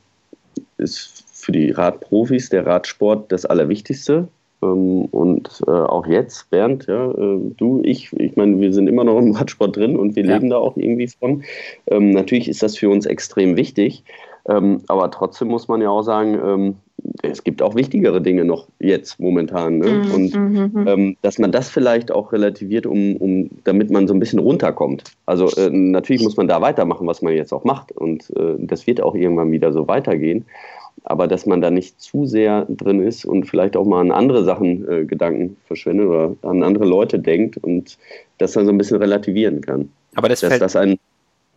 ist 0.79 1.25
für 1.33 1.53
die 1.53 1.71
Radprofis 1.71 2.49
der 2.49 2.67
Radsport 2.67 3.31
das 3.33 3.47
Allerwichtigste. 3.47 4.29
Ähm, 4.63 5.05
und 5.07 5.63
äh, 5.67 5.71
auch 5.71 6.07
jetzt, 6.07 6.51
Bernd, 6.51 6.87
ja, 6.87 7.11
äh, 7.11 7.39
du, 7.57 7.81
ich, 7.85 8.13
ich 8.15 8.37
meine, 8.37 8.59
wir 8.61 8.73
sind 8.73 8.89
immer 8.89 9.05
noch 9.05 9.19
im 9.19 9.33
Radsport 9.33 9.77
drin 9.77 9.97
und 9.97 10.17
wir 10.17 10.25
ja. 10.25 10.35
leben 10.35 10.51
da 10.51 10.57
auch 10.57 10.77
irgendwie 10.77 11.09
von. 11.09 11.45
Ähm, 11.89 12.11
natürlich 12.11 12.49
ist 12.49 12.63
das 12.63 12.77
für 12.77 12.89
uns 12.89 13.07
extrem 13.07 13.57
wichtig. 13.57 14.03
Ähm, 14.49 14.83
aber 14.89 15.11
trotzdem 15.11 15.49
muss 15.49 15.69
man 15.69 15.81
ja 15.81 15.91
auch 15.91 16.03
sagen, 16.03 16.35
ähm, 16.35 16.77
es 17.23 17.45
gibt 17.45 17.63
auch 17.63 17.75
wichtigere 17.75 18.21
Dinge 18.21 18.45
noch 18.45 18.69
jetzt 18.79 19.19
momentan. 19.21 19.79
Ne? 19.79 19.89
Mhm, 19.89 20.15
und 20.15 20.35
mhm, 20.35 20.71
mhm. 20.73 20.89
ähm, 20.89 21.17
dass 21.23 21.39
man 21.39 21.53
das 21.53 21.69
vielleicht 21.69 22.11
auch 22.11 22.33
relativiert, 22.33 22.87
um, 22.87 23.17
um, 23.17 23.51
damit 23.65 23.91
man 23.91 24.07
so 24.07 24.15
ein 24.15 24.21
bisschen 24.21 24.39
runterkommt. 24.39 25.05
Also 25.27 25.49
äh, 25.61 25.71
natürlich 25.71 26.23
muss 26.23 26.37
man 26.37 26.49
da 26.49 26.61
weitermachen, 26.61 27.07
was 27.07 27.23
man 27.23 27.35
jetzt 27.35 27.53
auch 27.53 27.65
macht. 27.65 27.93
Und 27.93 28.31
äh, 28.37 28.55
das 28.59 28.87
wird 28.87 29.01
auch 29.01 29.15
irgendwann 29.15 29.51
wieder 29.51 29.73
so 29.73 29.89
weitergehen. 29.89 30.45
Aber 31.05 31.29
dass 31.29 31.47
man 31.47 31.61
da 31.61 31.71
nicht 31.71 32.01
zu 32.01 32.27
sehr 32.27 32.67
drin 32.69 33.01
ist 33.01 33.25
und 33.25 33.45
vielleicht 33.45 33.77
auch 33.77 33.85
mal 33.85 34.01
an 34.01 34.11
andere 34.11 34.45
Sachen 34.45 34.89
äh, 34.91 35.05
Gedanken 35.05 35.57
verschwendet 35.67 36.07
oder 36.07 36.35
an 36.43 36.63
andere 36.63 36.87
Leute 36.87 37.19
denkt 37.19 37.59
und 37.59 37.99
das 38.39 38.53
dann 38.53 38.65
so 38.65 38.73
ein 38.73 38.79
bisschen 38.79 38.97
relativieren 38.97 39.61
kann. 39.61 39.91
Aber 40.15 40.29
das 40.29 40.41
dass 40.41 40.51
fällt, 40.51 40.63
das 40.63 40.75
ein, 40.77 40.99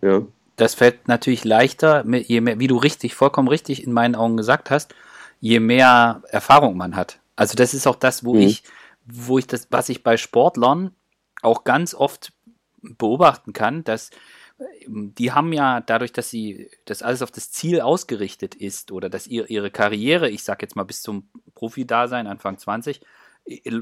ja. 0.02 0.21
Das 0.60 0.76
fällt 0.76 1.08
natürlich 1.08 1.45
leichter, 1.45 2.06
je 2.08 2.41
mehr, 2.41 2.60
wie 2.60 2.67
du 2.67 2.78
richtig, 2.78 3.15
vollkommen 3.15 3.48
richtig 3.48 3.84
in 3.84 3.93
meinen 3.93 4.15
Augen 4.15 4.38
gesagt 4.38 4.69
hast, 4.69 4.93
je 5.39 5.60
mehr 5.60 6.22
Erfahrung 6.30 6.78
man 6.78 6.95
hat. 6.95 7.19
Also 7.36 7.56
das 7.56 7.74
ist 7.74 7.88
auch 7.88 7.95
das, 7.95 8.26
wo 8.26 8.34
mhm. 8.34 8.41
ich, 8.41 8.63
wo 9.06 9.38
ich 9.38 9.48
das, 9.48 9.67
was 9.72 9.89
ich 9.89 10.04
bei 10.04 10.17
Sportlern 10.17 10.91
auch 11.41 11.63
ganz 11.63 11.93
oft 11.93 12.34
beobachten 12.82 13.54
kann, 13.54 13.84
dass 13.84 14.12
ähm, 14.86 15.13
die 15.15 15.32
haben 15.32 15.54
ja 15.54 15.82
dadurch, 15.82 16.12
dass 16.12 16.30
sie 16.30 16.69
das 16.86 17.02
alles 17.02 17.22
auf 17.22 17.32
das 17.32 17.52
Ziel 17.52 17.82
ausgerichtet 17.82 18.56
ist 18.56 18.91
oder 18.91 19.10
dass 19.10 19.28
ihr, 19.28 19.50
ihre 19.50 19.72
Karriere, 19.72 20.30
ich 20.30 20.43
sag 20.43 20.62
jetzt 20.62 20.76
mal 20.76 20.84
bis 20.84 21.02
zum 21.02 21.30
Profi-Dasein, 21.56 22.28
Anfang 22.28 22.58
20, 22.58 23.02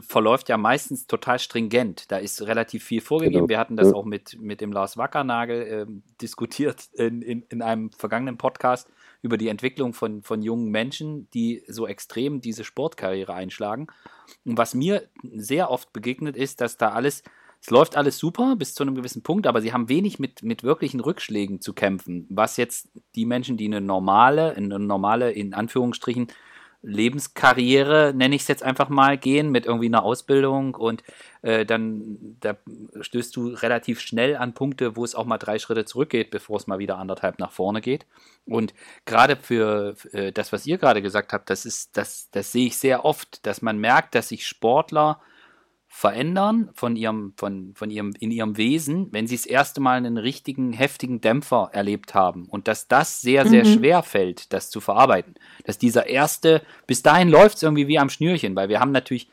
verläuft 0.02 0.50
ja 0.50 0.58
meistens 0.58 1.08
total 1.08 1.40
stringent. 1.40 2.12
Da 2.12 2.18
ist 2.18 2.42
relativ 2.42 2.84
viel 2.84 3.02
vorgegeben. 3.02 3.48
Genau. 3.48 3.50
Wir 3.50 3.60
hatten 3.60 3.76
das 3.76 3.90
ja. 3.90 3.94
auch 3.94 4.06
mit, 4.06 4.40
mit 4.40 4.62
dem 4.62 4.72
Lars 4.72 4.98
Wackernagel 4.98 5.62
äh, 5.62 5.86
diskutiert 6.22 6.88
in, 6.94 7.22
in, 7.22 7.42
in 7.50 7.62
einem 7.62 7.92
vergangenen 7.92 8.38
Podcast 8.38 8.90
über 9.22 9.38
die 9.38 9.50
Entwicklung 9.50 9.94
von, 9.94 10.22
von 10.22 10.42
jungen 10.42 10.70
Menschen, 10.70 11.30
die 11.32 11.64
so 11.68 11.88
extrem 11.88 12.40
diese 12.40 12.64
Sportkarriere 12.64 13.34
einschlagen. 13.34 13.88
Und 14.46 14.58
was 14.58 14.74
mir 14.74 15.10
sehr 15.24 15.70
oft 15.70 15.92
begegnet 15.92 16.38
ist, 16.38 16.62
dass 16.62 16.78
da 16.78 16.92
alles, 16.92 17.24
es 17.60 17.70
läuft 17.70 17.98
alles 17.98 18.18
super 18.18 18.56
bis 18.56 18.74
zu 18.74 18.84
einem 18.84 18.96
gewissen 18.96 19.24
Punkt, 19.24 19.48
aber 19.48 19.62
sie 19.62 19.74
haben 19.74 19.90
wenig 19.90 20.20
mit, 20.20 20.44
mit 20.44 20.64
wirklichen 20.64 21.00
Rückschlägen 21.00 21.62
zu 21.62 21.74
kämpfen, 21.74 22.26
was 22.30 22.58
jetzt 22.58 22.90
die 23.16 23.26
Menschen, 23.26 23.58
die 23.58 23.66
eine 23.66 23.82
normale, 23.82 24.56
eine 24.56 24.80
normale, 24.80 25.32
in 25.32 25.54
Anführungsstrichen, 25.54 26.28
Lebenskarriere, 26.82 28.14
nenne 28.16 28.36
ich 28.36 28.44
es 28.44 28.48
jetzt 28.48 28.64
einfach 28.64 28.90
mal, 28.90 29.18
gehen 29.18 29.52
mit 29.52 29.66
irgendwie 29.66 29.88
einer 29.88 30.04
Ausbildung 30.04 30.76
und 30.76 31.04
äh, 31.42 31.66
dann 31.66 32.38
da 32.40 32.56
stößt 33.02 33.36
du 33.36 33.48
relativ 33.50 34.00
schnell 34.00 34.36
an 34.38 34.54
Punkte, 34.54 34.96
wo 34.96 35.04
es 35.04 35.16
auch 35.16 35.26
mal 35.26 35.38
drei 35.38 35.60
Schritte 35.60 35.86
zurückgeht, 35.86 36.30
bevor 36.30 36.58
es 36.58 36.68
mal 36.68 36.80
wieder 36.80 36.98
anderthalb 36.98 37.40
nach 37.40 37.52
vorne 37.52 37.82
geht. 37.82 38.06
Und 38.46 38.74
gerade 39.06 39.36
für 39.36 39.96
äh, 40.14 40.32
das, 40.32 40.54
was 40.54 40.66
ihr 40.66 40.78
gerade 40.78 41.02
gesagt 41.02 41.34
habt, 41.34 41.50
das 41.50 41.66
ist, 41.66 41.98
das, 41.98 42.30
das 42.32 42.52
sehe 42.52 42.68
ich 42.68 42.78
sehr 42.78 43.06
oft, 43.06 43.46
dass 43.46 43.62
man 43.62 43.78
merkt, 43.78 44.16
dass 44.16 44.30
sich 44.30 44.46
Sportler 44.48 45.20
verändern 45.88 46.70
von 46.74 46.96
ihrem, 46.96 47.34
von, 47.38 47.72
von 47.74 47.90
ihrem, 47.90 48.14
in 48.20 48.30
ihrem 48.30 48.58
Wesen, 48.58 49.08
wenn 49.12 49.26
sie 49.26 49.36
das 49.36 49.46
erste 49.46 49.82
Mal 49.82 49.98
einen 49.98 50.18
richtigen, 50.18 50.74
heftigen 50.74 51.22
Dämpfer 51.22 51.70
erlebt 51.72 52.14
haben. 52.14 52.46
Und 52.50 52.68
dass 52.68 52.88
das 52.88 53.22
sehr, 53.22 53.48
sehr 53.48 53.66
mhm. 53.66 53.74
schwer 53.74 54.04
fällt, 54.04 54.54
das 54.54 54.70
zu 54.70 54.82
verarbeiten. 54.82 55.36
Dass 55.64 55.78
dieser 55.78 56.08
erste, 56.08 56.62
bis 56.86 57.02
dahin 57.04 57.30
läuft 57.30 57.58
es 57.58 57.64
irgendwie 57.64 57.88
wie 57.88 58.00
am 58.00 58.10
Schnürchen, 58.10 58.56
weil 58.56 58.70
wir 58.70 58.80
haben 58.80 58.92
natürlich 58.92 59.30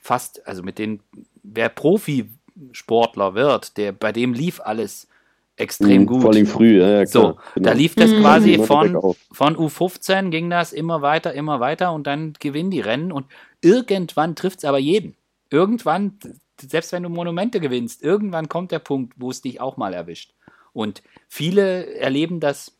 fast, 0.00 0.46
also 0.46 0.62
mit 0.62 0.78
den, 0.78 1.00
wer 1.42 1.68
Profisportler 1.68 3.34
wird, 3.34 3.76
der, 3.76 3.92
bei 3.92 4.12
dem 4.12 4.34
lief 4.34 4.60
alles 4.60 5.08
extrem 5.56 6.02
mhm, 6.02 6.06
gut. 6.06 6.22
Vor 6.22 6.32
allem 6.32 6.46
früh, 6.46 6.80
ja, 6.80 7.00
ja 7.00 7.06
So, 7.06 7.38
genau. 7.54 7.68
da 7.68 7.72
lief 7.72 7.94
das 7.94 8.10
mhm. 8.10 8.20
quasi 8.20 8.58
von, 8.58 9.14
von 9.32 9.56
U15 9.56 10.30
ging 10.30 10.50
das 10.50 10.72
immer 10.72 11.00
weiter, 11.00 11.32
immer 11.32 11.60
weiter 11.60 11.92
und 11.92 12.06
dann 12.06 12.34
gewinnen 12.40 12.72
die 12.72 12.80
Rennen 12.80 13.12
und 13.12 13.26
irgendwann 13.62 14.34
trifft 14.34 14.58
es 14.58 14.64
aber 14.64 14.78
jeden 14.78 15.16
irgendwann, 15.50 16.18
selbst 16.60 16.92
wenn 16.92 17.02
du 17.02 17.08
Monumente 17.08 17.60
gewinnst, 17.60 18.02
irgendwann 18.02 18.48
kommt 18.48 18.72
der 18.72 18.78
Punkt, 18.78 19.14
wo 19.16 19.30
es 19.30 19.42
dich 19.42 19.60
auch 19.60 19.76
mal 19.76 19.94
erwischt. 19.94 20.34
Und 20.72 21.02
viele 21.28 21.94
erleben 21.94 22.40
das 22.40 22.76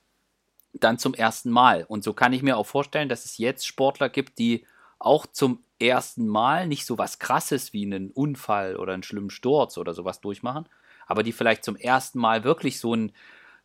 dann 0.72 0.98
zum 0.98 1.14
ersten 1.14 1.50
Mal. 1.50 1.84
Und 1.84 2.02
so 2.04 2.12
kann 2.12 2.32
ich 2.32 2.42
mir 2.42 2.56
auch 2.56 2.66
vorstellen, 2.66 3.08
dass 3.08 3.24
es 3.24 3.38
jetzt 3.38 3.66
Sportler 3.66 4.08
gibt, 4.08 4.38
die 4.38 4.66
auch 4.98 5.26
zum 5.26 5.62
ersten 5.78 6.26
Mal 6.26 6.66
nicht 6.66 6.86
so 6.86 6.98
was 6.98 7.18
Krasses 7.18 7.72
wie 7.72 7.84
einen 7.84 8.10
Unfall 8.10 8.76
oder 8.76 8.94
einen 8.94 9.02
schlimmen 9.02 9.30
Sturz 9.30 9.78
oder 9.78 9.94
sowas 9.94 10.20
durchmachen, 10.20 10.68
aber 11.06 11.22
die 11.22 11.32
vielleicht 11.32 11.64
zum 11.64 11.76
ersten 11.76 12.18
Mal 12.18 12.44
wirklich 12.44 12.80
so 12.80 12.94
ein, 12.94 13.12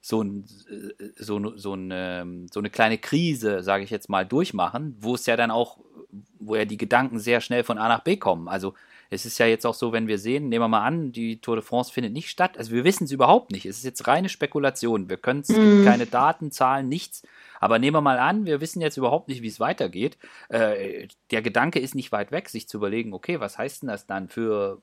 so, 0.02 0.22
ein, 0.22 0.46
so, 1.18 1.58
so, 1.58 1.74
eine, 1.74 2.46
so 2.52 2.60
eine 2.60 2.70
kleine 2.70 2.98
Krise, 2.98 3.64
sage 3.64 3.84
ich 3.84 3.90
jetzt 3.90 4.10
mal, 4.10 4.26
durchmachen, 4.26 4.96
wo 5.00 5.16
es 5.16 5.26
ja 5.26 5.36
dann 5.36 5.52
auch, 5.52 5.78
wo 6.40 6.56
ja 6.56 6.66
die 6.66 6.78
Gedanken 6.78 7.20
sehr 7.20 7.42
schnell 7.42 7.64
von 7.64 7.78
A 7.78 7.88
nach 7.88 8.04
B 8.04 8.18
kommen. 8.18 8.48
Also 8.48 8.74
Es 9.12 9.26
ist 9.26 9.40
ja 9.40 9.48
jetzt 9.48 9.66
auch 9.66 9.74
so, 9.74 9.92
wenn 9.92 10.08
wir 10.08 10.20
sehen, 10.20 10.50
nehmen 10.50 10.64
wir 10.64 10.68
mal 10.68 10.86
an, 10.86 11.12
die 11.12 11.42
Tour 11.42 11.56
de 11.56 11.66
France 11.66 11.92
findet 11.92 12.14
nicht 12.14 12.30
statt. 12.30 12.58
Also 12.58 12.72
wir 12.72 12.84
wissen 12.84 13.06
es 13.06 13.12
überhaupt 13.12 13.52
nicht. 13.52 13.66
Es 13.66 13.78
ist 13.78 13.84
jetzt 13.84 14.08
reine 14.08 14.30
Spekulation. 14.30 15.10
Wir 15.10 15.18
können 15.18 15.42
es, 15.42 15.50
mm. 15.50 15.84
keine 15.84 16.06
Daten, 16.06 16.52
Zahlen, 16.52 16.88
nichts. 16.88 17.24
Aber 17.60 17.80
nehmen 17.80 17.96
wir 17.96 18.02
mal 18.02 18.20
an, 18.20 18.46
wir 18.46 18.62
wissen 18.62 18.82
jetzt 18.82 18.98
überhaupt 18.98 19.28
nicht, 19.28 19.42
wie 19.42 19.48
es 19.48 19.60
weitergeht. 19.60 20.18
Äh, 20.50 21.08
der 21.32 21.42
Gedanke 21.42 21.80
ist 21.80 21.96
nicht 21.96 22.12
weit 22.12 22.32
weg, 22.32 22.50
sich 22.50 22.70
zu 22.70 22.78
überlegen, 22.78 23.14
okay, 23.14 23.40
was 23.40 23.58
heißt 23.58 23.82
denn 23.82 23.90
das 23.90 24.06
dann 24.06 24.30
für 24.30 24.80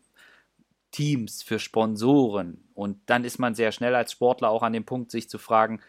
Teams, 0.96 1.42
für 1.42 1.58
Sponsoren? 1.58 2.64
Und 2.74 2.98
dann 3.06 3.24
ist 3.24 3.38
man 3.38 3.54
sehr 3.54 3.70
schnell 3.70 3.94
als 3.94 4.12
Sportler 4.12 4.48
auch 4.48 4.62
an 4.62 4.72
dem 4.72 4.86
Punkt, 4.86 5.10
sich 5.10 5.28
zu 5.28 5.38
fragen, 5.38 5.80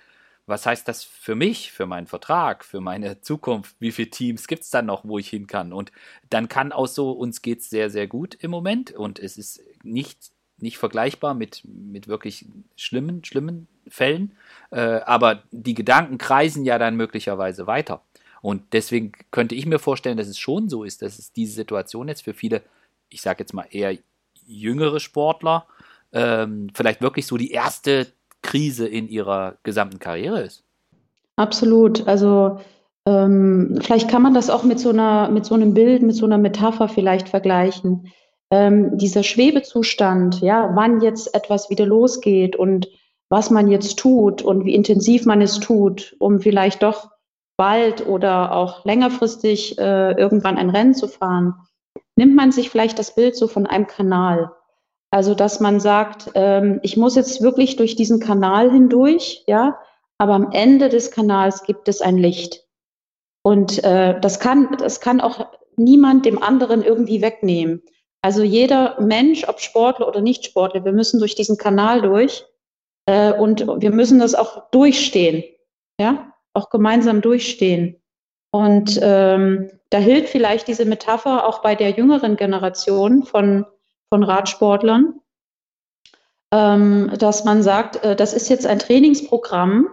was 0.46 0.66
heißt 0.66 0.88
das 0.88 1.04
für 1.04 1.36
mich, 1.36 1.72
für 1.72 1.86
meinen 1.86 2.08
Vertrag, 2.08 2.66
für 2.66 2.82
meine 2.82 3.22
Zukunft? 3.22 3.76
Wie 3.80 3.92
viele 3.92 4.10
Teams 4.10 4.48
gibt 4.48 4.64
es 4.64 4.70
dann 4.70 4.86
noch, 4.86 5.06
wo 5.06 5.18
ich 5.18 5.30
hin 5.30 5.48
kann? 5.48 5.72
Und 5.72 5.92
dann 6.30 6.50
kann 6.50 6.72
auch 6.74 6.88
so, 6.88 7.12
uns 7.12 7.42
geht 7.42 7.62
es 7.62 7.70
sehr, 7.70 7.90
sehr 7.90 8.08
gut 8.08 8.36
im 8.36 8.52
Moment 8.52 8.92
und 8.92 9.20
es 9.20 9.38
ist 9.38 9.62
nicht, 9.84 10.32
nicht 10.58 10.78
vergleichbar 10.78 11.34
mit, 11.34 11.64
mit 11.66 12.08
wirklich 12.08 12.46
schlimmen, 12.76 13.24
schlimmen 13.24 13.68
Fällen. 13.88 14.36
Äh, 14.72 15.02
aber 15.06 15.44
die 15.52 15.74
Gedanken 15.74 16.18
kreisen 16.18 16.66
ja 16.66 16.78
dann 16.78 16.96
möglicherweise 16.96 17.66
weiter. 17.68 18.02
Und 18.42 18.74
deswegen 18.74 19.14
könnte 19.32 19.56
ich 19.56 19.66
mir 19.66 19.80
vorstellen, 19.80 20.18
dass 20.18 20.28
es 20.28 20.40
schon 20.40 20.68
so 20.70 20.84
ist, 20.84 21.02
dass 21.02 21.18
es 21.18 21.32
diese 21.32 21.54
Situation 21.54 22.08
jetzt 22.10 22.24
für 22.24 22.34
viele, 22.34 22.62
ich 23.10 23.22
sage 23.22 23.40
jetzt 23.40 23.54
mal 23.54 23.68
eher 23.70 23.98
jüngere 24.48 25.00
Sportler, 25.00 25.66
ähm, 26.14 26.70
vielleicht 26.74 27.02
wirklich 27.02 27.28
so 27.28 27.38
die 27.38 27.52
erste 27.52 28.08
Krise 28.42 28.88
in 28.88 29.08
ihrer 29.08 29.58
gesamten 29.64 30.00
Karriere 30.00 30.42
ist. 30.42 30.64
Absolut. 31.36 32.08
Also 32.08 32.60
ähm, 33.06 33.80
vielleicht 33.82 34.10
kann 34.10 34.22
man 34.22 34.34
das 34.34 34.50
auch 34.50 34.64
mit 34.64 34.80
so 34.80 34.90
einer, 34.90 35.30
mit 35.30 35.46
so 35.46 35.56
einem 35.56 35.74
Bild, 35.74 36.02
mit 36.02 36.16
so 36.16 36.26
einer 36.26 36.38
Metapher 36.38 36.90
vielleicht 36.90 37.30
vergleichen. 37.30 38.12
Ähm, 38.50 38.98
dieser 38.98 39.24
Schwebezustand, 39.24 40.42
ja, 40.42 40.72
wann 40.74 41.02
jetzt 41.02 41.34
etwas 41.36 41.70
wieder 41.70 41.86
losgeht 41.86 42.56
und 42.56 42.88
was 43.30 43.50
man 43.50 43.68
jetzt 43.68 44.00
tut 44.00 44.42
und 44.42 44.66
wie 44.66 44.74
intensiv 44.74 45.26
man 45.26 45.42
es 45.42 45.60
tut, 45.60 46.16
um 46.20 46.40
vielleicht 46.40 46.84
doch 46.84 47.10
bald 47.58 48.06
oder 48.08 48.54
auch 48.54 48.86
längerfristig 48.86 49.78
äh, 49.78 50.12
irgendwann 50.12 50.58
ein 50.58 50.70
Rennen 50.70 50.94
zu 50.94 51.08
fahren, 51.08 51.56
nimmt 52.18 52.36
man 52.36 52.52
sich 52.52 52.70
vielleicht 52.70 53.00
das 53.00 53.16
Bild 53.16 53.36
so 53.38 53.48
von 53.48 53.66
einem 53.66 53.88
Kanal. 53.88 54.52
Also, 55.10 55.36
dass 55.36 55.62
man 55.62 55.80
sagt, 55.80 56.32
ähm, 56.36 56.80
ich 56.84 56.98
muss 56.98 57.16
jetzt 57.16 57.42
wirklich 57.42 57.78
durch 57.78 57.96
diesen 57.96 58.20
Kanal 58.20 58.70
hindurch, 58.70 59.44
ja, 59.48 59.80
aber 60.18 60.34
am 60.34 60.52
Ende 60.52 60.90
des 60.90 61.12
Kanals 61.12 61.64
gibt 61.64 61.88
es 61.88 62.02
ein 62.02 62.18
Licht. 62.18 62.66
Und 63.44 63.84
äh, 63.86 64.20
das, 64.20 64.40
kann, 64.42 64.76
das 64.80 65.00
kann 65.00 65.22
auch 65.22 65.48
niemand 65.78 66.26
dem 66.26 66.42
anderen 66.42 66.84
irgendwie 66.84 67.22
wegnehmen. 67.22 67.82
Also 68.22 68.44
jeder 68.44 69.00
Mensch, 69.00 69.48
ob 69.48 69.62
Sportler 69.62 70.08
oder 70.08 70.20
nicht 70.22 70.44
Sportler, 70.44 70.84
wir 70.84 70.92
müssen 70.92 71.20
durch 71.20 71.36
diesen 71.36 71.58
Kanal 71.58 72.02
durch 72.02 72.46
äh, 73.06 73.32
und 73.32 73.66
wir 73.66 73.92
müssen 73.92 74.20
das 74.20 74.36
auch 74.36 74.70
durchstehen, 74.72 75.44
ja, 76.00 76.34
auch 76.54 76.70
gemeinsam 76.70 77.22
durchstehen. 77.22 78.02
Und 78.58 79.00
ähm, 79.04 79.70
da 79.92 80.00
hilft 80.00 80.30
vielleicht 80.30 80.68
diese 80.68 80.86
Metapher 80.86 81.46
auch 81.46 81.62
bei 81.62 81.76
der 81.76 81.92
jüngeren 81.92 82.36
Generation 82.38 83.24
von 83.24 83.66
von 84.10 84.24
Radsportlern, 84.24 85.20
ähm, 86.54 87.12
dass 87.18 87.44
man 87.44 87.62
sagt, 87.62 88.04
äh, 88.04 88.16
das 88.16 88.34
ist 88.34 88.50
jetzt 88.50 88.66
ein 88.66 88.80
Trainingsprogramm, 88.80 89.90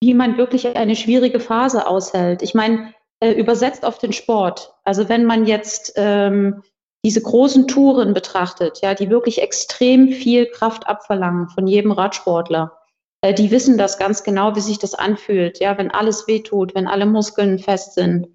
wie 0.00 0.14
man 0.14 0.36
wirklich 0.36 0.76
eine 0.76 0.96
schwierige 0.96 1.40
Phase 1.40 1.86
aushält. 1.86 2.42
Ich 2.42 2.54
meine, 2.54 2.94
äh, 3.20 3.32
übersetzt 3.32 3.84
auf 3.84 3.98
den 3.98 4.12
Sport. 4.12 4.74
Also 4.84 5.08
wenn 5.08 5.24
man 5.24 5.46
jetzt 5.46 5.94
ähm, 5.96 6.62
diese 7.04 7.22
großen 7.22 7.66
Touren 7.66 8.14
betrachtet, 8.14 8.80
ja, 8.82 8.94
die 8.94 9.10
wirklich 9.10 9.42
extrem 9.42 10.12
viel 10.12 10.46
Kraft 10.46 10.86
abverlangen 10.86 11.48
von 11.48 11.66
jedem 11.66 11.92
Radsportler, 11.92 12.78
äh, 13.26 13.34
die 13.34 13.50
wissen 13.50 13.76
das 13.76 13.98
ganz 13.98 14.22
genau, 14.22 14.54
wie 14.54 14.60
sich 14.60 14.78
das 14.78 14.94
anfühlt, 14.94 15.58
ja, 15.58 15.76
wenn 15.78 15.90
alles 15.90 16.28
wehtut, 16.28 16.74
wenn 16.74 16.86
alle 16.86 17.06
Muskeln 17.06 17.58
fest 17.58 17.94
sind, 17.94 18.28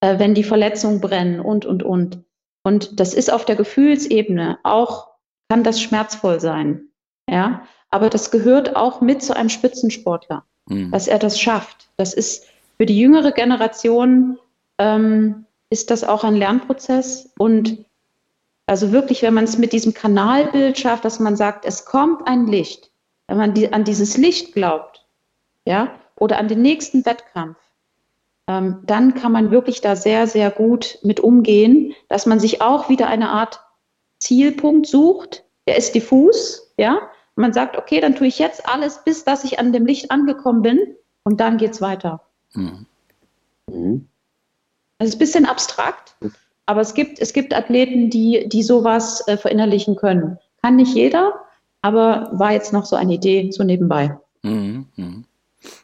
äh, 0.00 0.18
wenn 0.18 0.34
die 0.34 0.44
Verletzungen 0.44 1.00
brennen 1.00 1.40
und, 1.40 1.64
und, 1.64 1.82
und. 1.82 2.22
Und 2.62 3.00
das 3.00 3.14
ist 3.14 3.32
auf 3.32 3.46
der 3.46 3.56
Gefühlsebene 3.56 4.58
auch, 4.62 5.08
kann 5.48 5.64
das 5.64 5.80
schmerzvoll 5.80 6.40
sein. 6.40 6.88
Ja, 7.28 7.62
aber 7.90 8.10
das 8.10 8.30
gehört 8.30 8.76
auch 8.76 9.00
mit 9.00 9.22
zu 9.22 9.34
einem 9.34 9.48
Spitzensportler, 9.48 10.44
mhm. 10.68 10.90
dass 10.90 11.08
er 11.08 11.18
das 11.18 11.40
schafft. 11.40 11.88
Das 11.96 12.12
ist 12.12 12.44
für 12.76 12.86
die 12.86 12.98
jüngere 12.98 13.32
Generation 13.32 14.38
ähm, 14.78 15.46
ist 15.70 15.90
das 15.90 16.04
auch 16.04 16.24
ein 16.24 16.36
Lernprozess 16.36 17.32
und 17.38 17.84
also 18.66 18.92
wirklich, 18.92 19.22
wenn 19.22 19.34
man 19.34 19.44
es 19.44 19.58
mit 19.58 19.72
diesem 19.72 19.94
Kanalbild 19.94 20.78
schafft, 20.78 21.04
dass 21.04 21.20
man 21.20 21.36
sagt, 21.36 21.64
es 21.64 21.84
kommt 21.84 22.26
ein 22.26 22.46
Licht, 22.48 22.90
wenn 23.28 23.36
man 23.36 23.54
die, 23.54 23.72
an 23.72 23.84
dieses 23.84 24.16
Licht 24.16 24.54
glaubt, 24.54 25.04
ja, 25.64 25.98
oder 26.16 26.38
an 26.38 26.48
den 26.48 26.62
nächsten 26.62 27.04
Wettkampf, 27.04 27.58
ähm, 28.46 28.82
dann 28.84 29.14
kann 29.14 29.32
man 29.32 29.50
wirklich 29.50 29.80
da 29.80 29.96
sehr, 29.96 30.26
sehr 30.26 30.50
gut 30.50 30.98
mit 31.02 31.20
umgehen, 31.20 31.94
dass 32.08 32.26
man 32.26 32.38
sich 32.38 32.62
auch 32.62 32.88
wieder 32.88 33.08
eine 33.08 33.30
Art 33.30 33.60
Zielpunkt 34.18 34.86
sucht. 34.86 35.44
Der 35.66 35.76
ist 35.76 35.94
diffus, 35.94 36.72
ja. 36.76 37.00
Man 37.34 37.52
sagt, 37.52 37.76
okay, 37.76 38.00
dann 38.00 38.14
tue 38.14 38.28
ich 38.28 38.38
jetzt 38.38 38.68
alles, 38.68 39.02
bis 39.04 39.24
dass 39.24 39.44
ich 39.44 39.58
an 39.58 39.72
dem 39.72 39.84
Licht 39.84 40.10
angekommen 40.10 40.62
bin 40.62 40.96
und 41.24 41.40
dann 41.40 41.58
geht 41.58 41.72
es 41.72 41.80
weiter. 41.80 42.22
Mhm. 42.54 42.86
Mhm. 43.66 44.08
Das 44.98 45.08
ist 45.08 45.16
ein 45.16 45.18
bisschen 45.18 45.44
abstrakt, 45.44 46.16
aber 46.64 46.80
es 46.80 46.94
gibt, 46.94 47.20
es 47.20 47.34
gibt 47.34 47.52
Athleten, 47.52 48.08
die, 48.08 48.48
die 48.48 48.62
sowas 48.62 49.26
äh, 49.28 49.36
verinnerlichen 49.36 49.96
können. 49.96 50.38
Kann 50.62 50.76
nicht 50.76 50.94
jeder, 50.94 51.45
aber 51.86 52.28
war 52.32 52.52
jetzt 52.52 52.72
noch 52.72 52.84
so 52.84 52.96
eine 52.96 53.14
Idee 53.14 53.52
so 53.52 53.62
nebenbei. 53.62 54.18
Mhm. 54.42 54.86
mhm. 54.96 55.24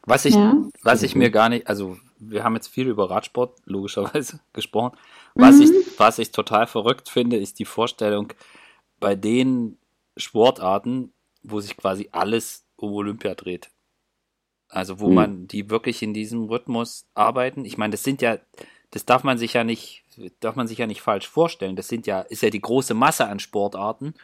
Was 0.04 0.24
ich, 0.24 0.34
ja. 0.34 0.56
was 0.82 1.02
ich 1.02 1.14
mir 1.16 1.30
gar 1.30 1.48
nicht, 1.48 1.66
also 1.68 1.96
wir 2.18 2.44
haben 2.44 2.54
jetzt 2.54 2.68
viel 2.68 2.88
über 2.88 3.10
Radsport 3.10 3.58
logischerweise 3.64 4.40
gesprochen. 4.52 4.96
Was, 5.34 5.56
mhm. 5.56 5.62
ich, 5.62 5.70
was 5.98 6.18
ich 6.18 6.30
total 6.30 6.66
verrückt 6.66 7.08
finde, 7.08 7.36
ist 7.36 7.58
die 7.58 7.64
Vorstellung, 7.64 8.32
bei 9.00 9.14
den 9.14 9.78
Sportarten, 10.16 11.12
wo 11.42 11.60
sich 11.60 11.76
quasi 11.76 12.08
alles 12.12 12.64
um 12.76 12.92
Olympia 12.92 13.34
dreht. 13.34 13.70
Also 14.68 15.00
wo 15.00 15.08
mhm. 15.08 15.14
man 15.14 15.48
die 15.48 15.70
wirklich 15.70 16.02
in 16.02 16.14
diesem 16.14 16.44
Rhythmus 16.44 17.06
arbeiten. 17.14 17.64
Ich 17.64 17.78
meine, 17.78 17.92
das 17.92 18.04
sind 18.04 18.22
ja, 18.22 18.38
das 18.90 19.04
darf 19.04 19.24
man 19.24 19.38
sich 19.38 19.52
ja 19.54 19.64
nicht, 19.64 20.04
darf 20.40 20.56
man 20.56 20.66
sich 20.66 20.78
ja 20.78 20.86
nicht 20.86 21.02
falsch 21.02 21.28
vorstellen. 21.28 21.76
Das 21.76 21.88
sind 21.88 22.06
ja, 22.06 22.20
ist 22.20 22.42
ja 22.42 22.50
die 22.50 22.60
große 22.60 22.94
Masse 22.94 23.26
an 23.26 23.40
Sportarten, 23.40 24.14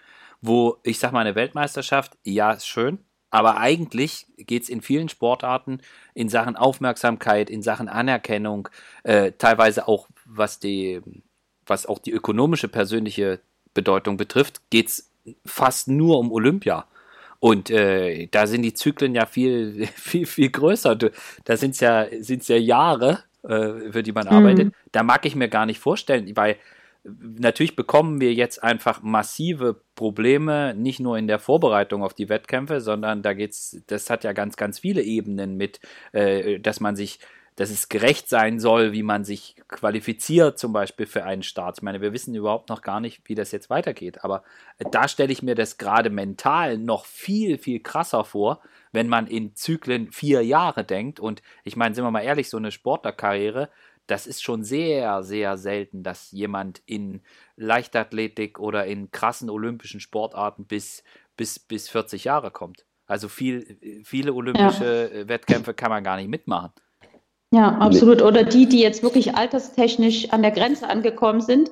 wo 0.40 0.76
ich 0.82 0.98
sag 0.98 1.12
mal 1.12 1.20
eine 1.20 1.34
Weltmeisterschaft, 1.34 2.16
ja, 2.24 2.52
ist 2.52 2.66
schön, 2.66 2.98
aber 3.30 3.58
eigentlich 3.58 4.26
geht 4.36 4.62
es 4.62 4.68
in 4.68 4.80
vielen 4.80 5.08
Sportarten 5.08 5.80
in 6.14 6.28
Sachen 6.28 6.56
Aufmerksamkeit, 6.56 7.50
in 7.50 7.62
Sachen 7.62 7.88
Anerkennung, 7.88 8.68
äh, 9.02 9.32
teilweise 9.32 9.86
auch 9.88 10.08
was 10.24 10.58
die, 10.58 11.00
was 11.66 11.86
auch 11.86 11.98
die 11.98 12.12
ökonomische 12.12 12.68
persönliche 12.68 13.40
Bedeutung 13.74 14.16
betrifft, 14.16 14.62
geht 14.70 14.88
es 14.88 15.10
fast 15.44 15.88
nur 15.88 16.18
um 16.18 16.32
Olympia. 16.32 16.86
Und 17.40 17.70
äh, 17.70 18.26
da 18.26 18.46
sind 18.46 18.62
die 18.62 18.74
Zyklen 18.74 19.14
ja 19.14 19.26
viel, 19.26 19.86
viel, 19.94 20.26
viel 20.26 20.50
größer. 20.50 20.96
Da 21.44 21.56
sind 21.56 21.72
es 21.72 21.80
ja, 21.80 22.06
sind's 22.20 22.48
ja 22.48 22.56
Jahre, 22.56 23.24
äh, 23.42 23.92
für 23.92 24.02
die 24.02 24.12
man 24.12 24.26
mhm. 24.26 24.32
arbeitet. 24.32 24.74
Da 24.92 25.02
mag 25.02 25.24
ich 25.26 25.36
mir 25.36 25.48
gar 25.48 25.66
nicht 25.66 25.78
vorstellen, 25.78 26.34
weil 26.34 26.56
natürlich 27.20 27.76
bekommen 27.76 28.20
wir 28.20 28.32
jetzt 28.34 28.62
einfach 28.62 29.02
massive 29.02 29.82
Probleme, 29.94 30.74
nicht 30.74 31.00
nur 31.00 31.18
in 31.18 31.26
der 31.26 31.38
Vorbereitung 31.38 32.02
auf 32.02 32.14
die 32.14 32.28
Wettkämpfe, 32.28 32.80
sondern 32.80 33.22
da 33.22 33.32
geht's, 33.32 33.82
das 33.86 34.10
hat 34.10 34.24
ja 34.24 34.32
ganz, 34.32 34.56
ganz 34.56 34.78
viele 34.78 35.02
Ebenen 35.02 35.56
mit, 35.56 35.80
äh, 36.12 36.60
dass 36.60 36.80
man 36.80 36.96
sich, 36.96 37.18
dass 37.56 37.70
es 37.70 37.88
gerecht 37.88 38.28
sein 38.28 38.60
soll, 38.60 38.92
wie 38.92 39.02
man 39.02 39.24
sich 39.24 39.56
qualifiziert, 39.68 40.58
zum 40.58 40.72
Beispiel 40.72 41.06
für 41.06 41.24
einen 41.24 41.42
Start. 41.42 41.78
Ich 41.78 41.82
meine, 41.82 42.00
wir 42.00 42.12
wissen 42.12 42.34
überhaupt 42.34 42.68
noch 42.68 42.82
gar 42.82 43.00
nicht, 43.00 43.22
wie 43.24 43.34
das 43.34 43.50
jetzt 43.50 43.70
weitergeht, 43.70 44.24
aber 44.24 44.44
da 44.92 45.08
stelle 45.08 45.32
ich 45.32 45.42
mir 45.42 45.54
das 45.54 45.78
gerade 45.78 46.10
mental 46.10 46.78
noch 46.78 47.04
viel, 47.04 47.58
viel 47.58 47.80
krasser 47.80 48.24
vor, 48.24 48.60
wenn 48.92 49.08
man 49.08 49.26
in 49.26 49.54
Zyklen 49.54 50.10
vier 50.12 50.42
Jahre 50.42 50.84
denkt. 50.84 51.20
Und 51.20 51.42
ich 51.64 51.76
meine, 51.76 51.94
sind 51.94 52.04
wir 52.04 52.10
mal 52.10 52.22
ehrlich, 52.22 52.48
so 52.48 52.56
eine 52.56 52.70
Sportlerkarriere, 52.70 53.68
das 54.08 54.26
ist 54.26 54.42
schon 54.42 54.64
sehr, 54.64 55.22
sehr 55.22 55.56
selten, 55.56 56.02
dass 56.02 56.32
jemand 56.32 56.82
in 56.86 57.20
Leichtathletik 57.56 58.58
oder 58.58 58.86
in 58.86 59.10
krassen 59.10 59.50
olympischen 59.50 60.00
Sportarten 60.00 60.64
bis, 60.64 61.04
bis, 61.36 61.58
bis 61.58 61.88
40 61.88 62.24
Jahre 62.24 62.50
kommt. 62.50 62.84
Also 63.06 63.28
viel, 63.28 64.02
viele 64.04 64.32
olympische 64.32 65.10
ja. 65.14 65.28
Wettkämpfe 65.28 65.74
kann 65.74 65.90
man 65.90 66.04
gar 66.04 66.16
nicht 66.16 66.28
mitmachen. 66.28 66.72
Ja, 67.50 67.78
absolut. 67.78 68.20
Oder 68.22 68.44
die, 68.44 68.66
die 68.66 68.80
jetzt 68.80 69.02
wirklich 69.02 69.36
alterstechnisch 69.36 70.30
an 70.30 70.42
der 70.42 70.50
Grenze 70.50 70.88
angekommen 70.88 71.40
sind, 71.40 71.70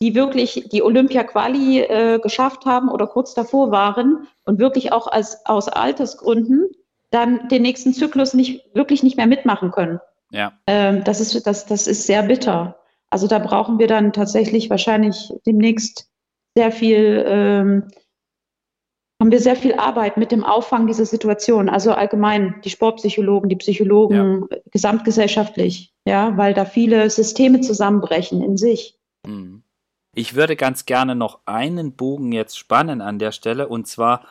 die 0.00 0.14
wirklich 0.14 0.68
die 0.70 0.82
Olympia-Quali 0.82 1.80
äh, 1.80 2.18
geschafft 2.18 2.66
haben 2.66 2.90
oder 2.90 3.06
kurz 3.06 3.34
davor 3.34 3.70
waren 3.70 4.26
und 4.44 4.58
wirklich 4.58 4.92
auch 4.92 5.06
als, 5.06 5.46
aus 5.46 5.68
Altersgründen 5.68 6.68
dann 7.10 7.48
den 7.48 7.62
nächsten 7.62 7.94
Zyklus 7.94 8.34
nicht, 8.34 8.74
wirklich 8.74 9.02
nicht 9.02 9.16
mehr 9.16 9.26
mitmachen 9.26 9.70
können. 9.70 10.00
Ja. 10.30 10.52
Ähm, 10.66 11.04
das, 11.04 11.20
ist, 11.20 11.46
das, 11.46 11.66
das 11.66 11.86
ist 11.86 12.06
sehr 12.06 12.22
bitter. 12.22 12.78
Also 13.10 13.28
da 13.28 13.38
brauchen 13.38 13.78
wir 13.78 13.86
dann 13.86 14.12
tatsächlich 14.12 14.70
wahrscheinlich 14.70 15.32
demnächst 15.46 16.10
sehr 16.56 16.72
viel, 16.72 17.24
ähm, 17.26 17.88
haben 19.20 19.30
wir 19.30 19.40
sehr 19.40 19.56
viel 19.56 19.74
Arbeit 19.74 20.16
mit 20.16 20.32
dem 20.32 20.44
Auffangen 20.44 20.86
dieser 20.86 21.06
Situation. 21.06 21.68
Also 21.68 21.92
allgemein 21.92 22.60
die 22.64 22.70
Sportpsychologen, 22.70 23.48
die 23.48 23.56
Psychologen, 23.56 24.46
ja. 24.50 24.58
gesamtgesellschaftlich, 24.70 25.94
ja, 26.04 26.36
weil 26.36 26.54
da 26.54 26.64
viele 26.64 27.08
Systeme 27.10 27.60
zusammenbrechen 27.60 28.42
in 28.42 28.56
sich. 28.56 28.98
Mhm. 29.26 29.62
Ich 30.16 30.34
würde 30.34 30.56
ganz 30.56 30.86
gerne 30.86 31.14
noch 31.14 31.40
einen 31.46 31.92
Bogen 31.96 32.32
jetzt 32.32 32.58
spannen 32.58 33.00
an 33.00 33.18
der 33.18 33.32
Stelle 33.32 33.68
und 33.68 33.86
zwar 33.86 34.24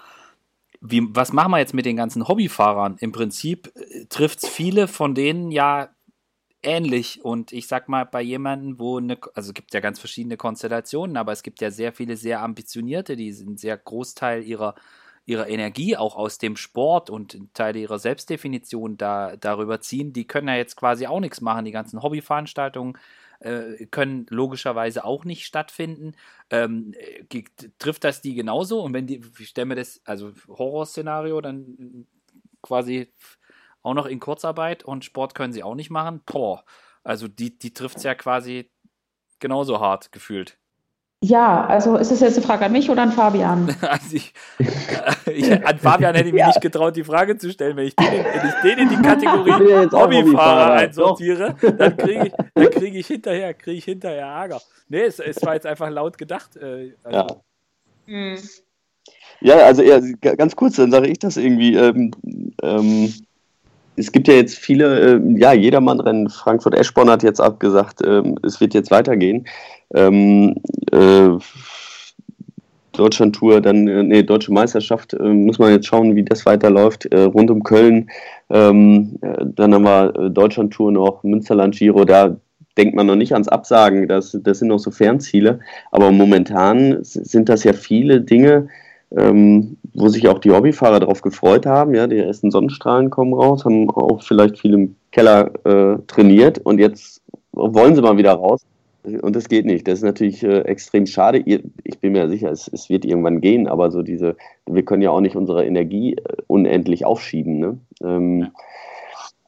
wie, 0.85 1.01
was 1.15 1.31
machen 1.31 1.51
wir 1.51 1.59
jetzt 1.59 1.73
mit 1.73 1.85
den 1.85 1.95
ganzen 1.95 2.27
Hobbyfahrern? 2.27 2.97
Im 2.99 3.13
Prinzip 3.13 3.71
äh, 3.75 4.05
trifft 4.07 4.43
es 4.43 4.49
viele 4.49 4.87
von 4.89 5.15
denen 5.15 5.49
ja 5.49 5.89
ähnlich. 6.61 7.23
Und 7.23 7.53
ich 7.53 7.67
sag 7.67 7.87
mal, 7.87 8.05
bei 8.05 8.21
jemandem, 8.21 8.79
wo 8.79 8.97
eine, 8.97 9.17
also 9.33 9.51
es 9.51 9.53
gibt 9.53 9.73
ja 9.73 9.79
ganz 9.79 9.99
verschiedene 9.99 10.35
Konstellationen, 10.35 11.15
aber 11.15 11.31
es 11.31 11.41
gibt 11.41 11.61
ja 11.61 11.71
sehr 11.71 11.93
viele 11.93 12.17
sehr 12.17 12.41
ambitionierte, 12.41 13.15
die 13.15 13.33
einen 13.33 13.57
sehr 13.57 13.77
Großteil 13.77 14.43
ihrer, 14.43 14.75
ihrer 15.25 15.47
Energie 15.47 15.95
auch 15.95 16.17
aus 16.17 16.37
dem 16.37 16.57
Sport 16.57 17.09
und 17.09 17.53
Teile 17.53 17.79
ihrer 17.79 17.99
Selbstdefinition 17.99 18.97
da, 18.97 19.37
darüber 19.37 19.79
ziehen. 19.79 20.11
Die 20.11 20.27
können 20.27 20.49
ja 20.49 20.55
jetzt 20.55 20.75
quasi 20.75 21.07
auch 21.07 21.21
nichts 21.21 21.39
machen. 21.39 21.63
Die 21.63 21.71
ganzen 21.71 22.03
Hobbyveranstaltungen 22.03 22.97
äh, 23.43 23.85
können 23.87 24.25
logischerweise 24.29 25.03
auch 25.05 25.25
nicht 25.25 25.45
stattfinden. 25.45 26.13
Ähm, 26.49 26.93
äh, 26.97 27.43
trifft 27.77 28.03
das 28.03 28.21
die 28.21 28.33
genauso? 28.35 28.81
Und 28.81 28.93
wenn 28.93 29.07
die, 29.07 29.21
ich 29.37 29.49
stelle 29.49 29.65
mir 29.65 29.75
das, 29.75 30.01
also 30.05 30.31
Horrorszenario, 30.47 31.41
dann 31.41 32.07
quasi 32.61 33.11
auch 33.81 33.93
noch 33.93 34.05
in 34.05 34.19
Kurzarbeit 34.19 34.83
und 34.83 35.05
Sport 35.05 35.35
können 35.35 35.53
sie 35.53 35.63
auch 35.63 35.75
nicht 35.75 35.89
machen. 35.89 36.21
Boah, 36.25 36.63
also 37.03 37.27
die, 37.27 37.57
die 37.57 37.73
trifft 37.73 37.97
es 37.97 38.03
ja 38.03 38.15
quasi 38.15 38.71
genauso 39.39 39.79
hart 39.79 40.11
gefühlt. 40.11 40.57
Ja, 41.23 41.65
also 41.67 41.95
ist 41.95 42.11
es 42.11 42.19
jetzt 42.19 42.35
eine 42.35 42.45
Frage 42.45 42.65
an 42.65 42.73
mich 42.73 42.89
oder 42.89 43.03
an 43.03 43.13
Fabian? 43.13 43.73
also 43.81 44.13
ich, 44.13 44.33
äh, 44.59 45.31
ich, 45.31 45.65
an 45.65 45.77
Fabian 45.77 46.13
hätte 46.15 46.27
ich 46.27 46.33
mich 46.33 46.41
ja. 46.41 46.47
nicht 46.47 46.59
getraut, 46.59 46.97
die 46.97 47.05
Frage 47.05 47.37
zu 47.37 47.49
stellen. 47.49 47.77
Wenn 47.77 47.87
ich 47.87 47.95
den, 47.95 48.07
wenn 48.07 48.49
ich 48.49 48.55
den 48.61 48.77
in 48.77 48.89
die 48.89 48.95
Kategorie 49.01 49.89
Hobbyfahrer 49.89 50.73
einsortiere, 50.73 51.55
dann 51.77 51.95
kriege 51.95 52.27
ich, 52.27 52.33
dann 52.53 52.69
krieg 52.71 52.93
ich 52.93 53.07
hinterher, 53.07 53.53
kriege 53.53 53.77
ich 53.77 53.85
hinterher 53.85 54.25
Ärger. 54.25 54.59
Nee, 54.89 55.03
es, 55.03 55.19
es 55.19 55.41
war 55.45 55.53
jetzt 55.53 55.65
einfach 55.65 55.89
laut 55.89 56.17
gedacht. 56.17 56.57
Äh, 56.57 56.91
also. 57.05 57.17
ja. 57.17 57.27
Hm. 58.05 58.37
ja, 59.39 59.55
also 59.59 59.81
ja, 59.81 60.01
ganz 60.19 60.57
kurz, 60.57 60.75
dann 60.75 60.91
sage 60.91 61.07
ich 61.07 61.19
das 61.19 61.37
irgendwie. 61.37 61.77
Ähm, 61.77 62.11
ähm, 62.61 63.13
es 63.95 64.11
gibt 64.11 64.27
ja 64.27 64.33
jetzt 64.35 64.57
viele, 64.57 65.17
äh, 65.17 65.21
ja, 65.37 65.53
Jedermann-Rennen. 65.53 66.29
Frankfurt-Eschborn 66.29 67.09
hat 67.09 67.23
jetzt 67.23 67.39
abgesagt, 67.39 68.01
ähm, 68.05 68.37
es 68.43 68.59
wird 68.59 68.73
jetzt 68.73 68.91
weitergehen. 68.91 69.45
Ähm, 69.93 70.55
äh, 70.91 71.29
Deutschland-Tour, 72.93 73.61
dann, 73.61 73.87
äh, 73.87 74.03
nee, 74.03 74.23
Deutsche 74.23 74.53
Meisterschaft, 74.53 75.13
äh, 75.13 75.23
muss 75.23 75.59
man 75.59 75.71
jetzt 75.71 75.87
schauen, 75.87 76.15
wie 76.15 76.23
das 76.23 76.45
weiterläuft. 76.45 77.05
Äh, 77.07 77.21
rund 77.21 77.51
um 77.51 77.63
Köln, 77.63 78.09
ähm, 78.49 79.17
äh, 79.21 79.45
dann 79.45 79.73
haben 79.73 79.83
wir 79.83 80.29
Deutschland-Tour 80.29 80.91
noch, 80.91 81.23
Münsterland 81.23 81.75
Giro, 81.75 82.05
da 82.05 82.35
denkt 82.77 82.95
man 82.95 83.07
noch 83.07 83.15
nicht 83.15 83.33
ans 83.33 83.47
Absagen, 83.47 84.07
das, 84.07 84.37
das 84.41 84.59
sind 84.59 84.69
noch 84.69 84.79
so 84.79 84.91
Fernziele. 84.91 85.59
Aber 85.91 86.11
momentan 86.11 86.97
sind 87.03 87.49
das 87.49 87.63
ja 87.63 87.73
viele 87.73 88.21
Dinge, 88.21 88.67
ähm, 89.17 89.77
wo 89.93 90.07
sich 90.07 90.27
auch 90.27 90.39
die 90.39 90.51
Hobbyfahrer 90.51 90.99
darauf 90.99 91.21
gefreut 91.21 91.65
haben. 91.65 91.93
Ja, 91.93 92.07
die 92.07 92.17
ersten 92.17 92.51
Sonnenstrahlen 92.51 93.09
kommen 93.09 93.33
raus, 93.33 93.65
haben 93.65 93.89
auch 93.91 94.23
vielleicht 94.23 94.59
viel 94.59 94.73
im 94.73 94.95
Keller 95.11 95.51
äh, 95.65 95.97
trainiert 96.07 96.59
und 96.59 96.79
jetzt 96.79 97.21
wollen 97.51 97.95
sie 97.95 98.01
mal 98.01 98.17
wieder 98.17 98.33
raus. 98.33 98.65
Und 99.21 99.35
das 99.35 99.49
geht 99.49 99.65
nicht. 99.65 99.85
Das 99.85 99.95
ist 99.95 100.03
natürlich 100.03 100.43
äh, 100.43 100.61
extrem 100.61 101.05
schade. 101.05 101.43
Ich 101.45 101.99
bin 101.99 102.13
mir 102.13 102.29
sicher, 102.29 102.51
es, 102.51 102.69
es, 102.69 102.89
wird 102.89 103.03
irgendwann 103.03 103.41
gehen, 103.41 103.67
aber 103.67 103.91
so 103.91 104.01
diese, 104.01 104.37
wir 104.65 104.85
können 104.85 105.01
ja 105.01 105.11
auch 105.11 105.19
nicht 105.19 105.35
unsere 105.35 105.65
Energie 105.65 106.15
äh, 106.15 106.37
unendlich 106.47 107.05
aufschieben. 107.05 107.59
Ne? 107.59 107.77
Ähm, 108.01 108.39
ja. 108.43 108.51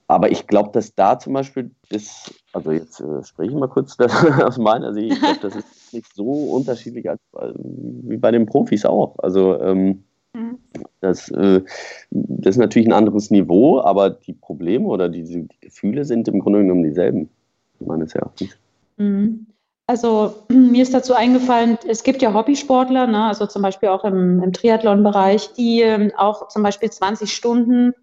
Aber 0.08 0.32
ich 0.32 0.45
glaube, 0.45 0.70
dass 0.72 0.93
da 0.93 1.18
zum 1.18 1.34
Beispiel 1.34 1.72
das, 1.89 2.32
also 2.53 2.72
jetzt 2.72 2.99
äh, 2.99 3.24
spreche 3.24 3.51
ich 3.51 3.58
mal 3.58 3.68
kurz 3.68 3.97
aus 4.43 4.58
meiner 4.58 4.93
Sicht, 4.93 5.14
ich 5.14 5.20
glaube, 5.20 5.39
das 5.41 5.56
ist 5.56 5.93
nicht 5.93 6.14
so 6.14 6.26
unterschiedlich 6.26 7.10
als, 7.10 7.20
äh, 7.39 7.53
wie 7.56 8.18
bei 8.18 8.32
den 8.32 8.45
Profis 8.45 8.86
auch. 8.86 9.18
Also 9.20 9.60
ähm, 9.60 10.03
mhm. 10.34 10.60
das, 11.01 11.30
äh, 11.32 11.62
das 12.12 12.56
ist 12.56 12.60
natürlich 12.60 12.88
ein 12.88 12.93
anderes 12.93 13.32
Niveau, 13.32 13.80
aber 13.82 14.12
die 14.12 14.34
Probleme 14.34 14.88
oder 14.88 15.10
die, 15.10 15.24
die 15.24 15.47
Gefühle 15.60 16.06
sind 16.06 16.28
im 16.28 16.39
Grunde 16.39 16.60
genommen 16.60 16.84
dieselben, 16.84 17.30
meines 17.80 18.14
Erachtens. 18.14 18.56
Mhm. 18.97 19.47
Also 19.88 20.36
mir 20.49 20.84
ist 20.84 20.93
dazu 20.93 21.16
eingefallen, 21.16 21.80
es 21.88 22.03
gibt 22.03 22.22
ja 22.22 22.32
Hobbysportler, 22.32 23.08
ne, 23.08 23.24
also 23.24 23.47
zum 23.47 23.64
Beispiel 23.64 23.89
auch 23.89 24.03
im, 24.03 24.43
im 24.43 24.53
Triathlon-Bereich, 24.53 25.53
die 25.53 25.82
ähm, 25.82 26.12
auch 26.16 26.47
zum 26.49 26.62
Beispiel 26.62 26.91
20 26.91 27.34
Stunden 27.34 27.93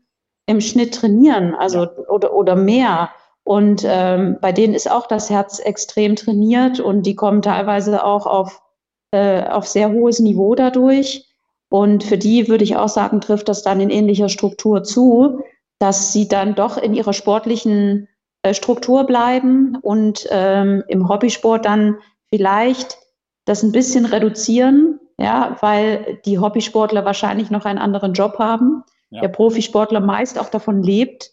im 0.53 0.61
Schnitt 0.61 0.95
trainieren, 0.95 1.55
also 1.55 1.89
oder, 2.09 2.33
oder 2.33 2.55
mehr. 2.55 3.11
Und 3.43 3.83
ähm, 3.85 4.39
bei 4.41 4.53
denen 4.53 4.75
ist 4.75 4.89
auch 4.89 5.09
das 5.09 5.29
Herz 5.29 5.59
extrem 5.59 6.15
trainiert 6.15 6.79
und 6.79 7.03
die 7.03 7.17
kommen 7.17 7.43
teilweise 7.43 8.05
auch 8.05 8.27
auf, 8.27 8.63
äh, 9.11 9.43
auf 9.49 9.67
sehr 9.67 9.91
hohes 9.91 10.21
Niveau 10.21 10.55
dadurch. 10.55 11.27
Und 11.69 12.05
für 12.05 12.19
die 12.19 12.49
würde 12.49 12.65
ich 12.65 12.77
auch 12.77 12.89
sagen, 12.89 13.21
trifft 13.21 13.49
das 13.49 13.63
dann 13.63 13.81
in 13.81 13.91
ähnlicher 13.91 14.29
Struktur 14.29 14.85
zu, 14.85 15.41
dass 15.81 16.13
sie 16.13 16.29
dann 16.29 16.55
doch 16.55 16.77
in 16.77 16.95
ihrer 16.95 17.15
sportlichen 17.15 18.09
äh, 18.43 18.55
Struktur 18.55 19.05
bleiben 19.05 19.77
und 19.83 20.29
ähm, 20.31 20.85
im 20.87 21.09
Hobbysport 21.09 21.65
dann 21.65 21.99
vielleicht 22.29 22.99
das 23.47 23.65
ein 23.65 23.73
bisschen 23.73 24.05
reduzieren, 24.05 25.01
ja, 25.19 25.57
weil 25.61 26.21
die 26.25 26.39
Hobbysportler 26.39 27.05
wahrscheinlich 27.05 27.51
noch 27.51 27.65
einen 27.65 27.79
anderen 27.79 28.13
Job 28.13 28.39
haben 28.39 28.85
ja. 29.13 29.21
der 29.21 29.29
Profisportler 29.29 30.01
meist 30.01 30.39
auch 30.39 30.49
davon 30.49 30.83
lebt. 30.83 31.33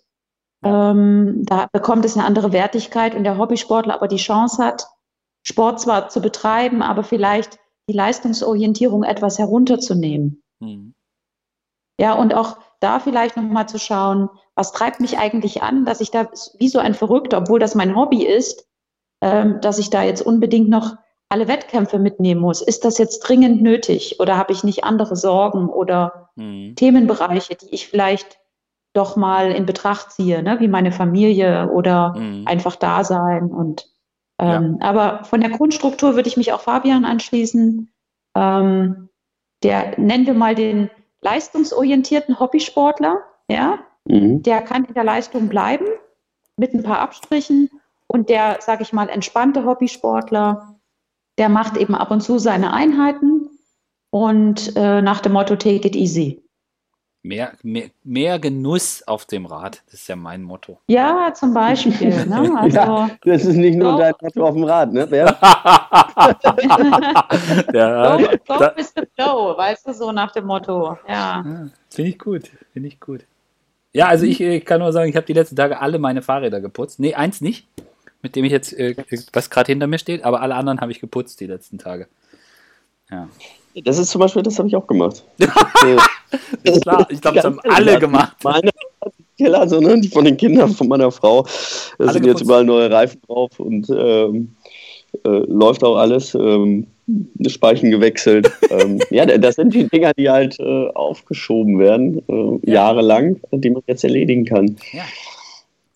Ähm, 0.63 1.43
da 1.45 1.67
bekommt 1.71 2.03
es 2.03 2.17
eine 2.17 2.25
andere 2.25 2.51
Wertigkeit 2.51 3.15
und 3.15 3.23
der 3.23 3.37
Hobbysportler 3.37 3.93
aber 3.93 4.09
die 4.09 4.17
Chance 4.17 4.63
hat, 4.63 4.87
Sport 5.43 5.79
zwar 5.79 6.09
zu 6.09 6.21
betreiben, 6.21 6.81
aber 6.81 7.03
vielleicht 7.03 7.57
die 7.89 7.93
Leistungsorientierung 7.93 9.03
etwas 9.03 9.39
herunterzunehmen. 9.39 10.43
Mhm. 10.59 10.93
Ja, 11.99 12.13
und 12.13 12.33
auch 12.33 12.57
da 12.81 12.99
vielleicht 12.99 13.37
nochmal 13.37 13.67
zu 13.67 13.79
schauen, 13.79 14.29
was 14.55 14.73
treibt 14.73 14.99
mich 14.99 15.17
eigentlich 15.17 15.63
an, 15.63 15.85
dass 15.85 16.01
ich 16.01 16.11
da 16.11 16.29
wie 16.57 16.69
so 16.69 16.79
ein 16.79 16.93
Verrückter, 16.93 17.39
obwohl 17.39 17.59
das 17.59 17.75
mein 17.75 17.95
Hobby 17.95 18.25
ist, 18.25 18.67
ähm, 19.21 19.59
dass 19.61 19.79
ich 19.79 19.89
da 19.89 20.03
jetzt 20.03 20.21
unbedingt 20.21 20.69
noch 20.69 20.95
alle 21.29 21.47
Wettkämpfe 21.47 21.99
mitnehmen 21.99 22.41
muss. 22.41 22.61
Ist 22.61 22.83
das 22.83 22.97
jetzt 22.97 23.19
dringend 23.19 23.61
nötig 23.61 24.19
oder 24.19 24.37
habe 24.37 24.51
ich 24.51 24.63
nicht 24.63 24.83
andere 24.83 25.15
Sorgen 25.15 25.69
oder 25.69 26.18
mhm. 26.39 26.75
Themenbereiche, 26.75 27.55
die 27.55 27.73
ich 27.73 27.87
vielleicht 27.87 28.39
doch 28.93 29.15
mal 29.15 29.51
in 29.51 29.65
Betracht 29.65 30.11
ziehe, 30.11 30.41
ne? 30.41 30.59
wie 30.59 30.67
meine 30.67 30.91
Familie 30.91 31.69
oder 31.71 32.15
mhm. 32.17 32.47
einfach 32.47 32.75
da 32.75 33.03
sein 33.03 33.51
und 33.51 33.87
ähm, 34.39 34.77
ja. 34.79 34.87
aber 34.87 35.23
von 35.25 35.41
der 35.41 35.49
Grundstruktur 35.49 36.15
würde 36.15 36.29
ich 36.29 36.37
mich 36.37 36.53
auch 36.53 36.61
Fabian 36.61 37.05
anschließen. 37.05 37.91
Ähm, 38.35 39.09
der 39.63 39.99
nennen 39.99 40.25
wir 40.25 40.33
mal 40.33 40.55
den 40.55 40.89
leistungsorientierten 41.21 42.39
Hobbysportler, 42.39 43.21
ja, 43.49 43.79
mhm. 44.05 44.41
der 44.41 44.61
kann 44.61 44.85
in 44.85 44.93
der 44.93 45.03
Leistung 45.03 45.49
bleiben 45.49 45.85
mit 46.55 46.73
ein 46.73 46.83
paar 46.83 46.99
Abstrichen 46.99 47.69
und 48.07 48.29
der, 48.29 48.57
sage 48.61 48.83
ich 48.83 48.93
mal, 48.93 49.09
entspannte 49.09 49.65
Hobbysportler, 49.65 50.79
der 51.37 51.49
macht 51.49 51.77
eben 51.77 51.95
ab 51.95 52.09
und 52.09 52.21
zu 52.21 52.39
seine 52.39 52.73
Einheiten 52.73 53.38
und 54.09 54.75
äh, 54.75 55.01
nach 55.01 55.21
dem 55.21 55.33
Motto 55.33 55.55
Take 55.55 55.87
it 55.87 55.95
easy. 55.95 56.41
Mehr, 57.21 57.51
mehr, 57.63 57.89
mehr, 58.03 58.39
Genuss 58.39 59.03
auf 59.05 59.25
dem 59.25 59.45
Rad, 59.45 59.83
das 59.87 59.95
ist 59.95 60.07
ja 60.07 60.15
mein 60.15 60.41
Motto. 60.41 60.79
Ja, 60.87 61.33
zum 61.33 61.53
Beispiel. 61.53 62.25
Ne? 62.25 62.53
Also, 62.57 62.77
ja, 62.77 63.09
das 63.23 63.43
ist 63.43 63.57
nicht 63.57 63.77
nur 63.77 63.97
dein 63.97 64.13
Motto 64.21 64.47
auf 64.47 64.53
dem 64.53 64.63
Rad, 64.63 64.93
ne? 64.93 65.05
ja, 67.73 68.15
go, 68.15 68.23
go 68.47 68.59
with 68.77 68.93
the 68.95 69.03
flow, 69.15 69.57
weißt 69.57 69.87
du, 69.87 69.93
so 69.93 70.13
nach 70.13 70.31
dem 70.31 70.45
Motto. 70.45 70.97
Ja. 71.07 71.43
ja 71.45 71.67
Finde 71.89 72.11
ich 72.11 72.19
gut, 72.19 72.49
finde 72.71 72.87
ich 72.87 73.01
gut. 73.01 73.25
Ja, 73.91 74.07
also 74.07 74.25
ich, 74.25 74.39
ich 74.39 74.63
kann 74.63 74.79
nur 74.79 74.93
sagen, 74.93 75.09
ich 75.09 75.15
habe 75.17 75.25
die 75.25 75.33
letzten 75.33 75.57
Tage 75.57 75.81
alle 75.81 75.99
meine 75.99 76.21
Fahrräder 76.21 76.61
geputzt. 76.61 76.99
Nee, 76.99 77.15
eins 77.15 77.41
nicht 77.41 77.67
mit 78.21 78.35
dem 78.35 78.45
ich 78.45 78.51
jetzt, 78.51 78.73
äh, 78.73 78.95
was 79.33 79.49
gerade 79.49 79.71
hinter 79.71 79.87
mir 79.87 79.99
steht, 79.99 80.23
aber 80.23 80.41
alle 80.41 80.55
anderen 80.55 80.81
habe 80.81 80.91
ich 80.91 80.99
geputzt 80.99 81.39
die 81.39 81.47
letzten 81.47 81.77
Tage. 81.77 82.07
Ja. 83.09 83.29
Das 83.83 83.97
ist 83.97 84.09
zum 84.09 84.19
Beispiel, 84.19 84.43
das 84.43 84.57
habe 84.59 84.67
ich 84.67 84.75
auch 84.75 84.87
gemacht. 84.87 85.23
ist 86.63 86.81
klar, 86.81 87.07
ich 87.09 87.21
glaube, 87.21 87.35
das 87.35 87.45
haben 87.45 87.59
alle 87.63 87.99
gemacht. 87.99 88.37
Meine 88.43 88.71
Keller, 89.37 89.61
also, 89.61 89.79
ne, 89.79 89.99
die 89.99 90.09
von 90.09 90.25
den 90.25 90.37
Kindern 90.37 90.71
von 90.71 90.87
meiner 90.87 91.11
Frau, 91.11 91.43
da 91.43 91.49
alle 92.03 92.13
sind 92.13 92.23
geputzt. 92.23 92.41
jetzt 92.41 92.45
überall 92.45 92.65
neue 92.65 92.91
Reifen 92.91 93.21
drauf 93.27 93.59
und 93.59 93.89
ähm, 93.89 94.55
äh, 95.25 95.29
läuft 95.29 95.83
auch 95.83 95.95
alles. 95.95 96.35
Ähm, 96.35 96.87
Speichen 97.47 97.91
gewechselt. 97.91 98.51
ähm, 98.69 98.99
ja, 99.09 99.25
das 99.25 99.55
sind 99.55 99.73
die 99.73 99.87
Dinger, 99.87 100.13
die 100.13 100.29
halt 100.29 100.59
äh, 100.59 100.87
aufgeschoben 100.89 101.79
werden, 101.79 102.21
äh, 102.27 102.69
ja. 102.69 102.85
jahrelang, 102.85 103.39
die 103.51 103.69
man 103.69 103.81
jetzt 103.87 104.03
erledigen 104.03 104.45
kann. 104.45 104.77
Ja. 104.91 105.03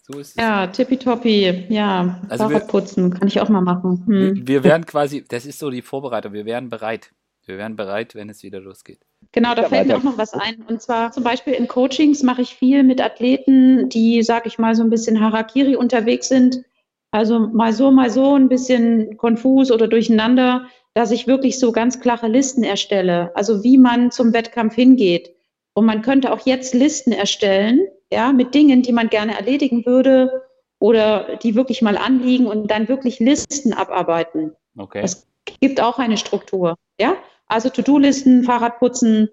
So 0.06 0.20
ist 0.20 0.32
es. 0.32 0.36
Ja, 0.36 0.68
tippitoppi. 0.68 1.66
Ja, 1.70 2.20
also 2.28 2.50
Fahrradputzen 2.50 3.14
kann 3.14 3.28
ich 3.28 3.40
auch 3.40 3.50
mal 3.50 3.62
machen. 3.62 4.04
Hm. 4.06 4.36
Wir, 4.36 4.48
wir 4.48 4.64
werden 4.64 4.86
quasi, 4.86 5.24
das 5.28 5.46
ist 5.46 5.60
so 5.60 5.70
die 5.70 5.82
Vorbereitung, 5.82 6.34
wir 6.34 6.46
wären 6.46 6.70
bereit. 6.70 7.12
Wir 7.46 7.58
wären 7.58 7.76
bereit, 7.76 8.16
wenn 8.16 8.30
es 8.30 8.44
wieder 8.44 8.60
losgeht. 8.60 9.00
Genau, 9.32 9.54
da 9.56 9.64
fällt 9.68 9.88
mir 9.88 9.98
auch 9.98 10.04
noch 10.04 10.18
was 10.18 10.34
ein. 10.34 10.64
Und 10.68 10.82
zwar 10.82 11.12
zum 11.12 11.24
Beispiel 11.24 11.54
in 11.54 11.68
Coachings 11.68 12.24
mache 12.24 12.42
ich 12.42 12.56
viel 12.56 12.84
mit 12.84 13.02
Athleten, 13.02 13.90
die, 13.90 14.24
sag 14.24 14.46
ich 14.46 14.60
mal, 14.60 14.76
so 14.76 14.84
ein 14.84 14.90
bisschen 14.90 15.20
Harakiri 15.20 15.76
unterwegs 15.76 16.30
sind. 16.30 16.64
Also 17.12 17.40
mal 17.40 17.74
so, 17.74 17.92
mal 17.92 18.10
so, 18.10 18.36
ein 18.36 18.50
bisschen 18.50 19.18
konfus 19.18 19.72
oder 19.72 19.88
durcheinander, 19.88 20.68
dass 20.94 21.12
ich 21.12 21.28
wirklich 21.28 21.60
so 21.60 21.72
ganz 21.72 22.00
klare 22.00 22.28
Listen 22.28 22.64
erstelle. 22.64 23.36
Also 23.36 23.64
wie 23.64 23.78
man 23.78 24.12
zum 24.12 24.34
Wettkampf 24.34 24.76
hingeht. 24.76 25.34
Und 25.74 25.86
man 25.86 26.02
könnte 26.02 26.32
auch 26.32 26.46
jetzt 26.46 26.74
Listen 26.74 27.12
erstellen, 27.12 27.88
ja, 28.12 28.32
mit 28.32 28.54
Dingen, 28.54 28.84
die 28.84 28.94
man 28.94 29.10
gerne 29.10 29.36
erledigen 29.36 29.86
würde 29.86 30.44
oder 30.80 31.38
die 31.38 31.56
wirklich 31.56 31.82
mal 31.82 31.98
anliegen 31.98 32.46
und 32.46 32.70
dann 32.70 32.88
wirklich 32.88 33.20
Listen 33.20 33.74
abarbeiten. 33.74 34.56
Okay. 34.78 35.02
Das 35.02 35.28
gibt 35.60 35.82
auch 35.82 36.00
eine 36.00 36.18
Struktur, 36.18 36.78
ja. 37.00 37.16
Also 37.54 37.70
To-Do-Listen, 37.70 38.44
Fahrradputzen, 38.44 39.30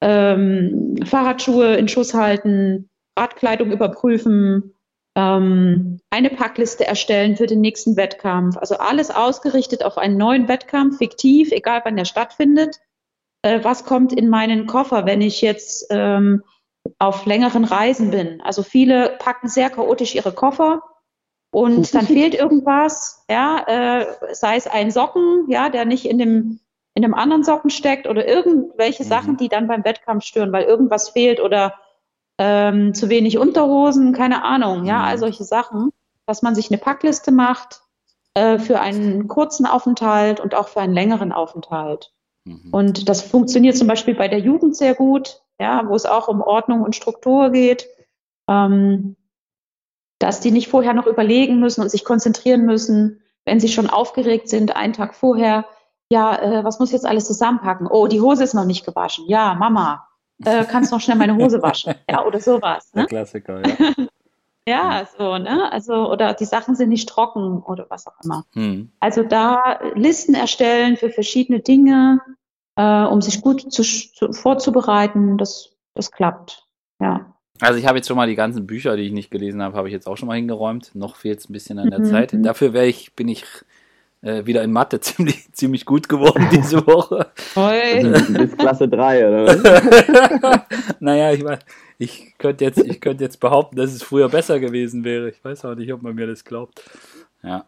ähm, 0.00 0.94
Fahrradschuhe 1.04 1.74
in 1.74 1.88
Schuss 1.88 2.14
halten, 2.14 2.88
Radkleidung 3.18 3.72
überprüfen, 3.72 4.74
ähm, 5.16 5.98
eine 6.08 6.30
Packliste 6.30 6.86
erstellen 6.86 7.36
für 7.36 7.46
den 7.46 7.60
nächsten 7.60 7.96
Wettkampf. 7.96 8.56
Also 8.58 8.76
alles 8.76 9.10
ausgerichtet 9.10 9.84
auf 9.84 9.98
einen 9.98 10.16
neuen 10.16 10.46
Wettkampf, 10.46 10.98
fiktiv, 10.98 11.50
egal 11.50 11.82
wann 11.84 11.96
der 11.96 12.04
stattfindet. 12.04 12.78
Äh, 13.42 13.64
was 13.64 13.84
kommt 13.84 14.12
in 14.12 14.28
meinen 14.28 14.66
Koffer, 14.66 15.04
wenn 15.04 15.20
ich 15.20 15.42
jetzt 15.42 15.88
ähm, 15.90 16.44
auf 17.00 17.26
längeren 17.26 17.64
Reisen 17.64 18.12
bin? 18.12 18.40
Also 18.40 18.62
viele 18.62 19.16
packen 19.18 19.48
sehr 19.48 19.68
chaotisch 19.68 20.14
ihre 20.14 20.32
Koffer 20.32 20.82
und 21.52 21.92
dann 21.92 22.06
fehlt 22.06 22.36
irgendwas, 22.36 23.24
ja, 23.28 23.64
äh, 23.66 24.06
sei 24.32 24.54
es 24.54 24.68
ein 24.68 24.92
Socken, 24.92 25.46
ja, 25.48 25.70
der 25.70 25.86
nicht 25.86 26.06
in 26.06 26.18
dem 26.18 26.60
in 26.94 27.04
einem 27.04 27.14
anderen 27.14 27.44
Socken 27.44 27.70
steckt 27.70 28.06
oder 28.06 28.26
irgendwelche 28.26 29.04
mhm. 29.04 29.08
Sachen, 29.08 29.36
die 29.36 29.48
dann 29.48 29.66
beim 29.66 29.84
Wettkampf 29.84 30.24
stören, 30.24 30.52
weil 30.52 30.64
irgendwas 30.64 31.10
fehlt 31.10 31.40
oder 31.40 31.74
ähm, 32.38 32.94
zu 32.94 33.08
wenig 33.08 33.38
Unterhosen, 33.38 34.12
keine 34.12 34.44
Ahnung, 34.44 34.84
ja, 34.84 34.98
mhm. 34.98 35.04
all 35.04 35.18
solche 35.18 35.44
Sachen, 35.44 35.90
dass 36.26 36.42
man 36.42 36.54
sich 36.54 36.70
eine 36.70 36.78
Packliste 36.78 37.32
macht 37.32 37.82
äh, 38.34 38.58
für 38.58 38.80
einen 38.80 39.28
kurzen 39.28 39.66
Aufenthalt 39.66 40.40
und 40.40 40.54
auch 40.54 40.68
für 40.68 40.80
einen 40.80 40.94
längeren 40.94 41.32
Aufenthalt. 41.32 42.12
Mhm. 42.44 42.68
Und 42.72 43.08
das 43.08 43.22
funktioniert 43.22 43.76
zum 43.76 43.88
Beispiel 43.88 44.14
bei 44.14 44.28
der 44.28 44.40
Jugend 44.40 44.76
sehr 44.76 44.94
gut, 44.94 45.42
ja, 45.60 45.88
wo 45.88 45.94
es 45.94 46.06
auch 46.06 46.28
um 46.28 46.40
Ordnung 46.42 46.82
und 46.82 46.96
Struktur 46.96 47.50
geht, 47.50 47.88
ähm, 48.48 49.16
dass 50.18 50.40
die 50.40 50.50
nicht 50.50 50.68
vorher 50.68 50.94
noch 50.94 51.06
überlegen 51.06 51.60
müssen 51.60 51.82
und 51.82 51.90
sich 51.90 52.04
konzentrieren 52.04 52.64
müssen, 52.64 53.20
wenn 53.44 53.60
sie 53.60 53.68
schon 53.68 53.90
aufgeregt 53.90 54.48
sind, 54.48 54.74
einen 54.74 54.92
Tag 54.92 55.14
vorher, 55.14 55.66
ja, 56.10 56.36
äh, 56.36 56.64
was 56.64 56.78
muss 56.78 56.90
ich 56.90 56.94
jetzt 56.94 57.06
alles 57.06 57.26
zusammenpacken? 57.26 57.86
Oh, 57.86 58.06
die 58.06 58.20
Hose 58.20 58.44
ist 58.44 58.54
noch 58.54 58.64
nicht 58.64 58.84
gewaschen. 58.84 59.24
Ja, 59.26 59.54
Mama, 59.54 60.06
äh, 60.44 60.64
kannst 60.64 60.92
noch 60.92 61.00
schnell 61.00 61.16
meine 61.16 61.36
Hose 61.36 61.62
waschen? 61.62 61.94
Ja, 62.10 62.24
oder 62.24 62.40
sowas. 62.40 62.92
Ne? 62.94 63.02
Der 63.02 63.06
Klassiker, 63.06 63.66
ja. 63.66 63.76
ja, 64.68 65.08
so, 65.18 65.38
ne? 65.38 65.70
Also, 65.72 66.10
oder 66.10 66.34
die 66.34 66.44
Sachen 66.44 66.74
sind 66.74 66.88
nicht 66.88 67.08
trocken 67.08 67.62
oder 67.62 67.86
was 67.88 68.06
auch 68.06 68.20
immer. 68.22 68.44
Hm. 68.54 68.90
Also 69.00 69.22
da 69.22 69.80
Listen 69.94 70.34
erstellen 70.34 70.96
für 70.96 71.10
verschiedene 71.10 71.60
Dinge, 71.60 72.20
äh, 72.76 73.04
um 73.04 73.20
sich 73.22 73.40
gut 73.40 73.72
zu, 73.72 73.82
zu, 73.82 74.32
vorzubereiten, 74.32 75.38
das, 75.38 75.70
das 75.94 76.10
klappt. 76.10 76.66
Ja. 77.00 77.34
Also 77.60 77.78
ich 77.78 77.86
habe 77.86 77.98
jetzt 77.98 78.08
schon 78.08 78.16
mal 78.16 78.26
die 78.26 78.34
ganzen 78.34 78.66
Bücher, 78.66 78.96
die 78.96 79.04
ich 79.04 79.12
nicht 79.12 79.30
gelesen 79.30 79.62
habe, 79.62 79.76
habe 79.76 79.88
ich 79.88 79.92
jetzt 79.92 80.08
auch 80.08 80.16
schon 80.16 80.26
mal 80.26 80.34
hingeräumt. 80.34 80.94
Noch 80.94 81.16
fehlt 81.16 81.38
es 81.38 81.48
ein 81.48 81.52
bisschen 81.52 81.78
an 81.78 81.90
der 81.90 82.00
mhm. 82.00 82.06
Zeit. 82.06 82.34
Dafür 82.34 82.74
ich, 82.74 83.14
bin 83.14 83.28
ich 83.28 83.44
äh, 84.24 84.46
wieder 84.46 84.62
in 84.62 84.72
Mathe 84.72 85.00
ziemlich, 85.00 85.52
ziemlich 85.52 85.84
gut 85.84 86.08
geworden 86.08 86.48
diese 86.50 86.86
Woche. 86.86 87.30
Also 87.54 88.32
bis 88.32 88.56
Klasse 88.56 88.88
3, 88.88 89.28
oder 89.28 89.46
was? 89.46 90.60
naja, 91.00 91.32
ich 91.32 91.42
meine, 91.42 91.58
ich 91.98 92.36
könnte 92.38 92.64
jetzt, 92.64 92.78
ich 92.78 93.00
könnte 93.00 93.22
jetzt 93.22 93.38
behaupten, 93.38 93.76
dass 93.76 93.92
es 93.92 94.02
früher 94.02 94.28
besser 94.28 94.58
gewesen 94.58 95.04
wäre. 95.04 95.28
Ich 95.28 95.44
weiß 95.44 95.64
auch 95.66 95.74
nicht, 95.74 95.92
ob 95.92 96.02
man 96.02 96.14
mir 96.14 96.26
das 96.26 96.44
glaubt. 96.44 96.82
Ja. 97.42 97.66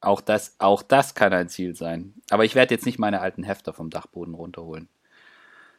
Auch 0.00 0.20
das, 0.20 0.56
auch 0.58 0.82
das 0.82 1.14
kann 1.14 1.32
ein 1.32 1.48
Ziel 1.48 1.74
sein. 1.74 2.14
Aber 2.30 2.44
ich 2.44 2.54
werde 2.54 2.74
jetzt 2.74 2.84
nicht 2.84 2.98
meine 2.98 3.20
alten 3.20 3.44
Hefter 3.44 3.72
vom 3.72 3.90
Dachboden 3.90 4.34
runterholen. 4.34 4.88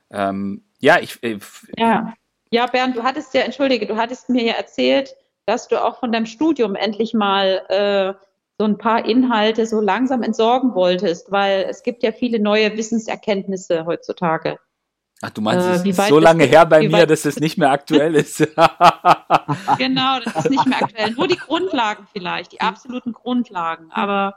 Ähm, 0.10 0.64
ja, 0.80 1.00
ich. 1.00 1.22
Äh, 1.24 1.40
ja. 1.78 2.14
ja, 2.50 2.66
Bernd, 2.68 2.96
du 2.96 3.04
hattest 3.04 3.34
ja, 3.34 3.42
entschuldige, 3.42 3.86
du 3.86 3.98
hattest 3.98 4.30
mir 4.30 4.44
ja 4.44 4.54
erzählt, 4.54 5.16
dass 5.46 5.68
du 5.68 5.84
auch 5.84 6.00
von 6.00 6.12
deinem 6.12 6.26
Studium 6.26 6.76
endlich 6.76 7.14
mal 7.14 7.62
äh, 7.70 8.31
so 8.62 8.66
ein 8.66 8.78
paar 8.78 9.06
Inhalte 9.06 9.66
so 9.66 9.82
langsam 9.82 10.22
entsorgen 10.22 10.76
wolltest, 10.76 11.32
weil 11.32 11.66
es 11.68 11.82
gibt 11.82 12.04
ja 12.04 12.12
viele 12.12 12.40
neue 12.40 12.78
Wissenserkenntnisse 12.78 13.88
heutzutage. 13.88 14.60
Ach, 15.24 15.32
du 15.32 15.42
meinst, 15.42 15.66
äh, 15.66 15.72
es 15.90 15.98
ist 15.98 16.08
so 16.10 16.20
lange 16.20 16.44
her 16.44 16.68
bei 16.68 16.88
mir, 16.88 17.08
dass 17.08 17.26
es 17.26 17.40
nicht 17.40 17.58
mehr 17.58 17.72
aktuell 17.72 18.14
ist. 18.14 18.38
genau, 19.80 20.20
das 20.24 20.46
ist 20.46 20.52
nicht 20.52 20.68
mehr 20.68 20.84
aktuell. 20.84 21.10
Nur 21.14 21.28
die 21.28 21.38
Grundlagen 21.38 22.06
vielleicht, 22.14 22.52
die 22.52 22.62
absoluten 22.62 23.14
Grundlagen. 23.14 23.92
Aber 23.92 24.36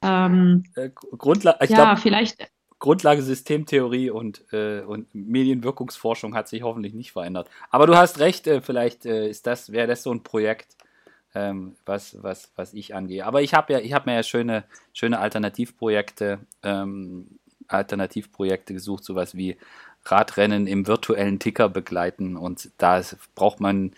ähm, 0.00 0.62
äh, 0.76 0.90
Grundla 1.18 1.56
ich 1.60 1.70
ja, 1.70 1.86
glaub, 1.86 1.98
vielleicht. 1.98 2.38
Grundlage 2.78 3.22
Systemtheorie 3.22 4.10
und, 4.10 4.44
äh, 4.52 4.82
und 4.82 5.12
Medienwirkungsforschung 5.12 6.36
hat 6.36 6.46
sich 6.46 6.62
hoffentlich 6.62 6.94
nicht 6.94 7.10
verändert. 7.10 7.50
Aber 7.70 7.88
du 7.88 7.96
hast 7.96 8.20
recht, 8.20 8.46
äh, 8.46 8.60
vielleicht 8.60 9.06
äh, 9.06 9.28
ist 9.28 9.48
das, 9.48 9.72
wäre 9.72 9.88
das 9.88 10.04
so 10.04 10.12
ein 10.12 10.22
Projekt, 10.22 10.76
ähm, 11.36 11.76
was, 11.84 12.16
was, 12.22 12.50
was 12.56 12.72
ich 12.72 12.94
angehe. 12.94 13.26
Aber 13.26 13.42
ich 13.42 13.52
habe 13.52 13.74
ja, 13.74 13.78
ich 13.78 13.92
habe 13.92 14.08
mir 14.08 14.16
ja 14.16 14.22
schöne, 14.22 14.64
schöne 14.94 15.18
Alternativprojekte, 15.18 16.38
ähm, 16.62 17.26
Alternativprojekte 17.68 18.72
gesucht, 18.72 19.04
sowas 19.04 19.36
wie 19.36 19.58
Radrennen 20.06 20.66
im 20.66 20.86
virtuellen 20.86 21.38
Ticker 21.38 21.68
begleiten. 21.68 22.36
Und 22.38 22.70
da 22.78 23.02
braucht 23.34 23.60
man 23.60 23.92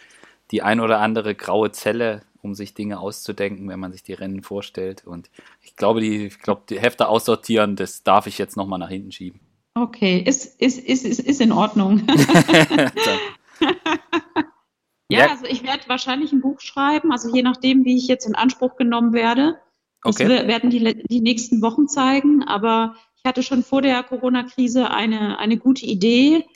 die 0.51 0.62
ein 0.62 0.80
oder 0.80 0.99
andere 0.99 1.36
graue 1.36 1.70
Zelle, 1.70 2.22
um 2.43 2.57
sich 2.57 2.74
Dinge 2.74 2.99
auszudenken, 2.99 3.68
wenn 3.68 3.78
man 3.78 3.93
sich 3.93 4.03
die 4.03 4.14
Rennen 4.14 4.43
vorstellt. 4.43 5.07
Und 5.07 5.30
ich 5.62 5.76
glaube, 5.76 6.01
die, 6.01 6.26
ich 6.26 6.41
glaube, 6.41 6.62
die 6.68 6.80
Hefte 6.80 7.07
aussortieren, 7.07 7.76
das 7.76 8.03
darf 8.03 8.26
ich 8.26 8.39
jetzt 8.39 8.57
nochmal 8.57 8.80
nach 8.80 8.89
hinten 8.89 9.12
schieben. 9.12 9.39
Okay, 9.74 10.18
ist, 10.18 10.61
ist, 10.61 10.80
ist, 10.80 11.05
ist, 11.05 11.20
ist 11.20 11.41
in 11.41 11.53
Ordnung. 11.53 12.05
Ja, 15.11 15.30
also 15.30 15.46
ich 15.46 15.62
werde 15.62 15.88
wahrscheinlich 15.88 16.32
ein 16.32 16.40
Buch 16.40 16.61
schreiben, 16.61 17.12
also 17.12 17.34
je 17.34 17.42
nachdem, 17.42 17.84
wie 17.84 17.96
ich 17.96 18.09
jetzt 18.09 18.26
in 18.26 18.34
Anspruch 18.34 18.76
genommen 18.76 19.12
werde. 19.12 19.59
Das 20.02 20.20
okay. 20.20 20.46
werden 20.46 20.70
die, 20.70 21.02
die 21.09 21.20
nächsten 21.20 21.62
Wochen 21.62 21.88
zeigen, 21.88 22.44
aber 22.44 22.94
ich 23.16 23.24
hatte 23.24 23.42
schon 23.42 23.64
vor 23.64 23.82
der 23.82 24.02
Corona-Krise 24.02 24.90
eine, 24.90 25.38
eine 25.38 25.56
gute 25.56 25.86
Idee 25.86 26.46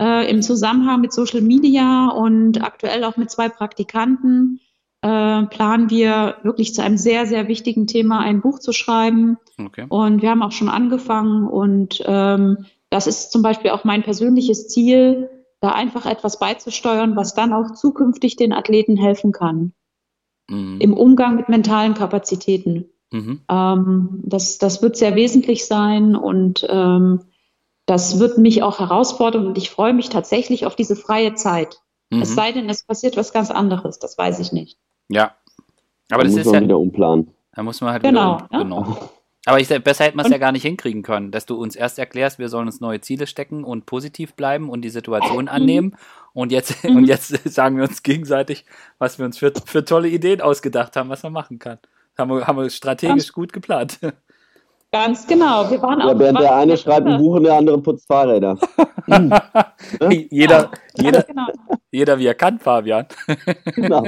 äh, 0.00 0.28
im 0.28 0.42
Zusammenhang 0.42 1.00
mit 1.00 1.12
Social 1.12 1.42
Media 1.42 2.08
und 2.08 2.62
aktuell 2.62 3.04
auch 3.04 3.16
mit 3.16 3.30
zwei 3.30 3.48
Praktikanten 3.48 4.60
äh, 5.02 5.42
planen 5.46 5.90
wir 5.90 6.38
wirklich 6.42 6.74
zu 6.74 6.82
einem 6.82 6.96
sehr, 6.96 7.26
sehr 7.26 7.46
wichtigen 7.46 7.86
Thema 7.86 8.20
ein 8.20 8.40
Buch 8.40 8.58
zu 8.58 8.72
schreiben. 8.72 9.38
Okay. 9.58 9.86
Und 9.88 10.22
wir 10.22 10.30
haben 10.30 10.42
auch 10.42 10.52
schon 10.52 10.68
angefangen 10.68 11.46
und 11.46 12.02
ähm, 12.04 12.66
das 12.90 13.06
ist 13.06 13.30
zum 13.30 13.42
Beispiel 13.42 13.70
auch 13.70 13.84
mein 13.84 14.02
persönliches 14.02 14.68
Ziel, 14.68 15.28
da 15.60 15.70
einfach 15.70 16.06
etwas 16.06 16.38
beizusteuern, 16.38 17.16
was 17.16 17.34
dann 17.34 17.52
auch 17.52 17.72
zukünftig 17.72 18.36
den 18.36 18.52
Athleten 18.52 18.96
helfen 18.96 19.32
kann. 19.32 19.72
Mhm. 20.48 20.80
Im 20.80 20.94
Umgang 20.94 21.36
mit 21.36 21.48
mentalen 21.48 21.94
Kapazitäten. 21.94 22.86
Mhm. 23.10 23.40
Ähm, 23.48 24.20
das, 24.24 24.58
das 24.58 24.82
wird 24.82 24.96
sehr 24.96 25.14
wesentlich 25.14 25.66
sein 25.66 26.14
und 26.14 26.66
ähm, 26.68 27.20
das 27.86 28.18
wird 28.18 28.38
mich 28.38 28.62
auch 28.62 28.80
herausfordern 28.80 29.46
und 29.46 29.58
ich 29.58 29.70
freue 29.70 29.94
mich 29.94 30.10
tatsächlich 30.10 30.66
auf 30.66 30.76
diese 30.76 30.94
freie 30.94 31.34
Zeit. 31.34 31.80
Mhm. 32.10 32.22
Es 32.22 32.34
sei 32.34 32.52
denn, 32.52 32.68
es 32.68 32.84
passiert 32.84 33.16
was 33.16 33.32
ganz 33.32 33.50
anderes, 33.50 33.98
das 33.98 34.16
weiß 34.16 34.38
ich 34.40 34.52
nicht. 34.52 34.78
Ja. 35.08 35.34
Aber 36.10 36.22
da 36.22 36.28
das 36.28 36.32
muss 36.32 36.40
ist 36.40 36.46
man 36.46 36.54
ja, 36.54 36.60
wieder 36.62 36.78
umplanen. 36.78 37.30
Da 37.52 37.62
muss 37.62 37.80
man 37.80 37.92
halt 37.92 38.02
genau, 38.02 38.36
wieder, 38.36 38.48
ja. 38.52 38.58
genau. 38.62 38.96
Aber 39.46 39.60
ich, 39.60 39.68
besser 39.68 40.04
hätte 40.04 40.16
man 40.16 40.26
es 40.26 40.32
ja 40.32 40.38
gar 40.38 40.52
nicht 40.52 40.62
hinkriegen 40.62 41.02
können, 41.02 41.30
dass 41.30 41.46
du 41.46 41.56
uns 41.56 41.76
erst 41.76 41.98
erklärst, 41.98 42.38
wir 42.38 42.48
sollen 42.48 42.66
uns 42.66 42.80
neue 42.80 43.00
Ziele 43.00 43.26
stecken 43.26 43.64
und 43.64 43.86
positiv 43.86 44.34
bleiben 44.34 44.68
und 44.68 44.82
die 44.82 44.90
Situation 44.90 45.44
mhm. 45.44 45.48
annehmen. 45.48 45.96
Und 46.32 46.52
jetzt, 46.52 46.84
mhm. 46.88 46.96
und 46.96 47.04
jetzt 47.06 47.28
sagen 47.48 47.76
wir 47.76 47.84
uns 47.84 48.02
gegenseitig, 48.02 48.64
was 48.98 49.18
wir 49.18 49.24
uns 49.24 49.38
für, 49.38 49.52
für 49.64 49.84
tolle 49.84 50.08
Ideen 50.08 50.40
ausgedacht 50.40 50.96
haben, 50.96 51.08
was 51.08 51.22
man 51.22 51.32
machen 51.32 51.58
kann. 51.58 51.78
Haben 52.16 52.30
wir, 52.30 52.46
haben 52.46 52.58
wir 52.58 52.68
strategisch 52.68 53.14
Ganz 53.14 53.32
gut 53.32 53.52
geplant. 53.52 53.98
Ganz 54.90 55.26
genau. 55.26 55.70
Wir 55.70 55.82
waren 55.82 56.00
ja, 56.00 56.06
auch 56.06 56.18
während 56.18 56.40
der 56.40 56.56
eine 56.56 56.76
schreibt 56.76 57.06
ein 57.06 57.18
Buch 57.18 57.36
und 57.36 57.44
der 57.44 57.54
andere 57.54 57.78
putzt 57.78 58.06
Fahrräder. 58.06 58.58
jeder, 60.30 60.30
ja, 60.30 60.70
jeder, 60.96 61.22
genau. 61.24 61.46
jeder 61.90 62.18
wie 62.18 62.26
er 62.26 62.34
kann, 62.34 62.58
Fabian. 62.58 63.06
genau. 63.74 64.04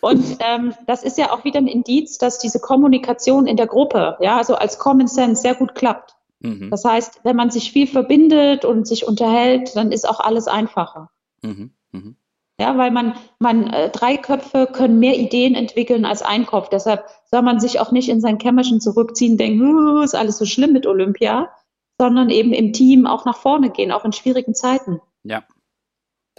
Und 0.00 0.38
ähm, 0.40 0.74
das 0.86 1.02
ist 1.02 1.18
ja 1.18 1.32
auch 1.32 1.44
wieder 1.44 1.58
ein 1.58 1.66
Indiz, 1.66 2.18
dass 2.18 2.38
diese 2.38 2.60
Kommunikation 2.60 3.46
in 3.46 3.56
der 3.56 3.66
Gruppe, 3.66 4.16
ja, 4.20 4.36
also 4.36 4.54
als 4.54 4.78
Common 4.78 5.08
Sense 5.08 5.42
sehr 5.42 5.54
gut 5.54 5.74
klappt. 5.74 6.14
Mhm. 6.40 6.70
Das 6.70 6.84
heißt, 6.84 7.20
wenn 7.24 7.36
man 7.36 7.50
sich 7.50 7.72
viel 7.72 7.86
verbindet 7.86 8.64
und 8.64 8.86
sich 8.86 9.06
unterhält, 9.06 9.74
dann 9.74 9.92
ist 9.92 10.08
auch 10.08 10.20
alles 10.20 10.46
einfacher. 10.46 11.10
Mhm. 11.42 11.72
Mhm. 11.92 12.16
Ja, 12.60 12.76
weil 12.76 12.90
man, 12.90 13.14
man, 13.38 13.68
äh, 13.68 13.88
drei 13.90 14.16
Köpfe 14.16 14.68
können 14.72 14.98
mehr 14.98 15.16
Ideen 15.16 15.54
entwickeln 15.54 16.04
als 16.04 16.22
ein 16.22 16.44
Kopf. 16.44 16.68
Deshalb 16.70 17.04
soll 17.30 17.42
man 17.42 17.60
sich 17.60 17.78
auch 17.78 17.92
nicht 17.92 18.08
in 18.08 18.20
sein 18.20 18.38
Kämmerchen 18.38 18.80
zurückziehen, 18.80 19.36
denken, 19.36 20.02
ist 20.02 20.16
alles 20.16 20.38
so 20.38 20.44
schlimm 20.44 20.72
mit 20.72 20.86
Olympia, 20.86 21.50
sondern 21.98 22.30
eben 22.30 22.52
im 22.52 22.72
Team 22.72 23.06
auch 23.06 23.24
nach 23.24 23.36
vorne 23.36 23.70
gehen, 23.70 23.92
auch 23.92 24.04
in 24.04 24.12
schwierigen 24.12 24.54
Zeiten. 24.54 25.00
Ja. 25.22 25.44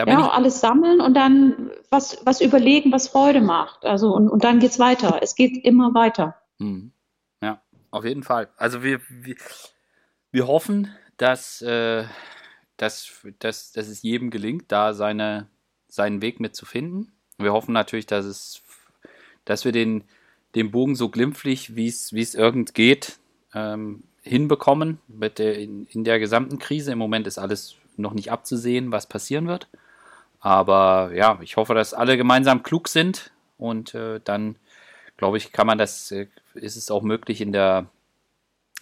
Ja, 0.07 0.29
alles 0.29 0.59
sammeln 0.59 1.01
und 1.01 1.13
dann 1.13 1.71
was, 1.89 2.17
was 2.25 2.41
überlegen, 2.41 2.91
was 2.91 3.09
Freude 3.09 3.41
macht. 3.41 3.85
Also, 3.85 4.13
und, 4.13 4.29
und 4.29 4.43
dann 4.43 4.59
geht's 4.59 4.79
weiter. 4.79 5.19
Es 5.21 5.35
geht 5.35 5.63
immer 5.65 5.93
weiter. 5.93 6.35
Hm. 6.59 6.91
Ja, 7.41 7.61
auf 7.91 8.05
jeden 8.05 8.23
Fall. 8.23 8.49
Also 8.57 8.83
wir, 8.83 9.01
wir, 9.09 9.35
wir 10.31 10.47
hoffen, 10.47 10.91
dass, 11.17 11.61
äh, 11.61 12.05
dass, 12.77 13.11
dass, 13.39 13.71
dass 13.71 13.87
es 13.87 14.01
jedem 14.01 14.29
gelingt, 14.29 14.71
da 14.71 14.93
seine 14.93 15.47
seinen 15.89 16.21
Weg 16.21 16.39
mit 16.39 16.55
zu 16.55 16.65
finden. 16.65 17.11
Wir 17.37 17.51
hoffen 17.51 17.73
natürlich, 17.73 18.05
dass 18.05 18.25
es, 18.25 18.61
dass 19.43 19.65
wir 19.65 19.71
den, 19.71 20.03
den 20.55 20.71
Bogen 20.71 20.95
so 20.95 21.09
glimpflich, 21.09 21.75
wie 21.75 21.87
es, 21.87 22.13
wie 22.13 22.21
es 22.21 22.35
irgend 22.35 22.73
geht, 22.73 23.17
ähm, 23.53 24.03
hinbekommen 24.21 24.99
mit 25.07 25.39
der, 25.39 25.57
in, 25.57 25.85
in 25.87 26.03
der 26.03 26.19
gesamten 26.19 26.59
Krise. 26.59 26.91
Im 26.91 26.99
Moment 26.99 27.27
ist 27.27 27.39
alles 27.39 27.75
noch 27.97 28.13
nicht 28.13 28.31
abzusehen, 28.31 28.91
was 28.91 29.07
passieren 29.07 29.47
wird. 29.47 29.67
Aber 30.39 31.11
ja, 31.13 31.39
ich 31.41 31.57
hoffe, 31.57 31.73
dass 31.73 31.93
alle 31.93 32.17
gemeinsam 32.17 32.63
klug 32.63 32.87
sind 32.87 33.31
und 33.57 33.93
äh, 33.93 34.21
dann, 34.23 34.55
glaube 35.17 35.37
ich, 35.37 35.51
kann 35.51 35.67
man 35.67 35.77
das, 35.77 36.11
äh, 36.11 36.27
ist 36.53 36.77
es 36.77 36.89
auch 36.91 37.01
möglich, 37.01 37.41
in 37.41 37.51
der, 37.51 37.87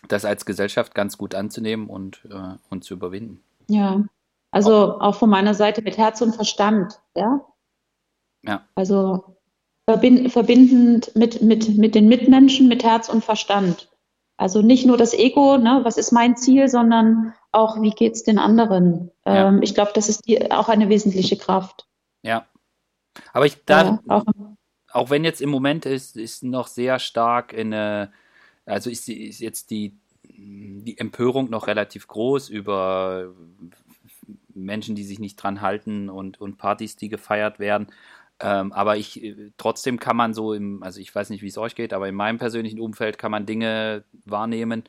das 0.08 0.26
als 0.26 0.46
Gesellschaft 0.46 0.94
ganz 0.94 1.18
gut 1.18 1.34
anzunehmen 1.34 1.88
und, 1.88 2.22
äh, 2.30 2.58
und 2.70 2.84
zu 2.84 2.94
überwinden. 2.94 3.44
Ja, 3.68 4.04
also 4.52 5.00
auch 5.00 5.16
von 5.16 5.30
meiner 5.30 5.54
Seite 5.54 5.82
mit 5.82 5.98
Herz 5.98 6.22
und 6.22 6.36
Verstand, 6.36 7.00
ja. 7.16 7.42
Ja. 8.44 8.66
Also 8.76 9.38
verbind, 9.86 10.32
verbindend 10.32 11.16
mit, 11.16 11.42
mit, 11.42 11.78
mit 11.78 11.96
den 11.96 12.08
Mitmenschen, 12.08 12.68
mit 12.68 12.84
Herz 12.84 13.10
und 13.10 13.26
Verstand. 13.26 13.90
Also 14.38 14.62
nicht 14.62 14.86
nur 14.86 14.98
das 14.98 15.14
Ego, 15.14 15.58
ne, 15.58 15.80
was 15.84 15.98
ist 15.98 16.12
mein 16.12 16.38
Ziel, 16.38 16.70
sondern 16.70 17.34
auch, 17.52 17.82
wie 17.82 17.90
geht 17.90 18.14
es 18.14 18.24
den 18.24 18.38
anderen. 18.38 19.12
Ja. 19.26 19.48
Ähm, 19.48 19.62
ich 19.64 19.74
glaube, 19.74 19.92
das 19.96 20.10
ist 20.10 20.28
die, 20.28 20.52
auch 20.52 20.70
eine 20.70 20.90
wesentliche 20.90 21.38
Kraft. 21.38 21.88
Ja. 22.22 22.46
Aber 23.34 23.48
ich 23.48 23.66
da, 23.66 23.84
ja, 23.84 24.00
auch, 24.08 24.24
auch, 24.92 25.10
wenn 25.10 25.24
jetzt 25.24 25.42
im 25.42 25.50
Moment 25.50 25.88
ist, 25.88 26.16
ist 26.16 26.44
noch 26.44 26.68
sehr 26.68 27.00
stark 27.00 27.52
in 27.52 27.74
eine, 27.74 28.12
also 28.66 28.92
ist, 28.92 29.10
ist 29.10 29.40
jetzt 29.40 29.72
die, 29.72 29.98
die 30.24 31.00
Empörung 31.00 31.50
noch 31.50 31.66
relativ 31.66 32.08
groß 32.08 32.50
über 32.50 33.34
Menschen, 34.54 34.96
die 34.96 35.04
sich 35.04 35.18
nicht 35.18 35.38
dran 35.38 35.62
halten 35.62 36.10
und, 36.10 36.40
und 36.40 36.58
Partys, 36.58 36.96
die 36.96 37.10
gefeiert 37.10 37.58
werden. 37.58 37.88
Ähm, 38.40 38.72
aber 38.72 38.98
ich, 38.98 39.24
äh, 39.24 39.52
trotzdem 39.58 40.00
kann 40.00 40.16
man 40.16 40.34
so 40.34 40.54
im, 40.54 40.84
also 40.84 41.00
ich 41.00 41.14
weiß 41.14 41.30
nicht, 41.32 41.42
wie 41.42 41.48
es 41.48 41.58
euch 41.58 41.76
geht, 41.76 41.94
aber 41.94 42.08
in 42.08 42.16
meinem 42.16 42.38
persönlichen 42.38 42.80
Umfeld 42.80 43.18
kann 43.18 43.32
man 43.32 43.46
Dinge 43.46 44.04
wahrnehmen, 44.26 44.84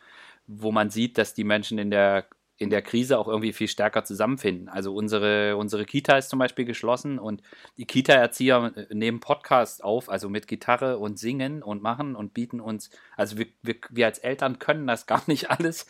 wo 0.46 0.70
man 0.72 0.90
sieht, 0.90 1.18
dass 1.18 1.34
die 1.34 1.44
Menschen 1.44 1.78
in 1.78 1.90
der, 1.90 2.26
in 2.58 2.70
der 2.70 2.82
Krise 2.82 3.18
auch 3.18 3.28
irgendwie 3.28 3.52
viel 3.52 3.68
stärker 3.68 4.04
zusammenfinden. 4.04 4.68
Also 4.68 4.94
unsere, 4.94 5.56
unsere 5.56 5.86
Kita 5.86 6.18
ist 6.18 6.28
zum 6.28 6.40
Beispiel 6.40 6.66
geschlossen 6.66 7.18
und 7.18 7.40
die 7.78 7.86
Kita-Erzieher 7.86 8.72
äh, 8.74 8.94
nehmen 8.94 9.20
Podcasts 9.20 9.80
auf, 9.80 10.10
also 10.10 10.28
mit 10.28 10.46
Gitarre 10.46 10.98
und 10.98 11.18
singen 11.18 11.62
und 11.62 11.82
machen 11.82 12.16
und 12.16 12.34
bieten 12.34 12.60
uns, 12.60 12.90
also 13.16 13.38
wir, 13.38 13.46
wir, 13.62 13.76
wir 13.90 14.06
als 14.06 14.18
Eltern 14.18 14.58
können 14.58 14.86
das 14.86 15.06
gar 15.06 15.22
nicht 15.26 15.50
alles 15.50 15.86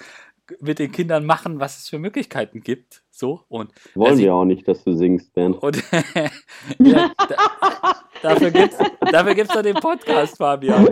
mit 0.61 0.79
den 0.79 0.93
Kindern 0.93 1.25
machen, 1.25 1.61
was 1.61 1.79
es 1.79 1.89
für 1.89 1.99
Möglichkeiten 1.99 2.61
gibt. 2.61 3.03
So 3.11 3.45
und 3.49 3.73
wollen 3.95 4.19
wir 4.19 4.35
auch 4.35 4.45
nicht, 4.45 4.69
dass 4.69 4.85
du 4.85 4.93
singst, 4.93 5.33
Bernd. 5.35 5.61
Und, 5.63 5.83
ja, 6.79 7.11
da, 7.17 7.97
dafür 8.23 8.51
gibt 8.51 8.75
es 8.75 8.79
dafür 9.11 9.35
gibt's 9.35 9.53
doch 9.53 9.63
den 9.63 9.77
Podcast, 9.77 10.37
Fabian. 10.37 10.87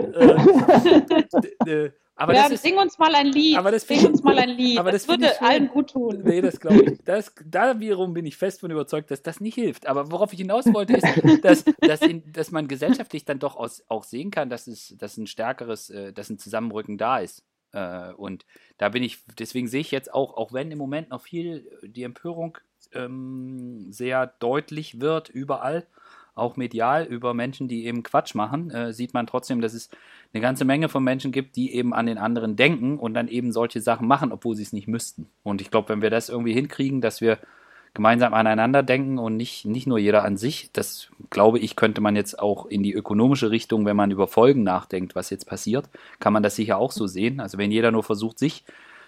Äh, 1.65 1.91
aber 2.19 2.33
ja, 2.33 2.47
ist, 2.47 2.63
sing 2.63 2.77
uns 2.77 2.97
mal 2.97 3.13
ein 3.13 3.27
Lied. 3.27 3.57
Aber 3.57 3.71
das 3.71 3.83
sing 3.87 4.03
uns 4.05 4.23
mal 4.23 4.37
ein 4.39 4.49
Lied. 4.49 4.79
Aber 4.79 4.91
das, 4.91 5.05
das 5.05 5.09
würde 5.09 5.41
allen 5.41 5.67
gut 5.67 5.91
tun. 5.91 6.21
Nee, 6.23 6.41
das 6.41 6.59
glaube 6.59 6.83
ich. 6.83 6.99
Das, 7.05 7.31
da 7.45 7.79
wiederum 7.79 8.13
bin 8.13 8.25
ich 8.25 8.35
fest 8.35 8.59
von 8.61 8.71
überzeugt, 8.71 9.11
dass 9.11 9.21
das 9.21 9.39
nicht 9.39 9.53
hilft. 9.53 9.85
Aber 9.85 10.11
worauf 10.11 10.33
ich 10.33 10.39
hinaus 10.39 10.65
wollte, 10.73 10.97
ist, 10.97 11.05
dass, 11.43 11.63
dass, 11.79 12.01
in, 12.01 12.23
dass 12.31 12.51
man 12.51 12.67
gesellschaftlich 12.67 13.23
dann 13.23 13.37
doch 13.37 13.55
aus, 13.55 13.83
auch 13.87 14.03
sehen 14.03 14.31
kann, 14.31 14.49
dass 14.49 14.65
es 14.65 14.95
dass 14.97 15.17
ein 15.17 15.27
stärkeres, 15.27 15.91
äh, 15.91 16.11
dass 16.11 16.29
ein 16.29 16.39
Zusammenrücken 16.39 16.97
da 16.97 17.19
ist. 17.19 17.43
Äh, 17.71 18.11
und 18.13 18.45
da 18.77 18.89
bin 18.89 19.03
ich, 19.03 19.19
deswegen 19.39 19.67
sehe 19.67 19.81
ich 19.81 19.91
jetzt 19.91 20.13
auch, 20.13 20.35
auch 20.35 20.53
wenn 20.53 20.71
im 20.71 20.77
Moment 20.77 21.09
noch 21.09 21.21
viel 21.21 21.69
die 21.83 22.03
Empörung 22.03 22.57
ähm, 22.93 23.91
sehr 23.91 24.27
deutlich 24.39 25.01
wird, 25.01 25.29
überall, 25.29 25.85
auch 26.35 26.55
medial 26.55 27.03
über 27.05 27.33
Menschen, 27.33 27.67
die 27.67 27.85
eben 27.85 28.03
Quatsch 28.03 28.35
machen, 28.35 28.69
äh, 28.69 28.93
sieht 28.93 29.13
man 29.13 29.27
trotzdem, 29.27 29.59
dass 29.59 29.73
es 29.73 29.89
eine 30.33 30.41
ganze 30.41 30.65
Menge 30.65 30.87
von 30.87 31.03
Menschen 31.03 31.31
gibt, 31.31 31.55
die 31.55 31.73
eben 31.73 31.93
an 31.93 32.05
den 32.05 32.17
anderen 32.17 32.55
denken 32.55 32.99
und 32.99 33.15
dann 33.15 33.27
eben 33.27 33.51
solche 33.51 33.81
Sachen 33.81 34.07
machen, 34.07 34.31
obwohl 34.31 34.55
sie 34.55 34.63
es 34.63 34.73
nicht 34.73 34.87
müssten. 34.87 35.29
Und 35.43 35.61
ich 35.61 35.71
glaube, 35.71 35.89
wenn 35.89 36.01
wir 36.01 36.11
das 36.11 36.29
irgendwie 36.29 36.53
hinkriegen, 36.53 37.01
dass 37.01 37.21
wir 37.21 37.39
gemeinsam 37.93 38.33
aneinander 38.33 38.83
denken 38.83 39.17
und 39.17 39.37
nicht, 39.37 39.65
nicht 39.65 39.87
nur 39.87 39.97
jeder 39.97 40.23
an 40.23 40.37
sich. 40.37 40.69
Das 40.73 41.09
glaube 41.29 41.59
ich, 41.59 41.75
könnte 41.75 42.01
man 42.01 42.15
jetzt 42.15 42.39
auch 42.39 42.65
in 42.65 42.83
die 42.83 42.93
ökonomische 42.93 43.49
Richtung, 43.51 43.85
wenn 43.85 43.95
man 43.95 44.11
über 44.11 44.27
Folgen 44.27 44.63
nachdenkt, 44.63 45.15
was 45.15 45.29
jetzt 45.29 45.45
passiert, 45.45 45.89
kann 46.19 46.33
man 46.33 46.43
das 46.43 46.55
sicher 46.55 46.77
auch 46.77 46.91
so 46.91 47.07
sehen. 47.07 47.39
Also 47.39 47.57
wenn 47.57 47.71
jeder 47.71 47.91
nur 47.91 48.03
versucht, 48.03 48.39
sich 48.39 48.63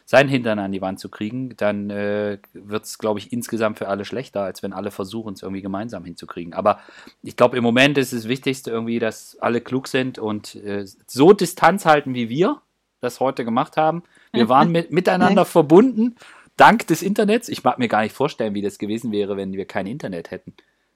seinen 0.10 0.28
Hintern 0.28 0.58
an 0.58 0.72
die 0.72 0.82
Wand 0.82 1.00
zu 1.00 1.08
kriegen, 1.08 1.56
dann 1.56 1.92
äh, 1.92 2.40
wird 2.54 2.86
es, 2.86 2.98
glaube 2.98 3.20
ich, 3.20 3.32
insgesamt 3.32 3.78
für 3.78 3.88
alle 3.88 4.06
schlechter, 4.06 4.42
als 4.42 4.64
wenn 4.64 4.74
alle 4.74 4.90
versuchen, 4.90 5.34
es 5.34 5.44
irgendwie 5.44 5.62
gemeinsam 5.62 6.04
hinzukriegen. 6.04 6.54
Aber 6.54 6.80
ich 7.22 7.36
glaube, 7.36 7.58
im 7.58 7.64
Moment 7.64 7.96
ist 8.00 8.12
das 8.12 8.28
Wichtigste 8.28 8.72
irgendwie, 8.72 8.98
dass 8.98 9.38
alle 9.40 9.62
klug 9.62 9.88
sind 9.88 10.18
und 10.18 10.56
äh, 10.56 10.88
so 11.06 11.34
Distanz 11.34 11.86
halten, 11.86 12.16
wie 12.16 12.28
wir 12.28 12.60
das 13.02 13.20
heute 13.20 13.46
gemacht 13.46 13.78
haben. 13.78 14.02
Wir 14.34 14.50
waren 14.50 14.72
mit, 14.72 14.92
miteinander 14.92 15.46
verbunden 15.46 16.16
dank 16.60 16.88
des 16.88 17.02
Internets. 17.02 17.50
Ich 17.50 17.64
mag 17.64 17.80
mir 17.80 17.88
gar 17.88 18.02
nicht 18.02 18.16
vorstellen, 18.16 18.54
wie 18.54 18.62
das 18.62 18.78
gewesen 18.78 19.12
wäre, 19.12 19.38
wenn 19.38 19.54
wir 19.54 19.66
kein 19.66 19.88
Internet 19.88 20.32
hätten. 20.32 20.54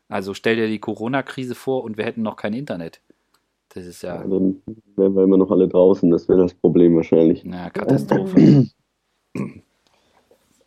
Also 0.09 0.33
stell 0.33 0.55
dir 0.55 0.67
die 0.67 0.79
Corona-Krise 0.79 1.55
vor 1.55 1.83
und 1.83 1.97
wir 1.97 2.05
hätten 2.05 2.21
noch 2.21 2.35
kein 2.35 2.53
Internet. 2.53 2.99
Das 3.69 3.85
ist 3.85 4.03
ja. 4.03 4.15
ja 4.15 4.27
dann 4.27 4.61
wären 4.95 5.15
wir 5.15 5.23
immer 5.23 5.37
noch 5.37 5.49
alle 5.51 5.67
draußen, 5.67 6.11
das 6.11 6.27
wäre 6.27 6.43
das 6.43 6.53
Problem 6.53 6.95
wahrscheinlich. 6.95 7.43
Na, 7.45 7.69
Katastrophe. 7.69 8.67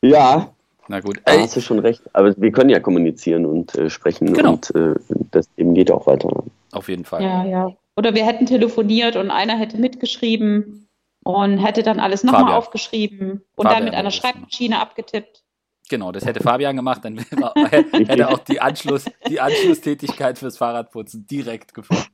ja. 0.02 0.52
Na 0.88 1.00
gut. 1.00 1.20
Da 1.24 1.38
hast 1.40 1.56
du 1.56 1.60
schon 1.60 1.78
recht. 1.80 2.02
Aber 2.12 2.34
wir 2.36 2.52
können 2.52 2.70
ja 2.70 2.80
kommunizieren 2.80 3.44
und 3.44 3.74
äh, 3.76 3.90
sprechen 3.90 4.32
genau. 4.32 4.54
und 4.54 4.74
äh, 4.74 4.94
das 5.30 5.48
eben 5.56 5.74
geht 5.74 5.90
auch 5.90 6.06
weiter. 6.06 6.44
Auf 6.72 6.88
jeden 6.88 7.04
Fall. 7.04 7.22
Ja, 7.22 7.44
ja. 7.44 7.76
Oder 7.96 8.14
wir 8.14 8.24
hätten 8.24 8.46
telefoniert 8.46 9.16
und 9.16 9.30
einer 9.30 9.56
hätte 9.56 9.78
mitgeschrieben 9.78 10.85
und 11.26 11.58
hätte 11.58 11.82
dann 11.82 11.98
alles 11.98 12.22
nochmal 12.22 12.52
aufgeschrieben 12.52 13.42
und 13.56 13.64
Fabian 13.64 13.74
dann 13.74 13.84
mit 13.84 13.94
einer 13.94 14.12
Schreibmaschine 14.12 14.78
abgetippt. 14.78 15.42
Genau, 15.88 16.12
das 16.12 16.24
hätte 16.24 16.40
Fabian 16.40 16.76
gemacht, 16.76 17.04
dann 17.04 17.18
hätte 17.70 18.18
er 18.20 18.28
auch 18.30 18.38
die, 18.38 18.60
Anschluss, 18.60 19.06
die 19.28 19.40
Anschlusstätigkeit 19.40 20.38
fürs 20.38 20.56
Fahrradputzen 20.56 21.26
direkt 21.26 21.74
gefunden. 21.74 22.04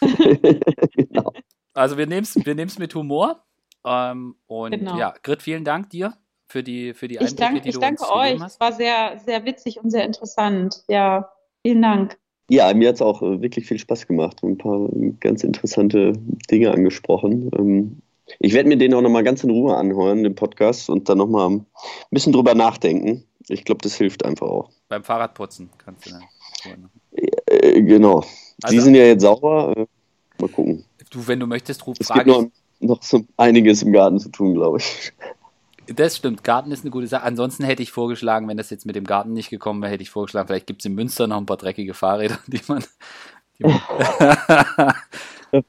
genau. 0.94 1.32
Also 1.74 1.98
wir 1.98 2.06
nehmen 2.06 2.22
es 2.22 2.36
wir 2.36 2.54
mit 2.54 2.94
Humor. 2.94 3.44
Ähm, 3.84 4.36
und 4.46 4.70
genau. 4.70 4.96
ja, 4.96 5.14
Grit, 5.20 5.42
vielen 5.42 5.64
Dank 5.64 5.90
dir 5.90 6.14
für 6.46 6.62
die, 6.62 6.94
für 6.94 7.08
die 7.08 7.18
Einblicke, 7.18 7.34
ich 7.34 7.40
danke, 7.40 7.60
die 7.62 7.68
ich 7.70 7.74
du 7.74 7.80
danke 7.80 8.02
uns 8.02 8.12
euch. 8.12 8.40
Es 8.40 8.60
war 8.60 8.72
sehr, 8.72 9.18
sehr 9.24 9.44
witzig 9.44 9.80
und 9.82 9.90
sehr 9.90 10.04
interessant. 10.04 10.84
Ja, 10.86 11.28
vielen 11.66 11.82
Dank. 11.82 12.18
Ja, 12.48 12.72
mir 12.72 12.88
hat 12.88 12.96
es 12.96 13.02
auch 13.02 13.20
äh, 13.22 13.42
wirklich 13.42 13.66
viel 13.66 13.78
Spaß 13.78 14.06
gemacht 14.06 14.44
und 14.44 14.52
ein 14.52 14.58
paar 14.58 14.88
ganz 15.18 15.42
interessante 15.42 16.12
Dinge 16.50 16.70
angesprochen. 16.70 18.00
Ich 18.38 18.52
werde 18.52 18.68
mir 18.68 18.76
den 18.76 18.94
auch 18.94 19.02
nochmal 19.02 19.24
ganz 19.24 19.42
in 19.44 19.50
Ruhe 19.50 19.76
anhören, 19.76 20.22
den 20.22 20.34
Podcast, 20.34 20.88
und 20.90 21.08
dann 21.08 21.18
nochmal 21.18 21.50
ein 21.50 21.66
bisschen 22.10 22.32
drüber 22.32 22.54
nachdenken. 22.54 23.24
Ich 23.48 23.64
glaube, 23.64 23.82
das 23.82 23.94
hilft 23.94 24.24
einfach 24.24 24.46
auch. 24.46 24.70
Beim 24.88 25.02
Fahrradputzen 25.02 25.70
kannst 25.78 26.06
du 26.06 26.10
dann. 26.10 26.90
Äh, 27.46 27.82
genau. 27.82 28.24
Also, 28.62 28.76
Sie 28.76 28.80
sind 28.80 28.94
ja 28.94 29.04
jetzt 29.04 29.22
sauber. 29.22 29.74
Äh, 29.76 29.86
mal 30.38 30.48
gucken. 30.48 30.84
Du, 31.10 31.26
wenn 31.26 31.40
du 31.40 31.46
möchtest, 31.46 31.86
ruf 31.86 31.96
Es 31.98 32.08
gibt 32.08 32.26
noch, 32.26 32.46
noch 32.78 33.02
so 33.02 33.24
einiges 33.36 33.82
im 33.82 33.92
Garten 33.92 34.18
zu 34.18 34.28
tun, 34.28 34.54
glaube 34.54 34.78
ich. 34.78 35.12
Das 35.92 36.16
stimmt, 36.16 36.44
Garten 36.44 36.70
ist 36.70 36.84
eine 36.84 36.90
gute 36.90 37.08
Sache. 37.08 37.24
Ansonsten 37.24 37.64
hätte 37.64 37.82
ich 37.82 37.90
vorgeschlagen, 37.90 38.46
wenn 38.46 38.56
das 38.56 38.70
jetzt 38.70 38.86
mit 38.86 38.94
dem 38.94 39.04
Garten 39.04 39.32
nicht 39.32 39.50
gekommen 39.50 39.82
wäre, 39.82 39.90
hätte 39.90 40.02
ich 40.02 40.10
vorgeschlagen, 40.10 40.46
vielleicht 40.46 40.68
gibt 40.68 40.82
es 40.82 40.86
in 40.86 40.94
Münster 40.94 41.26
noch 41.26 41.38
ein 41.38 41.46
paar 41.46 41.56
dreckige 41.56 41.94
Fahrräder, 41.94 42.38
die 42.46 42.60
man. 42.68 42.84
Die 43.58 43.64
man 43.64 43.80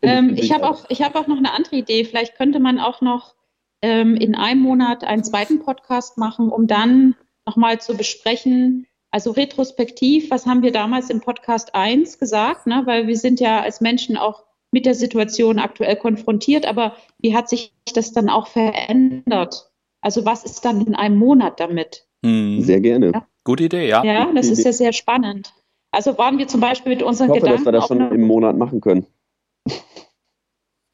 ähm, 0.01 0.35
ich 0.35 0.51
habe 0.51 0.69
auch, 0.69 0.89
hab 0.89 1.15
auch 1.15 1.27
noch 1.27 1.37
eine 1.37 1.53
andere 1.53 1.75
Idee. 1.77 2.03
Vielleicht 2.05 2.35
könnte 2.35 2.59
man 2.59 2.79
auch 2.79 3.01
noch 3.01 3.35
ähm, 3.81 4.15
in 4.15 4.35
einem 4.35 4.61
Monat 4.61 5.03
einen 5.03 5.23
zweiten 5.23 5.59
Podcast 5.59 6.17
machen, 6.17 6.49
um 6.49 6.67
dann 6.67 7.15
nochmal 7.45 7.79
zu 7.81 7.97
besprechen, 7.97 8.87
also 9.11 9.31
retrospektiv, 9.31 10.31
was 10.31 10.45
haben 10.45 10.61
wir 10.61 10.71
damals 10.71 11.09
im 11.09 11.19
Podcast 11.19 11.75
1 11.75 12.17
gesagt, 12.17 12.65
ne? 12.67 12.83
weil 12.85 13.07
wir 13.07 13.17
sind 13.17 13.39
ja 13.39 13.59
als 13.59 13.81
Menschen 13.81 14.15
auch 14.15 14.43
mit 14.71 14.85
der 14.85 14.95
Situation 14.95 15.59
aktuell 15.59 15.97
konfrontiert, 15.97 16.65
aber 16.65 16.95
wie 17.19 17.35
hat 17.35 17.49
sich 17.49 17.73
das 17.93 18.13
dann 18.13 18.29
auch 18.29 18.47
verändert? 18.47 19.69
Also 19.99 20.25
was 20.25 20.45
ist 20.45 20.63
dann 20.63 20.85
in 20.85 20.95
einem 20.95 21.17
Monat 21.17 21.59
damit? 21.59 22.07
Hm. 22.25 22.61
Sehr 22.61 22.79
gerne. 22.79 23.11
Ja? 23.13 23.27
Gute 23.43 23.65
Idee, 23.65 23.87
ja. 23.87 24.03
Ja, 24.03 24.31
das 24.33 24.47
ist 24.47 24.63
ja 24.63 24.71
sehr 24.71 24.93
spannend. 24.93 25.53
Also 25.91 26.17
waren 26.17 26.37
wir 26.37 26.47
zum 26.47 26.61
Beispiel 26.61 26.93
mit 26.93 27.03
unseren 27.03 27.27
ich 27.27 27.31
hoffe, 27.31 27.41
Gedanken. 27.41 27.65
dass 27.65 27.65
wir 27.65 27.71
das 27.73 27.87
schon 27.87 28.11
im 28.13 28.21
Monat 28.21 28.55
machen 28.55 28.79
können. 28.79 29.05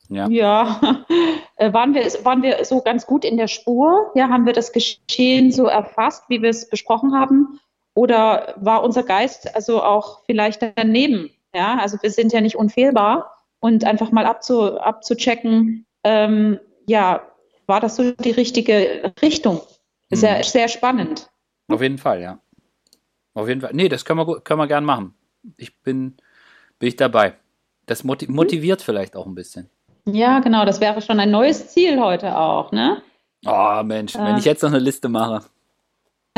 Ja, 0.10 0.28
ja. 0.30 1.06
Äh, 1.60 1.74
waren, 1.74 1.96
wir, 1.96 2.04
waren 2.24 2.44
wir 2.44 2.64
so 2.66 2.84
ganz 2.84 3.08
gut 3.08 3.26
in 3.26 3.36
der 3.36 3.48
Spur? 3.48 4.12
Ja, 4.14 4.30
haben 4.30 4.46
wir 4.46 4.54
das 4.54 4.72
Geschehen 4.72 5.52
so 5.52 5.66
erfasst, 5.66 6.24
wie 6.28 6.44
wir 6.44 6.52
es 6.52 6.70
besprochen 6.70 7.16
haben? 7.16 7.60
Oder 7.96 8.54
war 8.58 8.84
unser 8.84 9.02
Geist 9.02 9.56
also 9.56 9.82
auch 9.82 10.24
vielleicht 10.28 10.62
daneben? 10.76 11.32
Ja, 11.56 11.80
also 11.80 11.98
wir 12.00 12.12
sind 12.12 12.32
ja 12.34 12.42
nicht 12.42 12.56
unfehlbar 12.56 13.44
und 13.60 13.86
einfach 13.86 14.12
mal 14.12 14.28
abzu, 14.28 14.80
abzuchecken, 14.80 15.88
ähm, 16.04 16.60
ja, 16.86 17.24
war 17.66 17.80
das 17.80 17.96
so 17.96 18.12
die 18.12 18.30
richtige 18.30 19.12
Richtung? 19.24 19.62
Ist 20.12 20.22
ja 20.22 20.38
Mhm. 20.38 20.44
sehr 20.44 20.68
spannend. 20.68 21.32
Auf 21.70 21.82
jeden 21.82 21.98
Fall, 21.98 22.22
ja. 22.22 22.40
Auf 23.34 23.48
jeden 23.48 23.62
Fall. 23.62 23.72
Nee, 23.74 23.90
das 23.90 24.06
können 24.06 24.20
wir, 24.28 24.42
können 24.42 24.60
wir 24.60 24.68
gern 24.68 24.86
machen. 24.86 25.16
Ich 25.58 25.82
bin, 25.82 26.18
bin 26.78 26.90
ich 26.90 26.98
dabei. 26.98 27.34
Das 27.88 28.04
moti 28.04 28.28
motiviert 28.30 28.82
vielleicht 28.82 29.16
auch 29.16 29.26
ein 29.26 29.34
bisschen. 29.34 29.70
Ja, 30.06 30.40
genau, 30.40 30.66
das 30.66 30.80
wäre 30.80 31.02
schon 31.02 31.20
ein 31.20 31.32
neues 31.32 31.70
Ziel 31.70 32.00
heute 32.00 32.38
auch, 32.38 32.72
ne? 32.72 33.02
Oh, 33.46 33.82
Mensch, 33.84 34.16
wenn 34.16 34.36
Äh. 34.36 34.40
ich 34.40 34.46
jetzt 34.46 34.62
noch 34.62 34.70
eine 34.70 34.80
Liste 34.80 35.10
mache. 35.10 35.44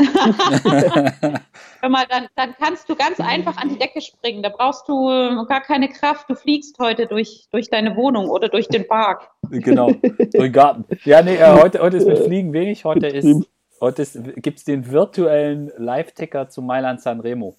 Hör 1.80 1.88
mal, 1.88 2.06
dann, 2.08 2.26
dann 2.36 2.54
kannst 2.58 2.88
du 2.88 2.94
ganz 2.94 3.20
einfach 3.20 3.56
an 3.56 3.68
die 3.68 3.78
Decke 3.78 4.00
springen. 4.00 4.42
Da 4.42 4.48
brauchst 4.50 4.88
du 4.88 5.10
äh, 5.10 5.44
gar 5.46 5.60
keine 5.60 5.88
Kraft. 5.88 6.30
Du 6.30 6.34
fliegst 6.34 6.78
heute 6.78 7.06
durch, 7.06 7.46
durch 7.50 7.68
deine 7.68 7.96
Wohnung 7.96 8.28
oder 8.28 8.48
durch 8.48 8.68
den 8.68 8.86
Park. 8.86 9.28
Genau, 9.50 9.90
so 10.32 10.42
im 10.42 10.52
Garten. 10.52 10.84
Ja, 11.04 11.22
nee, 11.22 11.36
äh, 11.36 11.60
heute, 11.60 11.80
heute 11.80 11.96
ist 11.96 12.06
mit 12.06 12.18
Fliegen 12.18 12.52
wenig. 12.52 12.84
Heute 12.84 13.08
ist, 13.08 13.48
heute 13.80 14.02
ist, 14.02 14.18
gibt 14.36 14.58
es 14.58 14.64
den 14.64 14.90
virtuellen 14.90 15.72
Live-Ticker 15.76 16.48
zu 16.48 16.62
Mailand 16.62 17.00
Sanremo. 17.00 17.56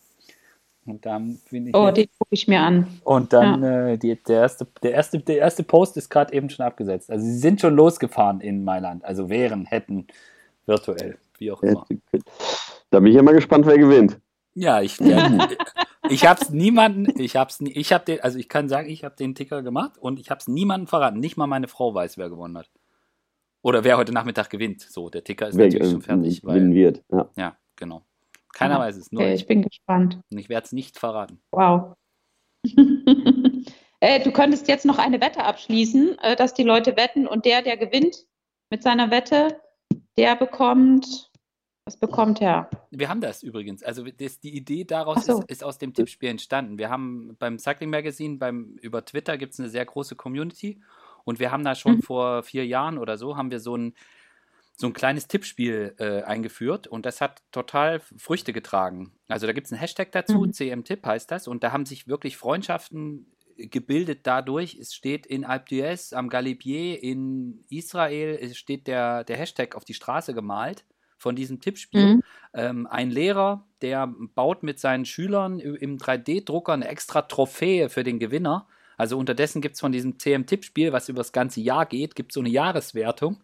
Und 0.85 1.05
dann 1.05 1.39
bin 1.51 1.67
ich 1.67 1.75
Oh, 1.75 1.87
jetzt- 1.87 1.97
den 1.97 2.07
gucke 2.17 2.33
ich 2.33 2.47
mir 2.47 2.59
an. 2.61 2.87
Und 3.03 3.33
dann 3.33 3.61
äh, 3.63 3.97
die, 3.97 4.15
der, 4.27 4.41
erste, 4.41 4.67
der, 4.81 4.91
erste, 4.93 5.19
der 5.19 5.37
erste 5.37 5.63
Post 5.63 5.95
ist 5.97 6.09
gerade 6.09 6.33
eben 6.33 6.49
schon 6.49 6.65
abgesetzt. 6.65 7.11
Also 7.11 7.23
sie 7.23 7.37
sind 7.37 7.61
schon 7.61 7.75
losgefahren 7.75 8.41
in 8.41 8.63
Mailand. 8.63 9.05
Also 9.05 9.29
wären, 9.29 9.65
hätten, 9.65 10.07
virtuell, 10.65 11.17
wie 11.37 11.51
auch 11.51 11.61
immer. 11.61 11.85
Da 12.89 12.99
bin 12.99 13.07
ich 13.09 13.15
ja 13.15 13.21
mal 13.21 13.33
gespannt, 13.35 13.65
wer 13.67 13.77
gewinnt. 13.77 14.19
Ja, 14.53 14.81
ich, 14.81 14.97
der, 14.97 15.47
ich 16.09 16.25
habe 16.25 16.41
es 16.41 16.49
niemanden, 16.49 17.19
ich 17.21 17.35
habe 17.35 17.49
es, 17.51 17.61
ich 17.61 17.93
habe 17.93 18.03
den, 18.05 18.19
also 18.21 18.37
ich 18.39 18.49
kann 18.49 18.67
sagen, 18.67 18.89
ich 18.89 19.03
habe 19.03 19.15
den 19.15 19.35
Ticker 19.35 19.61
gemacht 19.61 19.97
und 19.99 20.19
ich 20.19 20.29
habe 20.29 20.39
es 20.39 20.47
niemandem 20.47 20.87
verraten. 20.87 21.19
Nicht 21.19 21.37
mal 21.37 21.47
meine 21.47 21.67
Frau 21.67 21.93
weiß, 21.93 22.17
wer 22.17 22.29
gewonnen 22.29 22.57
hat. 22.57 22.69
Oder 23.61 23.83
wer 23.83 23.97
heute 23.97 24.11
Nachmittag 24.11 24.49
gewinnt. 24.49 24.81
So, 24.81 25.09
der 25.09 25.23
Ticker 25.23 25.47
ist 25.47 25.55
wer 25.57 25.67
natürlich 25.67 25.87
äh, 25.87 25.91
schon 25.91 26.01
fertig, 26.01 26.41
gewinnen 26.41 26.69
weil, 26.71 26.75
wird. 26.75 27.03
Ja. 27.11 27.29
ja, 27.37 27.55
genau. 27.75 28.01
Keiner 28.53 28.79
weiß 28.79 28.97
es, 28.97 29.11
nur 29.11 29.23
Okay, 29.23 29.33
ich. 29.33 29.47
bin 29.47 29.61
gespannt. 29.63 30.19
Und 30.31 30.37
ich 30.37 30.49
werde 30.49 30.65
es 30.65 30.71
nicht 30.71 30.97
verraten. 30.99 31.41
Wow. 31.51 31.93
äh, 33.99 34.23
du 34.23 34.31
könntest 34.31 34.67
jetzt 34.67 34.85
noch 34.85 34.97
eine 34.97 35.21
Wette 35.21 35.43
abschließen, 35.43 36.17
äh, 36.19 36.35
dass 36.35 36.53
die 36.53 36.63
Leute 36.63 36.95
wetten 36.97 37.27
und 37.27 37.45
der, 37.45 37.61
der 37.61 37.77
gewinnt 37.77 38.25
mit 38.69 38.83
seiner 38.83 39.11
Wette, 39.11 39.59
der 40.17 40.35
bekommt, 40.35 41.29
was 41.85 41.97
bekommt 41.97 42.41
er? 42.41 42.69
Wir 42.91 43.09
haben 43.09 43.21
das 43.21 43.43
übrigens. 43.43 43.83
Also 43.83 44.03
das, 44.05 44.39
die 44.39 44.55
Idee 44.55 44.83
daraus 44.83 45.25
so. 45.25 45.39
ist, 45.39 45.49
ist 45.49 45.63
aus 45.63 45.77
dem 45.77 45.93
Tippspiel 45.93 46.29
entstanden. 46.29 46.77
Wir 46.77 46.89
haben 46.89 47.35
beim 47.39 47.57
Cycling 47.57 47.89
Magazine, 47.89 48.37
beim, 48.37 48.77
über 48.81 49.03
Twitter 49.03 49.37
gibt 49.37 49.53
es 49.53 49.59
eine 49.59 49.69
sehr 49.69 49.85
große 49.85 50.15
Community 50.15 50.81
und 51.23 51.39
wir 51.39 51.51
haben 51.51 51.63
da 51.63 51.75
schon 51.75 51.95
Mhm. 51.97 52.01
vor 52.03 52.43
vier 52.43 52.65
Jahren 52.65 52.97
oder 52.97 53.17
so, 53.17 53.37
haben 53.37 53.51
wir 53.51 53.59
so 53.59 53.75
ein, 53.75 53.93
so 54.81 54.87
ein 54.87 54.93
kleines 54.93 55.27
Tippspiel 55.27 55.95
äh, 55.99 56.23
eingeführt 56.23 56.87
und 56.87 57.05
das 57.05 57.21
hat 57.21 57.43
total 57.51 58.01
Früchte 58.17 58.51
getragen. 58.51 59.13
Also 59.27 59.45
da 59.45 59.53
gibt 59.53 59.67
es 59.67 59.71
einen 59.71 59.79
Hashtag 59.79 60.11
dazu, 60.11 60.39
Mhm. 60.39 60.53
CM-Tipp 60.53 61.05
heißt 61.05 61.29
das 61.29 61.47
und 61.47 61.63
da 61.63 61.71
haben 61.71 61.85
sich 61.85 62.07
wirklich 62.07 62.35
Freundschaften 62.35 63.27
gebildet 63.57 64.21
dadurch. 64.23 64.75
Es 64.79 64.95
steht 64.95 65.27
in 65.27 65.45
Alpe 65.45 65.75
d'Huez, 65.75 66.15
am 66.15 66.29
Galibier, 66.29 67.01
in 67.03 67.63
Israel, 67.69 68.39
es 68.41 68.57
steht 68.57 68.87
der, 68.87 69.23
der 69.23 69.37
Hashtag 69.37 69.75
auf 69.75 69.85
die 69.85 69.93
Straße 69.93 70.33
gemalt 70.33 70.83
von 71.17 71.35
diesem 71.35 71.59
Tippspiel. 71.59 72.15
Mhm. 72.15 72.23
Ähm, 72.55 72.87
ein 72.87 73.11
Lehrer, 73.11 73.67
der 73.83 74.11
baut 74.33 74.63
mit 74.63 74.79
seinen 74.79 75.05
Schülern 75.05 75.59
im 75.59 75.99
3D-Drucker 75.99 76.73
eine 76.73 76.87
extra 76.87 77.21
Trophäe 77.21 77.89
für 77.89 78.03
den 78.03 78.17
Gewinner. 78.17 78.67
Also 78.97 79.19
unterdessen 79.19 79.61
gibt 79.61 79.75
es 79.75 79.81
von 79.81 79.91
diesem 79.91 80.17
CM-Tippspiel, 80.17 80.91
was 80.91 81.07
über 81.07 81.19
das 81.19 81.31
ganze 81.31 81.61
Jahr 81.61 81.85
geht, 81.85 82.15
gibt 82.15 82.33
so 82.33 82.39
eine 82.39 82.49
Jahreswertung. 82.49 83.43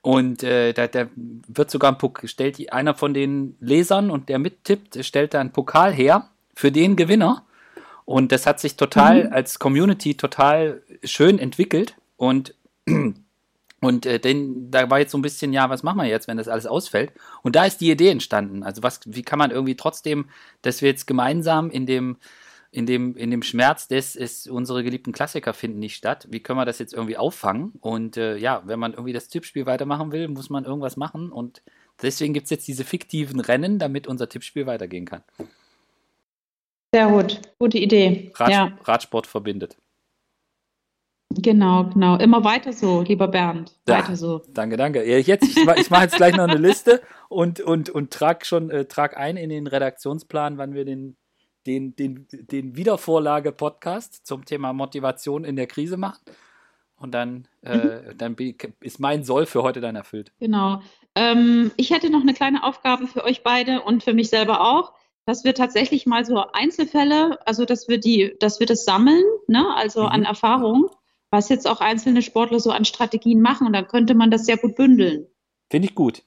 Und 0.00 0.42
äh, 0.42 0.72
da, 0.72 0.86
da 0.86 1.08
wird 1.16 1.70
sogar 1.70 1.92
ein 1.92 1.98
Pokal, 1.98 2.28
stellt 2.28 2.72
einer 2.72 2.94
von 2.94 3.14
den 3.14 3.56
Lesern 3.60 4.10
und 4.10 4.28
der 4.28 4.38
mittippt, 4.38 5.04
stellt 5.04 5.34
da 5.34 5.40
einen 5.40 5.52
Pokal 5.52 5.92
her 5.92 6.30
für 6.54 6.72
den 6.72 6.96
Gewinner. 6.96 7.44
Und 8.04 8.32
das 8.32 8.46
hat 8.46 8.58
sich 8.58 8.76
total 8.76 9.24
Mhm. 9.24 9.32
als 9.32 9.58
Community 9.58 10.14
total 10.16 10.82
schön 11.04 11.38
entwickelt. 11.38 11.94
Und, 12.16 12.54
und 13.80 14.06
äh, 14.06 14.18
denn, 14.18 14.70
da 14.70 14.88
war 14.88 15.00
jetzt 15.00 15.12
so 15.12 15.18
ein 15.18 15.22
bisschen, 15.22 15.52
ja, 15.52 15.68
was 15.68 15.82
machen 15.82 15.98
wir 15.98 16.06
jetzt, 16.06 16.26
wenn 16.26 16.38
das 16.38 16.48
alles 16.48 16.66
ausfällt? 16.66 17.12
Und 17.42 17.54
da 17.54 17.64
ist 17.66 17.80
die 17.80 17.90
Idee 17.90 18.08
entstanden. 18.08 18.62
Also 18.62 18.82
was, 18.82 19.00
wie 19.04 19.22
kann 19.22 19.38
man 19.38 19.50
irgendwie 19.50 19.76
trotzdem, 19.76 20.30
dass 20.62 20.80
wir 20.80 20.88
jetzt 20.88 21.06
gemeinsam 21.06 21.70
in 21.70 21.84
dem, 21.84 22.16
in 22.70 22.86
dem, 22.86 23.16
in 23.16 23.30
dem 23.30 23.42
Schmerz 23.42 23.88
des 23.88 24.14
ist, 24.14 24.48
unsere 24.48 24.84
geliebten 24.84 25.12
Klassiker 25.12 25.54
finden 25.54 25.78
nicht 25.78 25.96
statt. 25.96 26.26
Wie 26.30 26.40
können 26.40 26.58
wir 26.58 26.66
das 26.66 26.78
jetzt 26.78 26.92
irgendwie 26.92 27.16
auffangen? 27.16 27.72
Und 27.80 28.16
äh, 28.16 28.36
ja, 28.36 28.62
wenn 28.66 28.78
man 28.78 28.92
irgendwie 28.92 29.12
das 29.12 29.28
Tippspiel 29.28 29.64
weitermachen 29.66 30.12
will, 30.12 30.28
muss 30.28 30.50
man 30.50 30.64
irgendwas 30.64 30.96
machen. 30.96 31.32
Und 31.32 31.62
deswegen 32.02 32.34
gibt 32.34 32.44
es 32.44 32.50
jetzt 32.50 32.68
diese 32.68 32.84
fiktiven 32.84 33.40
Rennen, 33.40 33.78
damit 33.78 34.06
unser 34.06 34.28
Tippspiel 34.28 34.66
weitergehen 34.66 35.06
kann. 35.06 35.22
Sehr 36.94 37.08
gut, 37.08 37.40
gute 37.58 37.78
Idee. 37.78 38.32
Rad, 38.34 38.50
Ja, 38.50 38.78
Radsport 38.84 39.26
verbindet. 39.26 39.76
genau, 41.34 41.84
genau. 41.90 42.16
Immer 42.18 42.44
weiter 42.44 42.72
so, 42.72 43.02
lieber 43.02 43.28
Bernd. 43.28 43.74
Ja. 43.86 43.98
Weiter 43.98 44.16
so. 44.16 44.42
Danke, 44.54 44.76
danke. 44.76 45.04
Ja, 45.08 45.18
Jetzt, 45.18 45.44
ich 45.44 45.56
ich 45.56 45.90
mache 45.90 46.02
jetzt 46.04 46.16
gleich 46.16 46.34
noch 46.36 46.48
eine 46.48 46.58
Liste 46.58 47.02
und, 47.28 47.60
und, 47.60 47.90
und 47.90 48.10
trag 48.10 48.44
schon 48.46 48.70
äh, 48.70 48.86
trag 48.86 49.16
ein 49.16 49.36
in 49.36 49.50
den 49.50 49.66
Redaktionsplan, 49.66 50.56
wann 50.58 50.74
wir 50.74 50.84
den, 50.86 51.16
den, 51.68 51.94
den, 51.94 52.26
den 52.32 52.74
Wiedervorlage-Podcast 52.76 54.26
zum 54.26 54.44
Thema 54.44 54.72
Motivation 54.72 55.44
in 55.44 55.54
der 55.56 55.66
Krise 55.66 55.96
machen. 55.96 56.18
Und 56.96 57.12
dann, 57.12 57.46
äh, 57.62 58.14
dann 58.16 58.34
bin 58.34 58.48
ich- 58.48 58.68
ist 58.80 58.98
mein 58.98 59.22
Soll 59.22 59.46
für 59.46 59.62
heute 59.62 59.80
dann 59.80 59.94
erfüllt. 59.94 60.32
Genau. 60.40 60.82
Ähm, 61.14 61.70
ich 61.76 61.90
hätte 61.90 62.10
noch 62.10 62.22
eine 62.22 62.34
kleine 62.34 62.64
Aufgabe 62.64 63.06
für 63.06 63.22
euch 63.24 63.42
beide 63.44 63.82
und 63.82 64.02
für 64.02 64.14
mich 64.14 64.30
selber 64.30 64.60
auch, 64.62 64.94
dass 65.24 65.44
wir 65.44 65.54
tatsächlich 65.54 66.06
mal 66.06 66.24
so 66.24 66.42
Einzelfälle, 66.52 67.38
also 67.46 67.64
dass 67.66 67.86
wir 67.86 67.98
die, 68.00 68.34
dass 68.40 68.58
wir 68.60 68.66
das 68.66 68.84
sammeln, 68.84 69.22
ne, 69.46 69.64
also 69.76 70.00
Mhm. 70.02 70.06
an 70.08 70.24
Erfahrung, 70.24 70.90
was 71.30 71.50
jetzt 71.50 71.68
auch 71.68 71.80
einzelne 71.80 72.22
Sportler 72.22 72.58
so 72.58 72.70
an 72.70 72.84
Strategien 72.84 73.42
machen. 73.42 73.66
Und 73.66 73.74
dann 73.74 73.86
könnte 73.86 74.14
man 74.14 74.30
das 74.30 74.46
sehr 74.46 74.56
gut 74.56 74.74
bündeln. 74.74 75.26
Finde 75.70 75.86
ich 75.88 75.94
gut. 75.94 76.22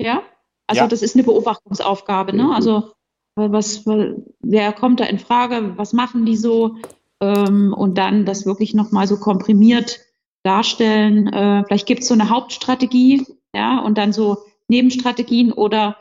Ja? 0.00 0.22
Also 0.66 0.82
Ja. 0.82 0.88
das 0.88 1.00
ist 1.02 1.14
eine 1.14 1.24
Beobachtungsaufgabe, 1.24 2.36
ne? 2.36 2.52
Also 2.54 2.92
was, 3.38 3.86
weil, 3.86 4.24
wer 4.40 4.72
kommt 4.72 5.00
da 5.00 5.04
in 5.04 5.18
Frage, 5.18 5.74
was 5.76 5.92
machen 5.92 6.26
die 6.26 6.36
so? 6.36 6.76
Ähm, 7.20 7.74
und 7.76 7.98
dann 7.98 8.24
das 8.24 8.46
wirklich 8.46 8.74
nochmal 8.74 9.06
so 9.06 9.18
komprimiert 9.18 10.00
darstellen. 10.44 11.28
Äh, 11.28 11.64
vielleicht 11.66 11.86
gibt 11.86 12.02
es 12.02 12.08
so 12.08 12.14
eine 12.14 12.30
Hauptstrategie, 12.30 13.26
ja, 13.54 13.80
und 13.80 13.98
dann 13.98 14.12
so 14.12 14.38
Nebenstrategien 14.68 15.52
oder 15.52 15.96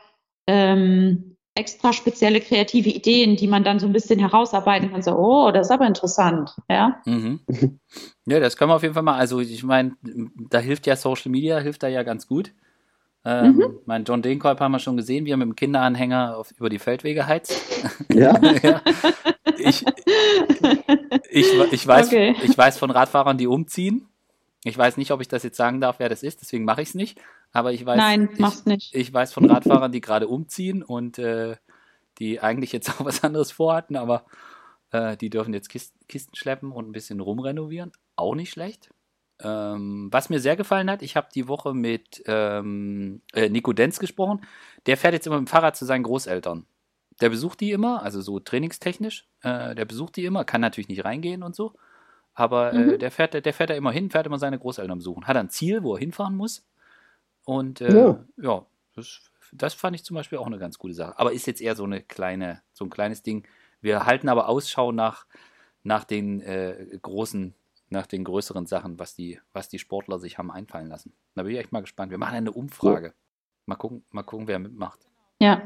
ähm, 0.48 1.38
extra 1.58 1.92
spezielle 1.92 2.40
kreative 2.40 2.90
Ideen, 2.90 3.36
die 3.36 3.48
man 3.48 3.64
dann 3.64 3.80
so 3.80 3.88
ein 3.88 3.94
bisschen 3.94 4.20
herausarbeiten 4.20 4.92
kann. 4.92 5.02
So, 5.02 5.18
oh, 5.18 5.52
das 5.52 5.68
ist 5.68 5.72
aber 5.72 5.88
interessant, 5.88 6.56
ja. 6.70 7.02
Mhm. 7.06 7.40
Ja, 8.30 8.42
das 8.42 8.58
können 8.58 8.72
wir 8.72 8.76
auf 8.76 8.84
jeden 8.84 8.94
Fall 8.94 9.04
mal. 9.04 9.18
Also 9.18 9.40
ich 9.40 9.64
meine, 9.64 9.96
da 10.02 10.60
hilft 10.60 10.86
ja 10.86 10.98
Social 10.98 11.32
Media, 11.32 11.60
hilft 11.60 11.82
da 11.82 11.88
ja 11.88 12.04
ganz 12.04 12.28
gut. 12.28 12.52
Ähm, 13.30 13.56
Mhm. 13.56 13.80
Mein 13.86 14.04
John 14.06 14.22
Degenkolb 14.22 14.62
haben 14.62 14.72
wir 14.72 14.80
schon 14.80 14.96
gesehen, 14.96 15.26
wie 15.26 15.32
er 15.32 15.38
mit 15.38 15.48
dem 15.48 15.56
Kinderanhänger 15.56 16.38
auf, 16.38 16.52
über 16.58 16.70
die 16.70 16.80
Feldwege 16.80 17.28
heizt. 17.28 17.60
Ja? 18.10 18.40
ja. 18.64 18.82
ich, 19.58 19.86
ich, 21.30 21.46
ich, 21.72 21.88
weiß, 21.88 22.08
Okay. 22.08 22.36
ich 22.42 22.58
weiß 22.58 22.78
von 22.78 22.90
Radfahrern, 22.90 23.38
die 23.38 23.48
umziehen. 23.48 24.08
Ich 24.64 24.78
weiß 24.78 24.96
nicht, 24.96 25.12
ob 25.12 25.20
ich 25.20 25.28
das 25.28 25.44
jetzt 25.44 25.58
sagen 25.58 25.82
darf, 25.82 26.00
wer 26.00 26.08
das 26.08 26.24
ist, 26.24 26.42
deswegen 26.42 26.64
mache 26.64 26.82
ich 26.82 26.90
es 26.90 26.96
nicht. 26.96 27.20
Aber 27.52 27.74
ich 27.74 27.86
weiß, 27.86 27.98
Nein, 27.98 28.30
ich, 28.38 28.66
nicht. 28.66 28.96
ich 28.96 29.14
weiß 29.14 29.34
von 29.34 29.50
Radfahrern, 29.50 29.92
die 29.92 30.02
gerade 30.02 30.28
umziehen 30.28 30.82
und 30.84 31.20
äh, 31.20 31.58
die 32.20 32.40
eigentlich 32.40 32.72
jetzt 32.72 32.90
auch 33.02 33.06
was 33.06 33.24
anderes 33.24 33.52
vorhatten, 33.52 33.98
aber 33.98 34.26
äh, 34.92 35.18
die 35.18 35.30
dürfen 35.30 35.54
jetzt 35.54 35.70
Kisten, 35.70 35.98
Kisten 36.08 36.36
schleppen 36.36 36.72
und 36.72 36.88
ein 36.88 36.94
bisschen 36.94 37.20
rumrenovieren. 37.20 37.92
Auch 38.16 38.36
nicht 38.36 38.52
schlecht. 38.52 38.90
Ähm, 39.40 40.10
was 40.12 40.30
mir 40.30 40.40
sehr 40.40 40.56
gefallen 40.56 40.90
hat, 40.90 41.02
ich 41.02 41.16
habe 41.16 41.28
die 41.34 41.48
Woche 41.48 41.74
mit 41.74 42.24
ähm, 42.26 43.22
äh, 43.34 43.50
Nico 43.50 43.72
Denz 43.74 44.00
gesprochen. 44.00 44.42
Der 44.88 44.98
fährt 44.98 45.14
jetzt 45.14 45.28
immer 45.28 45.40
mit 45.40 45.48
dem 45.48 45.52
Fahrrad 45.52 45.76
zu 45.76 45.86
seinen 45.86 46.04
Großeltern. 46.04 46.66
Der 47.22 47.30
besucht 47.30 47.60
die 47.62 47.72
immer, 47.72 48.04
also 48.04 48.22
so 48.22 48.40
trainingstechnisch. 48.40 49.28
Äh, 49.42 49.76
der 49.76 49.86
besucht 49.86 50.16
die 50.16 50.26
immer, 50.26 50.44
kann 50.46 50.62
natürlich 50.62 50.88
nicht 50.88 51.06
reingehen 51.06 51.44
und 51.44 51.56
so. 51.56 51.74
Aber 52.34 52.74
äh, 52.74 52.78
Mhm. 52.78 53.00
der, 53.00 53.12
fährt, 53.12 53.34
der 53.46 53.54
fährt 53.54 53.70
da 53.70 53.74
immer 53.76 53.92
hin, 53.92 54.10
fährt 54.10 54.26
immer 54.28 54.40
seine 54.40 54.60
Großeltern 54.60 54.98
besuchen. 55.00 55.28
Hat 55.28 55.38
ein 55.38 55.50
Ziel, 55.50 55.84
wo 55.84 55.96
er 55.96 56.00
hinfahren 56.00 56.36
muss. 56.36 56.66
Und 57.46 57.82
äh, 57.82 57.94
Ja. 57.94 58.26
ja. 58.38 58.66
das 58.96 59.22
das 59.54 59.74
fand 59.74 59.96
ich 59.96 60.04
zum 60.04 60.16
Beispiel 60.16 60.40
auch 60.40 60.46
eine 60.48 60.58
ganz 60.60 60.78
gute 60.78 60.94
Sache. 60.94 61.18
Aber 61.18 61.32
ist 61.32 61.48
jetzt 61.48 61.62
eher 61.62 61.76
so 61.76 61.86
eine 61.86 62.02
kleine, 62.02 62.62
so 62.74 62.84
ein 62.84 62.90
kleines 62.90 63.24
Ding. 63.24 63.48
Wir 63.80 64.06
halten 64.06 64.28
aber 64.28 64.50
Ausschau 64.50 64.92
nach, 64.92 65.26
nach 65.84 66.04
den 66.04 66.42
äh, 66.42 66.86
großen, 67.02 67.54
nach 67.90 68.08
den 68.08 68.24
größeren 68.24 68.66
Sachen, 68.66 69.00
was 69.00 69.16
die, 69.16 69.40
was 69.54 69.70
die 69.70 69.80
Sportler 69.80 70.20
sich 70.20 70.38
haben 70.38 70.52
einfallen 70.52 70.88
lassen. 70.88 71.14
Da 71.36 71.44
bin 71.44 71.54
ich 71.54 71.60
echt 71.60 71.72
mal 71.72 71.82
gespannt. 71.82 72.12
Wir 72.12 72.18
machen 72.18 72.36
eine 72.36 72.52
Umfrage. 72.52 73.14
Mal 73.66 73.76
gucken, 73.76 74.04
mal 74.12 74.24
gucken, 74.24 74.48
wer 74.48 74.60
mitmacht. 74.60 75.00
Ja, 75.40 75.62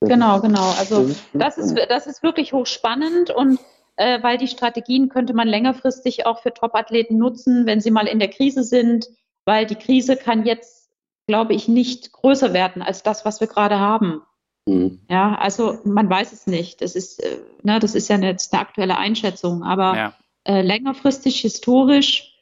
genau, 0.00 0.40
genau. 0.40 0.72
Also 0.78 1.10
das 1.32 1.58
ist, 1.58 1.76
das 1.88 2.06
ist 2.06 2.22
wirklich 2.22 2.52
hochspannend 2.52 3.30
und 3.30 3.60
äh, 3.96 4.22
weil 4.22 4.38
die 4.38 4.48
Strategien 4.48 5.08
könnte 5.08 5.34
man 5.34 5.48
längerfristig 5.48 6.26
auch 6.26 6.40
für 6.40 6.52
Top-Athleten 6.52 7.18
nutzen, 7.18 7.66
wenn 7.66 7.80
sie 7.80 7.90
mal 7.90 8.06
in 8.06 8.18
der 8.18 8.30
Krise 8.30 8.64
sind, 8.64 9.08
weil 9.44 9.66
die 9.66 9.74
Krise 9.74 10.16
kann 10.16 10.44
jetzt, 10.44 10.90
glaube 11.26 11.54
ich, 11.54 11.68
nicht 11.68 12.12
größer 12.12 12.52
werden 12.52 12.82
als 12.82 13.02
das, 13.02 13.24
was 13.24 13.40
wir 13.40 13.48
gerade 13.48 13.78
haben. 13.78 14.22
Mhm. 14.66 15.00
Ja, 15.10 15.34
also 15.34 15.78
man 15.84 16.08
weiß 16.08 16.32
es 16.32 16.46
nicht. 16.46 16.80
Das 16.80 16.94
ist, 16.94 17.22
äh, 17.22 17.38
ne, 17.62 17.78
das 17.80 17.94
ist 17.94 18.08
ja 18.08 18.16
jetzt 18.16 18.52
eine 18.52 18.62
aktuelle 18.62 18.96
Einschätzung, 18.96 19.62
aber 19.62 19.96
ja. 19.96 20.14
Äh, 20.44 20.62
längerfristig 20.62 21.40
historisch 21.40 22.32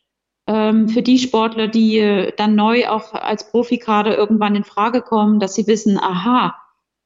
ähm, 0.47 0.89
für 0.89 1.03
die 1.03 1.19
Sportler, 1.19 1.69
die 1.69 1.99
äh, 1.99 2.33
dann 2.37 2.55
neu 2.55 2.89
auch 2.89 3.13
als 3.13 3.51
Profikader 3.51 4.17
irgendwann 4.17 4.57
in 4.57 4.65
Frage 4.65 5.03
kommen, 5.03 5.39
dass 5.41 5.55
sie 5.55 5.67
wissen, 5.67 5.99
aha, 5.99 6.57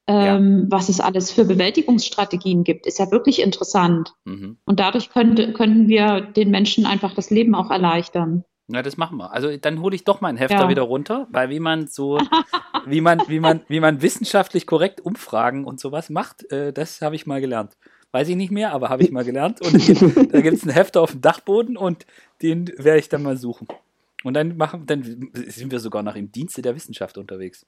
ähm, 0.06 0.60
ja. 0.64 0.76
was 0.76 0.88
es 0.88 1.00
alles 1.00 1.30
für 1.30 1.44
Bewältigungsstrategien 1.44 2.64
gibt, 2.64 2.86
ist 2.86 2.98
ja 2.98 3.10
wirklich 3.10 3.40
interessant. 3.40 4.14
Mhm. 4.24 4.58
Und 4.66 4.80
dadurch 4.80 5.10
könnte, 5.10 5.52
könnten 5.52 5.88
wir 5.88 6.20
den 6.20 6.50
Menschen 6.50 6.86
einfach 6.86 7.14
das 7.14 7.30
Leben 7.30 7.54
auch 7.54 7.70
erleichtern. 7.70 8.44
Na, 8.66 8.82
das 8.82 8.96
machen 8.96 9.18
wir. 9.18 9.32
Also 9.32 9.54
dann 9.56 9.80
hole 9.80 9.94
ich 9.94 10.04
doch 10.04 10.20
meinen 10.20 10.38
Hefter 10.38 10.62
ja. 10.62 10.68
wieder 10.68 10.82
runter, 10.82 11.26
weil 11.30 11.50
wie 11.50 11.60
man 11.60 11.86
so, 11.86 12.18
wie 12.86 13.00
man, 13.00 13.22
wie 13.28 13.40
man, 13.40 13.60
wie 13.68 13.80
man 13.80 14.00
wissenschaftlich 14.00 14.66
korrekt 14.66 15.00
Umfragen 15.00 15.64
und 15.64 15.80
sowas 15.80 16.08
macht, 16.08 16.50
äh, 16.50 16.72
das 16.72 17.02
habe 17.02 17.14
ich 17.14 17.26
mal 17.26 17.40
gelernt. 17.40 17.76
Weiß 18.14 18.28
ich 18.28 18.36
nicht 18.36 18.52
mehr, 18.52 18.70
aber 18.70 18.90
habe 18.90 19.02
ich 19.02 19.10
mal 19.10 19.24
gelernt. 19.24 19.60
Und 19.66 20.32
da 20.32 20.40
gibt 20.40 20.56
es 20.56 20.62
einen 20.62 20.70
Hefter 20.70 21.02
auf 21.02 21.10
dem 21.10 21.20
Dachboden 21.20 21.76
und 21.76 22.06
den 22.42 22.68
werde 22.78 23.00
ich 23.00 23.08
dann 23.08 23.24
mal 23.24 23.36
suchen. 23.36 23.66
Und 24.22 24.34
dann 24.34 24.56
machen, 24.56 24.86
dann 24.86 25.32
sind 25.34 25.72
wir 25.72 25.80
sogar 25.80 26.04
noch 26.04 26.14
im 26.14 26.30
Dienste 26.30 26.62
der 26.62 26.76
Wissenschaft 26.76 27.18
unterwegs. 27.18 27.66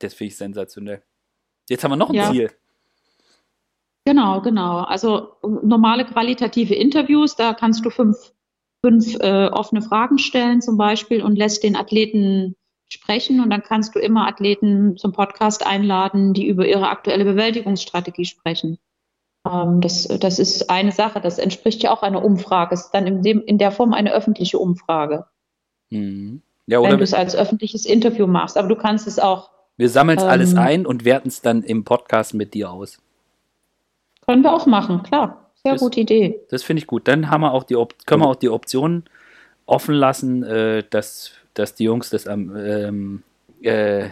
Das 0.00 0.12
finde 0.12 0.32
ich 0.32 0.36
sensationell. 0.36 1.00
Jetzt 1.68 1.84
haben 1.84 1.92
wir 1.92 1.96
noch 1.96 2.08
ein 2.08 2.16
ja. 2.16 2.32
Ziel. 2.32 2.50
Genau, 4.04 4.40
genau. 4.40 4.78
Also 4.80 5.36
normale 5.62 6.04
qualitative 6.04 6.74
Interviews, 6.74 7.36
da 7.36 7.54
kannst 7.54 7.84
du 7.84 7.90
fünf, 7.90 8.16
fünf 8.84 9.14
äh, 9.20 9.46
offene 9.46 9.80
Fragen 9.80 10.18
stellen 10.18 10.60
zum 10.60 10.76
Beispiel 10.76 11.22
und 11.22 11.36
lässt 11.36 11.62
den 11.62 11.76
Athleten 11.76 12.56
sprechen 12.88 13.38
und 13.38 13.48
dann 13.48 13.62
kannst 13.62 13.94
du 13.94 14.00
immer 14.00 14.26
Athleten 14.26 14.96
zum 14.96 15.12
Podcast 15.12 15.64
einladen, 15.64 16.34
die 16.34 16.48
über 16.48 16.66
ihre 16.66 16.88
aktuelle 16.88 17.24
Bewältigungsstrategie 17.24 18.24
sprechen. 18.24 18.78
Ähm, 19.46 19.80
das, 19.80 20.08
das 20.20 20.38
ist 20.38 20.70
eine 20.70 20.92
Sache, 20.92 21.20
das 21.20 21.38
entspricht 21.38 21.82
ja 21.82 21.92
auch 21.92 22.02
einer 22.02 22.24
Umfrage. 22.24 22.74
Es 22.74 22.86
ist 22.86 22.90
dann 22.92 23.06
in, 23.06 23.22
dem, 23.22 23.42
in 23.44 23.58
der 23.58 23.70
Form 23.70 23.92
eine 23.92 24.12
öffentliche 24.12 24.58
Umfrage. 24.58 25.26
Mhm. 25.90 26.42
Ja, 26.66 26.82
wenn 26.82 26.96
du 26.96 27.04
es 27.04 27.12
als 27.12 27.36
öffentliches 27.36 27.84
Interview 27.84 28.26
machst. 28.26 28.56
Aber 28.56 28.68
du 28.68 28.76
kannst 28.76 29.06
es 29.06 29.18
auch 29.18 29.50
wir 29.76 29.88
sammeln 29.88 30.18
es 30.18 30.24
ähm, 30.24 30.30
alles 30.30 30.56
ein 30.56 30.86
und 30.86 31.04
werten 31.04 31.28
es 31.28 31.42
dann 31.42 31.62
im 31.62 31.84
Podcast 31.84 32.34
mit 32.34 32.54
dir 32.54 32.70
aus. 32.70 32.98
Können 34.24 34.42
wir 34.42 34.52
auch 34.52 34.66
machen, 34.66 35.02
klar. 35.02 35.50
Sehr 35.62 35.72
das, 35.72 35.80
gute 35.80 36.00
Idee. 36.00 36.40
Das 36.50 36.62
finde 36.62 36.80
ich 36.80 36.86
gut. 36.86 37.08
Dann 37.08 37.30
haben 37.30 37.40
wir 37.40 37.52
auch 37.52 37.64
die 37.64 37.74
können 38.06 38.22
wir 38.22 38.28
auch 38.28 38.36
die 38.36 38.50
Option 38.50 39.04
offen 39.66 39.94
lassen, 39.94 40.42
äh, 40.42 40.84
dass, 40.88 41.32
dass 41.54 41.74
die 41.74 41.84
Jungs 41.84 42.10
das 42.10 42.26
ähm, 42.26 43.22
äh, 43.64 44.10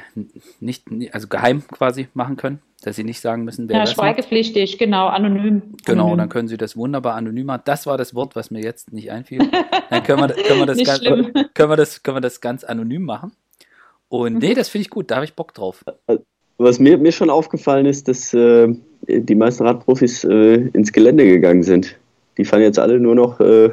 nicht, 0.61 0.86
also 1.12 1.28
geheim 1.28 1.62
quasi 1.70 2.09
machen 2.14 2.36
können, 2.36 2.61
dass 2.82 2.96
sie 2.96 3.05
nicht 3.05 3.20
sagen 3.20 3.44
müssen, 3.44 3.68
wer 3.68 3.78
Ja, 3.78 3.86
schweigepflichtig, 3.86 4.72
macht. 4.72 4.78
genau, 4.78 5.07
anonym. 5.09 5.62
Genau, 5.84 6.05
anonym. 6.05 6.18
dann 6.18 6.28
können 6.28 6.48
sie 6.48 6.57
das 6.57 6.76
wunderbar 6.76 7.14
anonym 7.14 7.46
machen. 7.46 7.62
Das 7.64 7.86
war 7.86 7.96
das 7.96 8.14
Wort, 8.14 8.36
was 8.36 8.50
mir 8.50 8.62
jetzt 8.62 8.92
nicht 8.92 9.11
einfiel. 9.11 9.40
Dann 9.90 10.03
können 10.03 10.20
wir, 10.20 10.28
können 10.28 10.61
wir, 10.61 10.66
das, 10.66 10.78
ganz, 10.84 11.00
können 11.00 11.70
wir, 11.70 11.76
das, 11.76 12.03
können 12.03 12.16
wir 12.16 12.20
das 12.20 12.40
ganz 12.40 12.64
anonym 12.64 13.03
machen. 13.03 13.32
Und 14.09 14.38
nee, 14.38 14.55
das 14.55 14.68
finde 14.68 14.82
ich 14.82 14.90
gut, 14.90 15.11
da 15.11 15.16
habe 15.16 15.24
ich 15.24 15.34
Bock 15.34 15.55
drauf. 15.55 15.84
Was 16.59 16.78
mir, 16.78 16.98
mir 16.98 17.12
schon 17.12 17.30
aufgefallen 17.30 17.86
ist, 17.86 18.09
dass 18.09 18.34
äh, 18.34 18.68
die 19.09 19.34
meisten 19.34 19.66
Radprofis 19.66 20.24
äh, 20.24 20.55
ins 20.72 20.92
Gelände 20.92 21.24
gegangen 21.24 21.62
sind. 21.62 21.96
Die 22.39 22.45
fahren 22.45 22.62
jetzt 22.62 22.78
alle 22.78 22.99
nur 22.99 23.14
noch, 23.14 23.41
äh, 23.41 23.70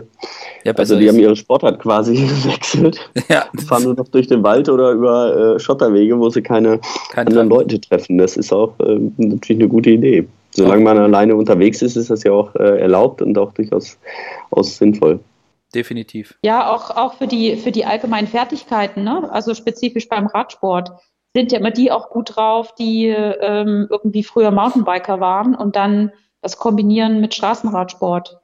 ja, 0.64 0.74
also 0.74 0.98
die 0.98 1.06
ist. 1.06 1.14
haben 1.14 1.20
ihre 1.20 1.36
Sportart 1.36 1.80
quasi 1.80 2.16
gewechselt. 2.44 3.00
Ja. 3.30 3.46
Fahren 3.68 3.84
nur 3.84 3.94
noch 3.96 4.08
durch 4.08 4.28
den 4.28 4.44
Wald 4.44 4.70
oder 4.70 4.92
über 4.92 5.56
äh, 5.56 5.60
Schotterwege, 5.60 6.18
wo 6.20 6.30
sie 6.30 6.42
keine 6.42 6.80
Kein 7.12 7.28
anderen 7.28 7.50
Leute 7.50 7.80
treffen. 7.80 8.18
Das 8.18 8.38
ist 8.38 8.52
auch 8.52 8.74
äh, 8.80 9.00
natürlich 9.18 9.62
eine 9.62 9.70
gute 9.70 9.92
Idee. 9.92 10.28
Solange 10.52 10.84
man 10.84 10.98
alleine 10.98 11.36
unterwegs 11.36 11.82
ist, 11.82 11.96
ist 11.96 12.10
das 12.10 12.24
ja 12.24 12.32
auch 12.32 12.56
äh, 12.56 12.80
erlaubt 12.80 13.22
und 13.22 13.38
auch 13.38 13.54
durchaus 13.54 13.98
sinnvoll 14.62 15.20
definitiv. 15.74 16.38
Ja, 16.44 16.74
auch, 16.74 16.92
auch 16.92 17.16
für, 17.16 17.28
die, 17.28 17.56
für 17.56 17.72
die 17.72 17.86
allgemeinen 17.86 18.28
Fertigkeiten, 18.28 19.04
ne? 19.04 19.30
also 19.32 19.54
spezifisch 19.54 20.10
beim 20.10 20.28
Radsport, 20.28 20.92
sind 21.34 21.52
ja 21.52 21.60
immer 21.60 21.72
die 21.72 21.92
auch 21.92 22.10
gut 22.10 22.36
drauf, 22.36 22.74
die 22.76 23.08
ähm, 23.08 23.88
irgendwie 23.90 24.24
früher 24.24 24.52
Mountainbiker 24.52 25.20
waren 25.20 25.56
und 25.56 25.76
dann 25.76 26.12
das 26.42 26.58
kombinieren 26.58 27.22
mit 27.22 27.36
Straßenradsport. 27.36 28.40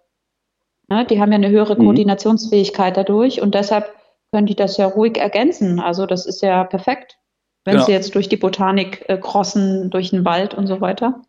Ne? 0.88 1.06
Die 1.06 1.20
haben 1.20 1.32
ja 1.32 1.38
eine 1.38 1.50
höhere 1.50 1.76
mhm. 1.76 1.84
Koordinationsfähigkeit 1.84 2.98
dadurch 2.98 3.42
und 3.42 3.56
deshalb 3.56 3.94
können 4.32 4.48
die 4.48 4.56
das 4.56 4.78
ja 4.78 4.88
ruhig 4.88 5.18
ergänzen. 5.18 5.80
Also 5.80 6.06
das 6.06 6.26
ist 6.26 6.42
ja 6.42 6.64
perfekt, 6.64 7.18
wenn 7.64 7.78
ja. 7.78 7.84
sie 7.84 7.92
jetzt 7.92 8.16
durch 8.16 8.30
die 8.30 8.38
Botanik 8.38 9.04
äh, 9.08 9.18
crossen, 9.18 9.90
durch 9.90 10.10
den 10.12 10.26
Wald 10.26 10.54
und 10.54 10.68
so 10.68 10.82
weiter. 10.82 11.22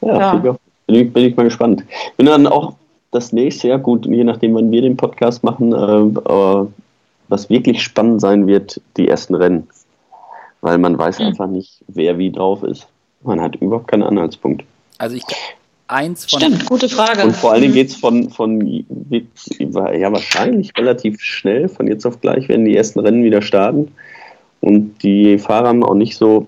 Ja, 0.00 0.42
ja. 0.42 0.56
Bin, 0.86 0.96
ich, 0.96 1.12
bin 1.12 1.24
ich 1.24 1.36
mal 1.36 1.44
gespannt. 1.44 1.84
Bin 2.16 2.26
dann 2.26 2.46
auch 2.46 2.74
das 3.10 3.32
nächste 3.32 3.68
Jahr, 3.68 3.78
gut, 3.78 4.06
je 4.06 4.24
nachdem, 4.24 4.54
wann 4.54 4.70
wir 4.70 4.82
den 4.82 4.96
Podcast 4.96 5.44
machen, 5.44 5.72
äh, 5.72 5.76
aber 5.76 6.68
was 7.28 7.48
wirklich 7.48 7.82
spannend 7.82 8.20
sein 8.20 8.46
wird, 8.46 8.80
die 8.96 9.08
ersten 9.08 9.34
Rennen. 9.34 9.68
Weil 10.60 10.78
man 10.78 10.98
weiß 10.98 11.18
mhm. 11.18 11.26
einfach 11.26 11.46
nicht, 11.46 11.82
wer 11.88 12.18
wie 12.18 12.30
drauf 12.30 12.62
ist. 12.62 12.88
Man 13.22 13.40
hat 13.40 13.56
überhaupt 13.56 13.88
keinen 13.88 14.02
Anhaltspunkt. 14.02 14.64
Also 14.98 15.16
ich 15.16 15.24
eins 15.88 16.24
von. 16.24 16.40
Stimmt, 16.40 16.66
gute 16.66 16.88
Frage. 16.88 17.24
Und 17.24 17.36
vor 17.36 17.52
allen 17.52 17.62
Dingen 17.62 17.74
geht 17.74 17.88
es 17.88 17.96
von, 17.96 18.30
von 18.30 18.60
ja 18.66 20.12
wahrscheinlich 20.12 20.72
relativ 20.76 21.20
schnell, 21.20 21.68
von 21.68 21.86
jetzt 21.86 22.06
auf 22.06 22.20
gleich 22.20 22.48
werden 22.48 22.64
die 22.64 22.76
ersten 22.76 23.00
Rennen 23.00 23.24
wieder 23.24 23.42
starten. 23.42 23.92
Und 24.60 25.02
die 25.02 25.38
Fahrer 25.38 25.68
haben 25.68 25.84
auch 25.84 25.94
nicht 25.94 26.16
so 26.16 26.46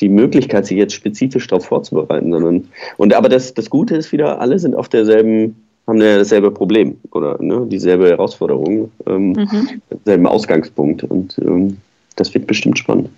die 0.00 0.10
Möglichkeit, 0.10 0.66
sich 0.66 0.76
jetzt 0.76 0.94
spezifisch 0.94 1.46
darauf 1.46 1.64
vorzubereiten, 1.64 2.30
sondern 2.30 2.68
und 2.98 3.14
aber 3.14 3.30
das, 3.30 3.54
das 3.54 3.70
Gute 3.70 3.96
ist 3.96 4.12
wieder, 4.12 4.40
alle 4.40 4.58
sind 4.58 4.74
auf 4.74 4.90
derselben 4.90 5.56
haben 5.86 6.00
ja 6.00 6.18
dasselbe 6.18 6.50
Problem 6.50 6.98
oder 7.12 7.40
ne, 7.42 7.66
dieselbe 7.66 8.08
Herausforderung, 8.08 8.90
ähm, 9.06 9.32
mhm. 9.32 9.82
selben 10.04 10.26
Ausgangspunkt 10.26 11.04
und 11.04 11.38
ähm, 11.38 11.78
das 12.16 12.32
wird 12.34 12.46
bestimmt 12.46 12.78
spannend. 12.78 13.10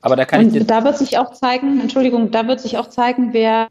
Aber 0.00 0.16
da 0.16 0.24
kann 0.24 0.44
und 0.44 0.56
ich 0.56 0.66
da 0.66 0.84
wird 0.84 0.98
sich 0.98 1.18
auch 1.18 1.32
zeigen, 1.32 1.80
Entschuldigung, 1.80 2.30
da 2.30 2.46
wird 2.46 2.60
sich 2.60 2.78
auch 2.78 2.88
zeigen, 2.88 3.30
wer 3.32 3.68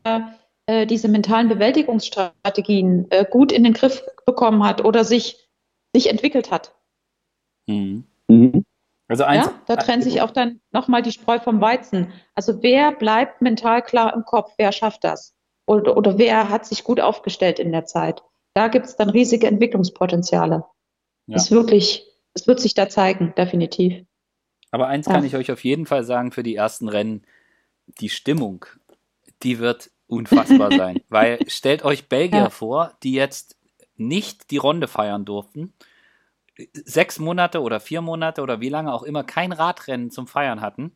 äh, 0.72 0.86
diese 0.86 1.08
mentalen 1.08 1.50
Bewältigungsstrategien 1.50 3.08
äh, 3.10 3.26
gut 3.30 3.52
in 3.52 3.64
den 3.64 3.74
Griff 3.74 4.04
bekommen 4.26 4.64
hat 4.64 4.84
oder 4.84 5.04
sich, 5.04 5.50
sich 5.94 6.10
entwickelt 6.10 6.52
hat. 6.52 6.74
Mhm. 7.68 8.06
Mhm. 8.28 8.66
Also 9.08 9.26
eins, 9.26 9.48
ja, 9.48 9.62
da 9.68 9.76
trennt 9.76 10.04
sich 10.04 10.22
auch 10.22 10.32
dann 10.32 10.62
nochmal 10.72 11.02
die 11.02 11.12
Spreu 11.12 11.40
vom 11.40 11.60
Weizen. 11.60 12.14
Also 12.34 12.64
wer 12.64 12.94
bleibt 12.94 13.42
mental 13.42 13.82
klar 13.82 14.14
im 14.14 14.24
Kopf, 14.24 14.54
wer 14.58 14.72
schafft 14.72 15.04
das? 15.04 15.36
oder, 15.72 15.96
oder 15.96 16.18
wer 16.18 16.50
hat 16.50 16.66
sich 16.66 16.84
gut 16.84 17.00
aufgestellt 17.00 17.60
in 17.60 17.72
der 17.72 17.86
Zeit. 17.86 18.24
Da 18.54 18.68
gibt 18.68 18.86
es 18.88 18.96
dann 18.98 19.10
riesige 19.10 19.48
Entwicklungspotenziale. 19.48 20.66
Ja. 21.28 21.36
Ist 21.36 21.52
wirklich, 21.52 22.06
es 22.34 22.48
wird 22.48 22.60
sich 22.60 22.74
da 22.74 22.90
zeigen, 22.90 23.34
definitiv. 23.38 24.06
Aber 24.72 24.88
eins 24.88 25.06
ja. 25.06 25.14
kann 25.14 25.24
ich 25.24 25.36
euch 25.36 25.52
auf 25.52 25.64
jeden 25.64 25.86
Fall 25.86 26.04
sagen 26.04 26.32
für 26.32 26.44
die 26.44 26.56
ersten 26.56 26.90
Rennen, 26.90 27.24
die 28.00 28.10
Stimmung, 28.10 28.66
die 29.44 29.60
wird 29.60 29.92
unfassbar 30.12 30.72
sein. 30.78 31.02
Weil 31.10 31.40
stellt 31.48 31.84
euch 31.84 32.08
Belgier 32.08 32.40
ja. 32.40 32.50
vor, 32.50 32.94
die 33.04 33.14
jetzt 33.14 33.58
nicht 33.96 34.52
die 34.52 34.58
Runde 34.58 34.88
feiern 34.88 35.26
durften, 35.26 35.74
sechs 36.74 37.20
Monate 37.20 37.62
oder 37.62 37.80
vier 37.80 38.02
Monate 38.02 38.42
oder 38.42 38.60
wie 38.60 38.70
lange 38.70 38.94
auch 38.94 39.04
immer 39.04 39.24
kein 39.24 39.52
Radrennen 39.52 40.12
zum 40.12 40.28
Feiern 40.28 40.62
hatten 40.62 40.92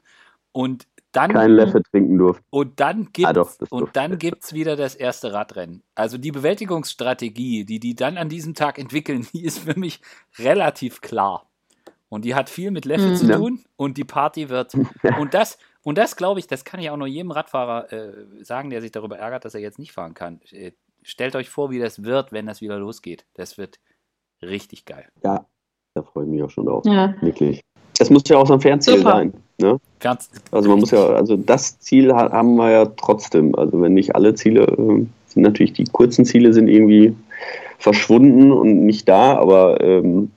und 0.51 0.87
dann, 1.11 1.31
kein 1.31 1.51
Leffe 1.51 1.81
trinken 1.81 2.17
durfte. 2.17 2.43
Und 2.49 2.79
dann 2.79 3.07
gibt 3.13 3.25
ah, 3.25 4.39
es 4.41 4.53
wieder 4.53 4.75
das 4.75 4.95
erste 4.95 5.31
Radrennen. 5.31 5.81
Also 5.95 6.17
die 6.17 6.31
Bewältigungsstrategie, 6.31 7.63
die 7.63 7.79
die 7.79 7.95
dann 7.95 8.17
an 8.17 8.27
diesem 8.27 8.53
Tag 8.53 8.77
entwickeln, 8.77 9.25
die 9.33 9.45
ist 9.45 9.59
für 9.59 9.79
mich 9.79 10.01
relativ 10.37 10.99
klar. 10.99 11.49
Und 12.09 12.25
die 12.25 12.35
hat 12.35 12.49
viel 12.49 12.71
mit 12.71 12.85
Leffe 12.85 13.07
mhm. 13.07 13.15
zu 13.15 13.31
tun 13.31 13.65
und 13.77 13.97
die 13.97 14.03
Party 14.03 14.49
wird. 14.49 14.73
Und 15.19 15.33
das, 15.33 15.57
und 15.85 15.97
das 15.97 16.15
glaube 16.17 16.39
ich, 16.41 16.47
das 16.47 16.65
kann 16.65 16.79
ich 16.81 16.89
auch 16.89 16.97
nur 16.97 17.07
jedem 17.07 17.31
Radfahrer 17.31 17.93
äh, 17.93 18.13
sagen, 18.43 18.69
der 18.71 18.81
sich 18.81 18.91
darüber 18.91 19.17
ärgert, 19.17 19.45
dass 19.45 19.53
er 19.55 19.61
jetzt 19.61 19.79
nicht 19.79 19.93
fahren 19.93 20.13
kann. 20.15 20.41
Äh, 20.51 20.71
stellt 21.03 21.35
euch 21.35 21.49
vor, 21.49 21.69
wie 21.71 21.79
das 21.79 22.03
wird, 22.03 22.31
wenn 22.33 22.47
das 22.47 22.59
wieder 22.59 22.77
losgeht. 22.77 23.25
Das 23.35 23.57
wird 23.57 23.79
richtig 24.41 24.85
geil. 24.85 25.07
Ja, 25.23 25.45
da 25.93 26.03
freue 26.03 26.25
ich 26.25 26.29
mich 26.31 26.43
auch 26.43 26.49
schon 26.49 26.65
drauf. 26.65 26.83
Ja. 26.85 27.13
Wirklich. 27.21 27.61
Das 27.97 28.09
muss 28.09 28.23
ja 28.27 28.37
auch 28.37 28.47
so 28.47 28.55
ein 28.55 28.59
Fernziel 28.61 28.97
Super. 28.97 29.11
sein. 29.11 29.33
Ne? 29.57 29.79
Ganz, 30.01 30.29
Also 30.51 30.67
man 30.67 30.79
muss 30.79 30.91
ja, 30.91 31.05
also 31.05 31.37
das 31.37 31.79
Ziel 31.79 32.11
ha- 32.13 32.31
haben 32.31 32.55
wir 32.57 32.69
ja 32.71 32.85
trotzdem. 32.85 33.55
Also 33.55 33.79
wenn 33.81 33.93
nicht 33.93 34.13
alle 34.15 34.33
Ziele, 34.35 34.63
äh, 34.63 35.05
sind 35.27 35.43
natürlich 35.43 35.71
die 35.73 35.85
kurzen 35.85 36.25
Ziele 36.25 36.51
sind 36.51 36.67
irgendwie 36.67 37.15
verschwunden 37.79 38.51
und 38.51 38.85
nicht 38.85 39.07
da, 39.07 39.37
aber 39.37 39.79
ähm, 39.81 40.31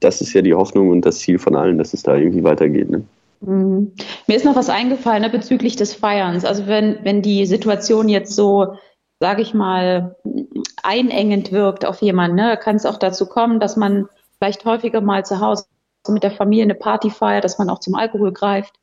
das 0.00 0.20
ist 0.20 0.32
ja 0.32 0.42
die 0.42 0.54
Hoffnung 0.54 0.88
und 0.88 1.02
das 1.04 1.18
Ziel 1.18 1.38
von 1.38 1.54
allen, 1.54 1.78
dass 1.78 1.92
es 1.94 2.02
da 2.02 2.16
irgendwie 2.16 2.42
weitergeht. 2.42 2.90
Ne? 2.90 3.04
Mhm. 3.40 3.94
Mir 4.26 4.36
ist 4.36 4.44
noch 4.44 4.56
was 4.56 4.68
eingefallen 4.68 5.22
ne, 5.22 5.30
bezüglich 5.30 5.76
des 5.76 5.94
Feierns. 5.94 6.44
Also 6.44 6.66
wenn, 6.66 7.04
wenn 7.04 7.22
die 7.22 7.46
Situation 7.46 8.08
jetzt 8.08 8.34
so, 8.34 8.74
sage 9.18 9.42
ich 9.42 9.54
mal, 9.54 10.16
einengend 10.82 11.52
wirkt 11.52 11.84
auf 11.84 12.02
jemanden, 12.02 12.36
ne, 12.36 12.56
kann 12.56 12.76
es 12.76 12.86
auch 12.86 12.98
dazu 12.98 13.26
kommen, 13.26 13.60
dass 13.60 13.76
man 13.76 14.08
vielleicht 14.38 14.64
häufiger 14.64 15.00
mal 15.00 15.24
zu 15.24 15.40
Hause 15.40 15.64
mit 16.08 16.22
der 16.22 16.30
Familie 16.30 16.64
eine 16.64 16.74
Party 16.74 17.10
feiert, 17.10 17.44
dass 17.44 17.58
man 17.58 17.70
auch 17.70 17.80
zum 17.80 17.94
Alkohol 17.94 18.32
greift. 18.32 18.74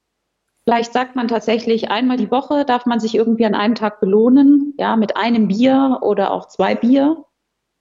Vielleicht 0.64 0.91
sagt 0.91 1.16
man 1.16 1.28
tatsächlich, 1.28 1.89
einmal 1.89 2.18
die 2.18 2.30
Woche 2.30 2.66
darf 2.66 2.86
man 2.86 2.99
sich 2.99 3.16
irgendwie 3.16 3.45
an 3.45 3.55
einem 3.55 3.76
Tag 3.76 3.99
belohnen, 4.01 4.74
ja, 4.78 4.97
mit 4.97 5.16
einem 5.16 5.47
Bier 5.47 5.99
oder 6.01 6.32
auch 6.32 6.47
zwei 6.47 6.76
Bier. 6.76 7.24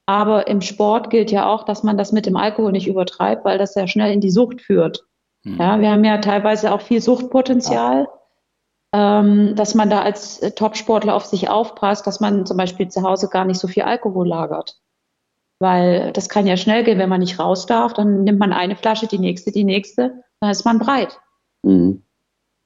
Aber 0.06 0.46
im 0.46 0.60
Sport 0.60 1.10
gilt 1.10 1.32
ja 1.32 1.46
auch, 1.52 1.64
dass 1.64 1.82
man 1.82 1.98
das 1.98 2.12
mit 2.12 2.26
dem 2.26 2.36
Alkohol 2.36 2.70
nicht 2.70 2.86
übertreibt, 2.86 3.44
weil 3.44 3.58
das 3.58 3.74
ja 3.74 3.88
schnell 3.88 4.12
in 4.12 4.20
die 4.20 4.30
Sucht 4.30 4.60
führt. 4.60 5.04
Hm. 5.46 5.58
Ja, 5.60 5.80
wir 5.80 5.90
haben 5.92 6.04
ja 6.04 6.18
teilweise 6.18 6.72
auch 6.72 6.80
viel 6.80 7.00
Suchtpotenzial, 7.00 8.08
ähm, 8.92 9.54
dass 9.54 9.76
man 9.76 9.88
da 9.88 10.02
als 10.02 10.40
äh, 10.40 10.50
Topsportler 10.50 11.14
auf 11.14 11.24
sich 11.24 11.48
aufpasst, 11.48 12.06
dass 12.06 12.18
man 12.18 12.46
zum 12.46 12.56
Beispiel 12.56 12.88
zu 12.88 13.02
Hause 13.02 13.28
gar 13.28 13.44
nicht 13.44 13.60
so 13.60 13.68
viel 13.68 13.84
Alkohol 13.84 14.26
lagert. 14.26 14.80
Weil 15.60 16.12
das 16.12 16.28
kann 16.28 16.46
ja 16.46 16.56
schnell 16.56 16.82
gehen, 16.82 16.98
wenn 16.98 17.08
man 17.08 17.20
nicht 17.20 17.38
raus 17.38 17.64
darf, 17.64 17.94
dann 17.94 18.24
nimmt 18.24 18.40
man 18.40 18.52
eine 18.52 18.76
Flasche, 18.76 19.06
die 19.06 19.20
nächste, 19.20 19.52
die 19.52 19.64
nächste, 19.64 20.24
dann 20.40 20.50
ist 20.50 20.64
man 20.64 20.80
breit. 20.80 21.18
Mhm. 21.62 22.02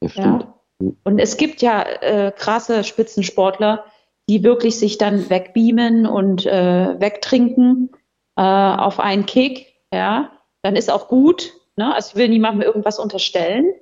Das 0.00 0.12
stimmt. 0.12 0.46
Ja. 0.80 0.90
Und 1.04 1.18
es 1.18 1.36
gibt 1.36 1.60
ja 1.60 1.82
äh, 1.82 2.32
krasse 2.34 2.82
Spitzensportler, 2.82 3.84
die 4.28 4.42
wirklich 4.42 4.78
sich 4.78 4.96
dann 4.96 5.28
wegbeamen 5.28 6.06
und 6.06 6.46
äh, 6.46 6.98
wegtrinken 6.98 7.90
äh, 8.36 8.42
auf 8.42 8.98
einen 8.98 9.26
Kick. 9.26 9.66
Ja, 9.92 10.32
dann 10.62 10.76
ist 10.76 10.90
auch 10.90 11.08
gut. 11.08 11.52
Ne? 11.80 11.94
Also 11.94 12.10
ich 12.10 12.16
will 12.16 12.28
niemandem 12.28 12.62
irgendwas 12.62 12.98
unterstellen, 12.98 13.72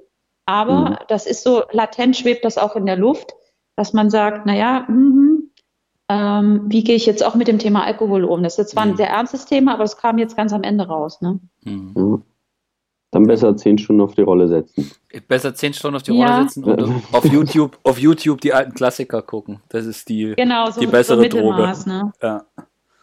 aber 0.47 0.91
Mhm. 0.91 0.97
das 1.09 1.27
ist 1.27 1.43
so 1.43 1.63
latent 1.73 2.17
schwebt 2.17 2.45
das 2.45 2.57
auch 2.59 2.77
in 2.77 2.87
der 2.87 2.97
Luft, 2.97 3.35
dass 3.77 3.93
man 3.93 4.09
sagt, 4.11 4.47
naja, 4.47 4.85
mhm, 4.89 5.51
ähm, 6.09 6.63
wie 6.69 6.85
gehe 6.85 6.97
ich 6.97 7.05
jetzt 7.07 7.25
auch 7.25 7.35
mit 7.35 7.49
dem 7.49 7.59
Thema 7.59 7.85
Alkohol 7.85 8.25
um? 8.25 8.43
Das 8.43 8.55
ist 8.55 8.59
jetzt 8.59 8.71
zwar 8.71 8.85
ein 8.85 8.93
Mhm. 8.93 8.97
sehr 8.97 9.11
ernstes 9.11 9.45
Thema, 9.47 9.75
aber 9.75 9.85
es 9.85 9.97
kam 9.99 10.17
jetzt 10.19 10.37
ganz 10.37 10.53
am 10.53 10.63
Ende 10.63 10.87
raus. 10.87 11.21
Ne? 11.21 11.39
Hm. 11.65 11.93
Ja. 11.97 12.19
Dann 13.11 13.27
besser 13.27 13.57
zehn 13.57 13.79
Stunden 13.79 14.03
auf 14.03 14.15
die 14.15 14.21
Rolle 14.23 14.49
setzen. 14.49 14.91
Besser 15.29 15.55
zehn 15.55 15.73
Stunden 15.75 15.97
auf 15.97 16.03
die 16.03 16.13
Ja. 16.13 16.27
Rolle 16.37 16.43
sitzen 16.49 16.65
und 16.65 17.03
auf 17.13 17.25
YouTube, 17.25 17.79
auf 17.83 17.99
YouTube 17.99 18.41
die 18.43 18.53
alten 18.53 18.75
Klassiker 18.75 19.23
gucken. 19.23 19.61
Das 19.71 19.87
ist 19.87 20.09
die. 20.09 20.35
Genau, 20.37 20.71
so, 20.71 20.81
Die 20.81 20.87
bessere 20.87 21.17
so 21.17 21.23
Mittelmaß. 21.23 21.87
Ne? 21.87 22.13
Ja. 22.23 22.45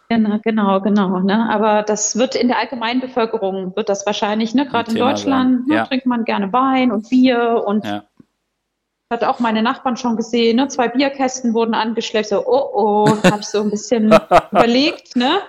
Genau, 0.08 0.38
genau, 0.42 0.80
genau. 0.80 1.18
Ne? 1.20 1.48
Aber 1.50 1.82
das 1.82 2.16
wird 2.16 2.34
in 2.36 2.48
der 2.48 2.58
allgemeinen 2.58 3.00
Bevölkerung, 3.00 3.74
wird 3.74 3.88
das 3.88 4.06
wahrscheinlich, 4.06 4.54
ne? 4.54 4.66
gerade 4.66 4.90
in 4.90 4.96
Thema 4.96 5.10
Deutschland, 5.10 5.66
ne, 5.66 5.74
Ja. 5.76 5.86
trinkt 5.86 6.06
man 6.06 6.24
gerne 6.24 6.52
Wein 6.52 6.92
und 6.92 7.08
Bier 7.10 7.64
und 7.66 7.84
Ja. 7.84 8.04
hat 9.12 9.24
auch 9.24 9.40
meine 9.40 9.62
Nachbarn 9.62 9.96
schon 9.96 10.16
gesehen, 10.16 10.56
ne? 10.56 10.68
zwei 10.68 10.88
Bierkästen 10.88 11.54
wurden 11.54 11.74
angeschleppt, 11.74 12.28
so, 12.28 12.46
oh 12.46 12.70
oh, 12.72 13.16
habe 13.24 13.40
ich 13.40 13.46
so 13.46 13.62
ein 13.62 13.70
bisschen 13.70 14.16
überlegt, 14.52 15.16
ne? 15.16 15.40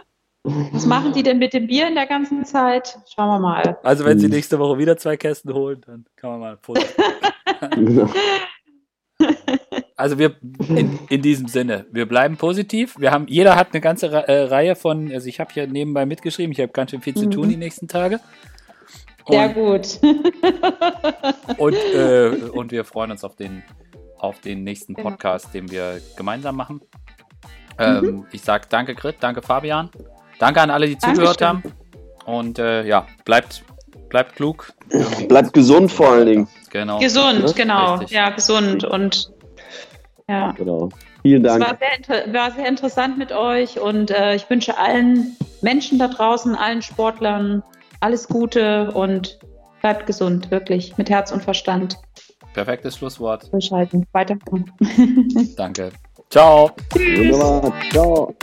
Was 0.71 0.85
machen 0.85 1.11
die 1.11 1.23
denn 1.23 1.39
mit 1.39 1.53
dem 1.53 1.67
Bier 1.67 1.87
in 1.89 1.95
der 1.95 2.07
ganzen 2.07 2.45
Zeit? 2.45 2.97
Schauen 3.13 3.27
wir 3.27 3.39
mal. 3.39 3.77
Also 3.83 4.05
wenn 4.05 4.17
sie 4.17 4.27
Hm. 4.27 4.31
nächste 4.33 4.57
Woche 4.59 4.77
wieder 4.77 4.95
zwei 4.95 5.17
Kästen 5.17 5.53
holen, 5.53 5.81
dann 5.85 6.05
kann 6.15 6.29
man 6.31 6.39
mal 6.39 6.51
ein 6.53 6.59
Foto. 6.61 6.81
Also 9.97 10.19
wir 10.19 10.35
in, 10.69 10.99
in 11.09 11.21
diesem 11.23 11.47
Sinne, 11.47 11.87
wir 11.91 12.07
bleiben 12.07 12.37
positiv. 12.37 12.95
Wir 12.99 13.11
haben, 13.11 13.25
jeder 13.27 13.55
hat 13.55 13.69
eine 13.73 13.81
ganze 13.81 14.11
Re 14.11 14.27
äh, 14.27 14.43
Reihe 14.43 14.75
von, 14.75 15.11
also 15.11 15.27
ich 15.27 15.39
habe 15.39 15.51
hier 15.51 15.65
nebenbei 15.67 16.05
mitgeschrieben, 16.05 16.51
ich 16.51 16.59
habe 16.59 16.71
ganz 16.71 16.91
schön 16.91 17.01
viel 17.01 17.15
zu 17.15 17.25
Mhm. 17.25 17.31
tun 17.31 17.49
die 17.49 17.57
nächsten 17.57 17.87
Tage. 17.87 18.19
Sehr 19.27 19.47
Und, 19.47 19.53
gut. 19.55 19.99
und, 21.57 21.73
äh, 21.95 22.27
und 22.53 22.71
wir 22.71 22.85
freuen 22.85 23.09
uns 23.11 23.23
auf 23.23 23.35
den, 23.35 23.63
auf 24.19 24.39
den 24.39 24.63
nächsten 24.63 24.93
Genau. 24.93 25.09
Podcast, 25.09 25.53
den 25.53 25.69
wir 25.71 25.99
gemeinsam 26.15 26.55
machen. 26.55 26.81
Ähm, 27.79 28.25
Ich 28.31 28.41
sage 28.43 28.65
danke, 28.69 28.93
Grit, 28.95 29.15
danke, 29.19 29.41
Fabian. 29.41 29.89
Danke 30.39 30.61
an 30.61 30.69
alle, 30.69 30.87
die 30.87 30.97
zugehört 30.97 31.41
haben. 31.41 31.63
Und 32.25 32.59
äh, 32.59 32.85
ja, 32.85 33.07
bleibt, 33.25 33.63
bleibt 34.09 34.35
klug. 34.35 34.71
Bleibt 35.27 35.53
gesund 35.53 35.91
vor 35.91 36.09
allen 36.11 36.25
Dingen. 36.27 36.47
Genau. 36.69 36.99
Gesund, 36.99 37.55
genau. 37.55 37.95
Richtig. 37.95 38.15
Ja, 38.15 38.29
gesund 38.29 38.83
und 38.83 39.31
ja. 40.29 40.51
Genau. 40.51 40.89
Vielen 41.21 41.45
Es 41.45 41.51
Dank. 41.53 41.63
war 41.65 41.77
sehr, 41.77 41.97
inter 41.97 42.33
war 42.33 42.51
sehr 42.51 42.67
interessant 42.67 43.17
mit 43.17 43.31
euch 43.31 43.79
und 43.79 44.11
äh, 44.11 44.35
ich 44.35 44.49
wünsche 44.49 44.77
allen 44.77 45.35
Menschen 45.61 45.99
da 45.99 46.07
draußen, 46.07 46.55
allen 46.55 46.81
Sportlern 46.81 47.63
alles 47.99 48.27
Gute 48.27 48.91
und 48.91 49.39
bleibt 49.81 50.05
gesund, 50.05 50.51
wirklich, 50.51 50.97
mit 50.97 51.09
Herz 51.09 51.31
und 51.31 51.43
Verstand 51.43 51.97
Perfektes 52.53 52.97
Schlusswort. 52.97 53.51
durchhalten. 53.53 54.05
Weitermachen. 54.13 54.71
Danke. 55.57 55.91
Ciao. 56.29 56.71
Wunderbar. 56.93 57.73
Ciao. 57.91 58.35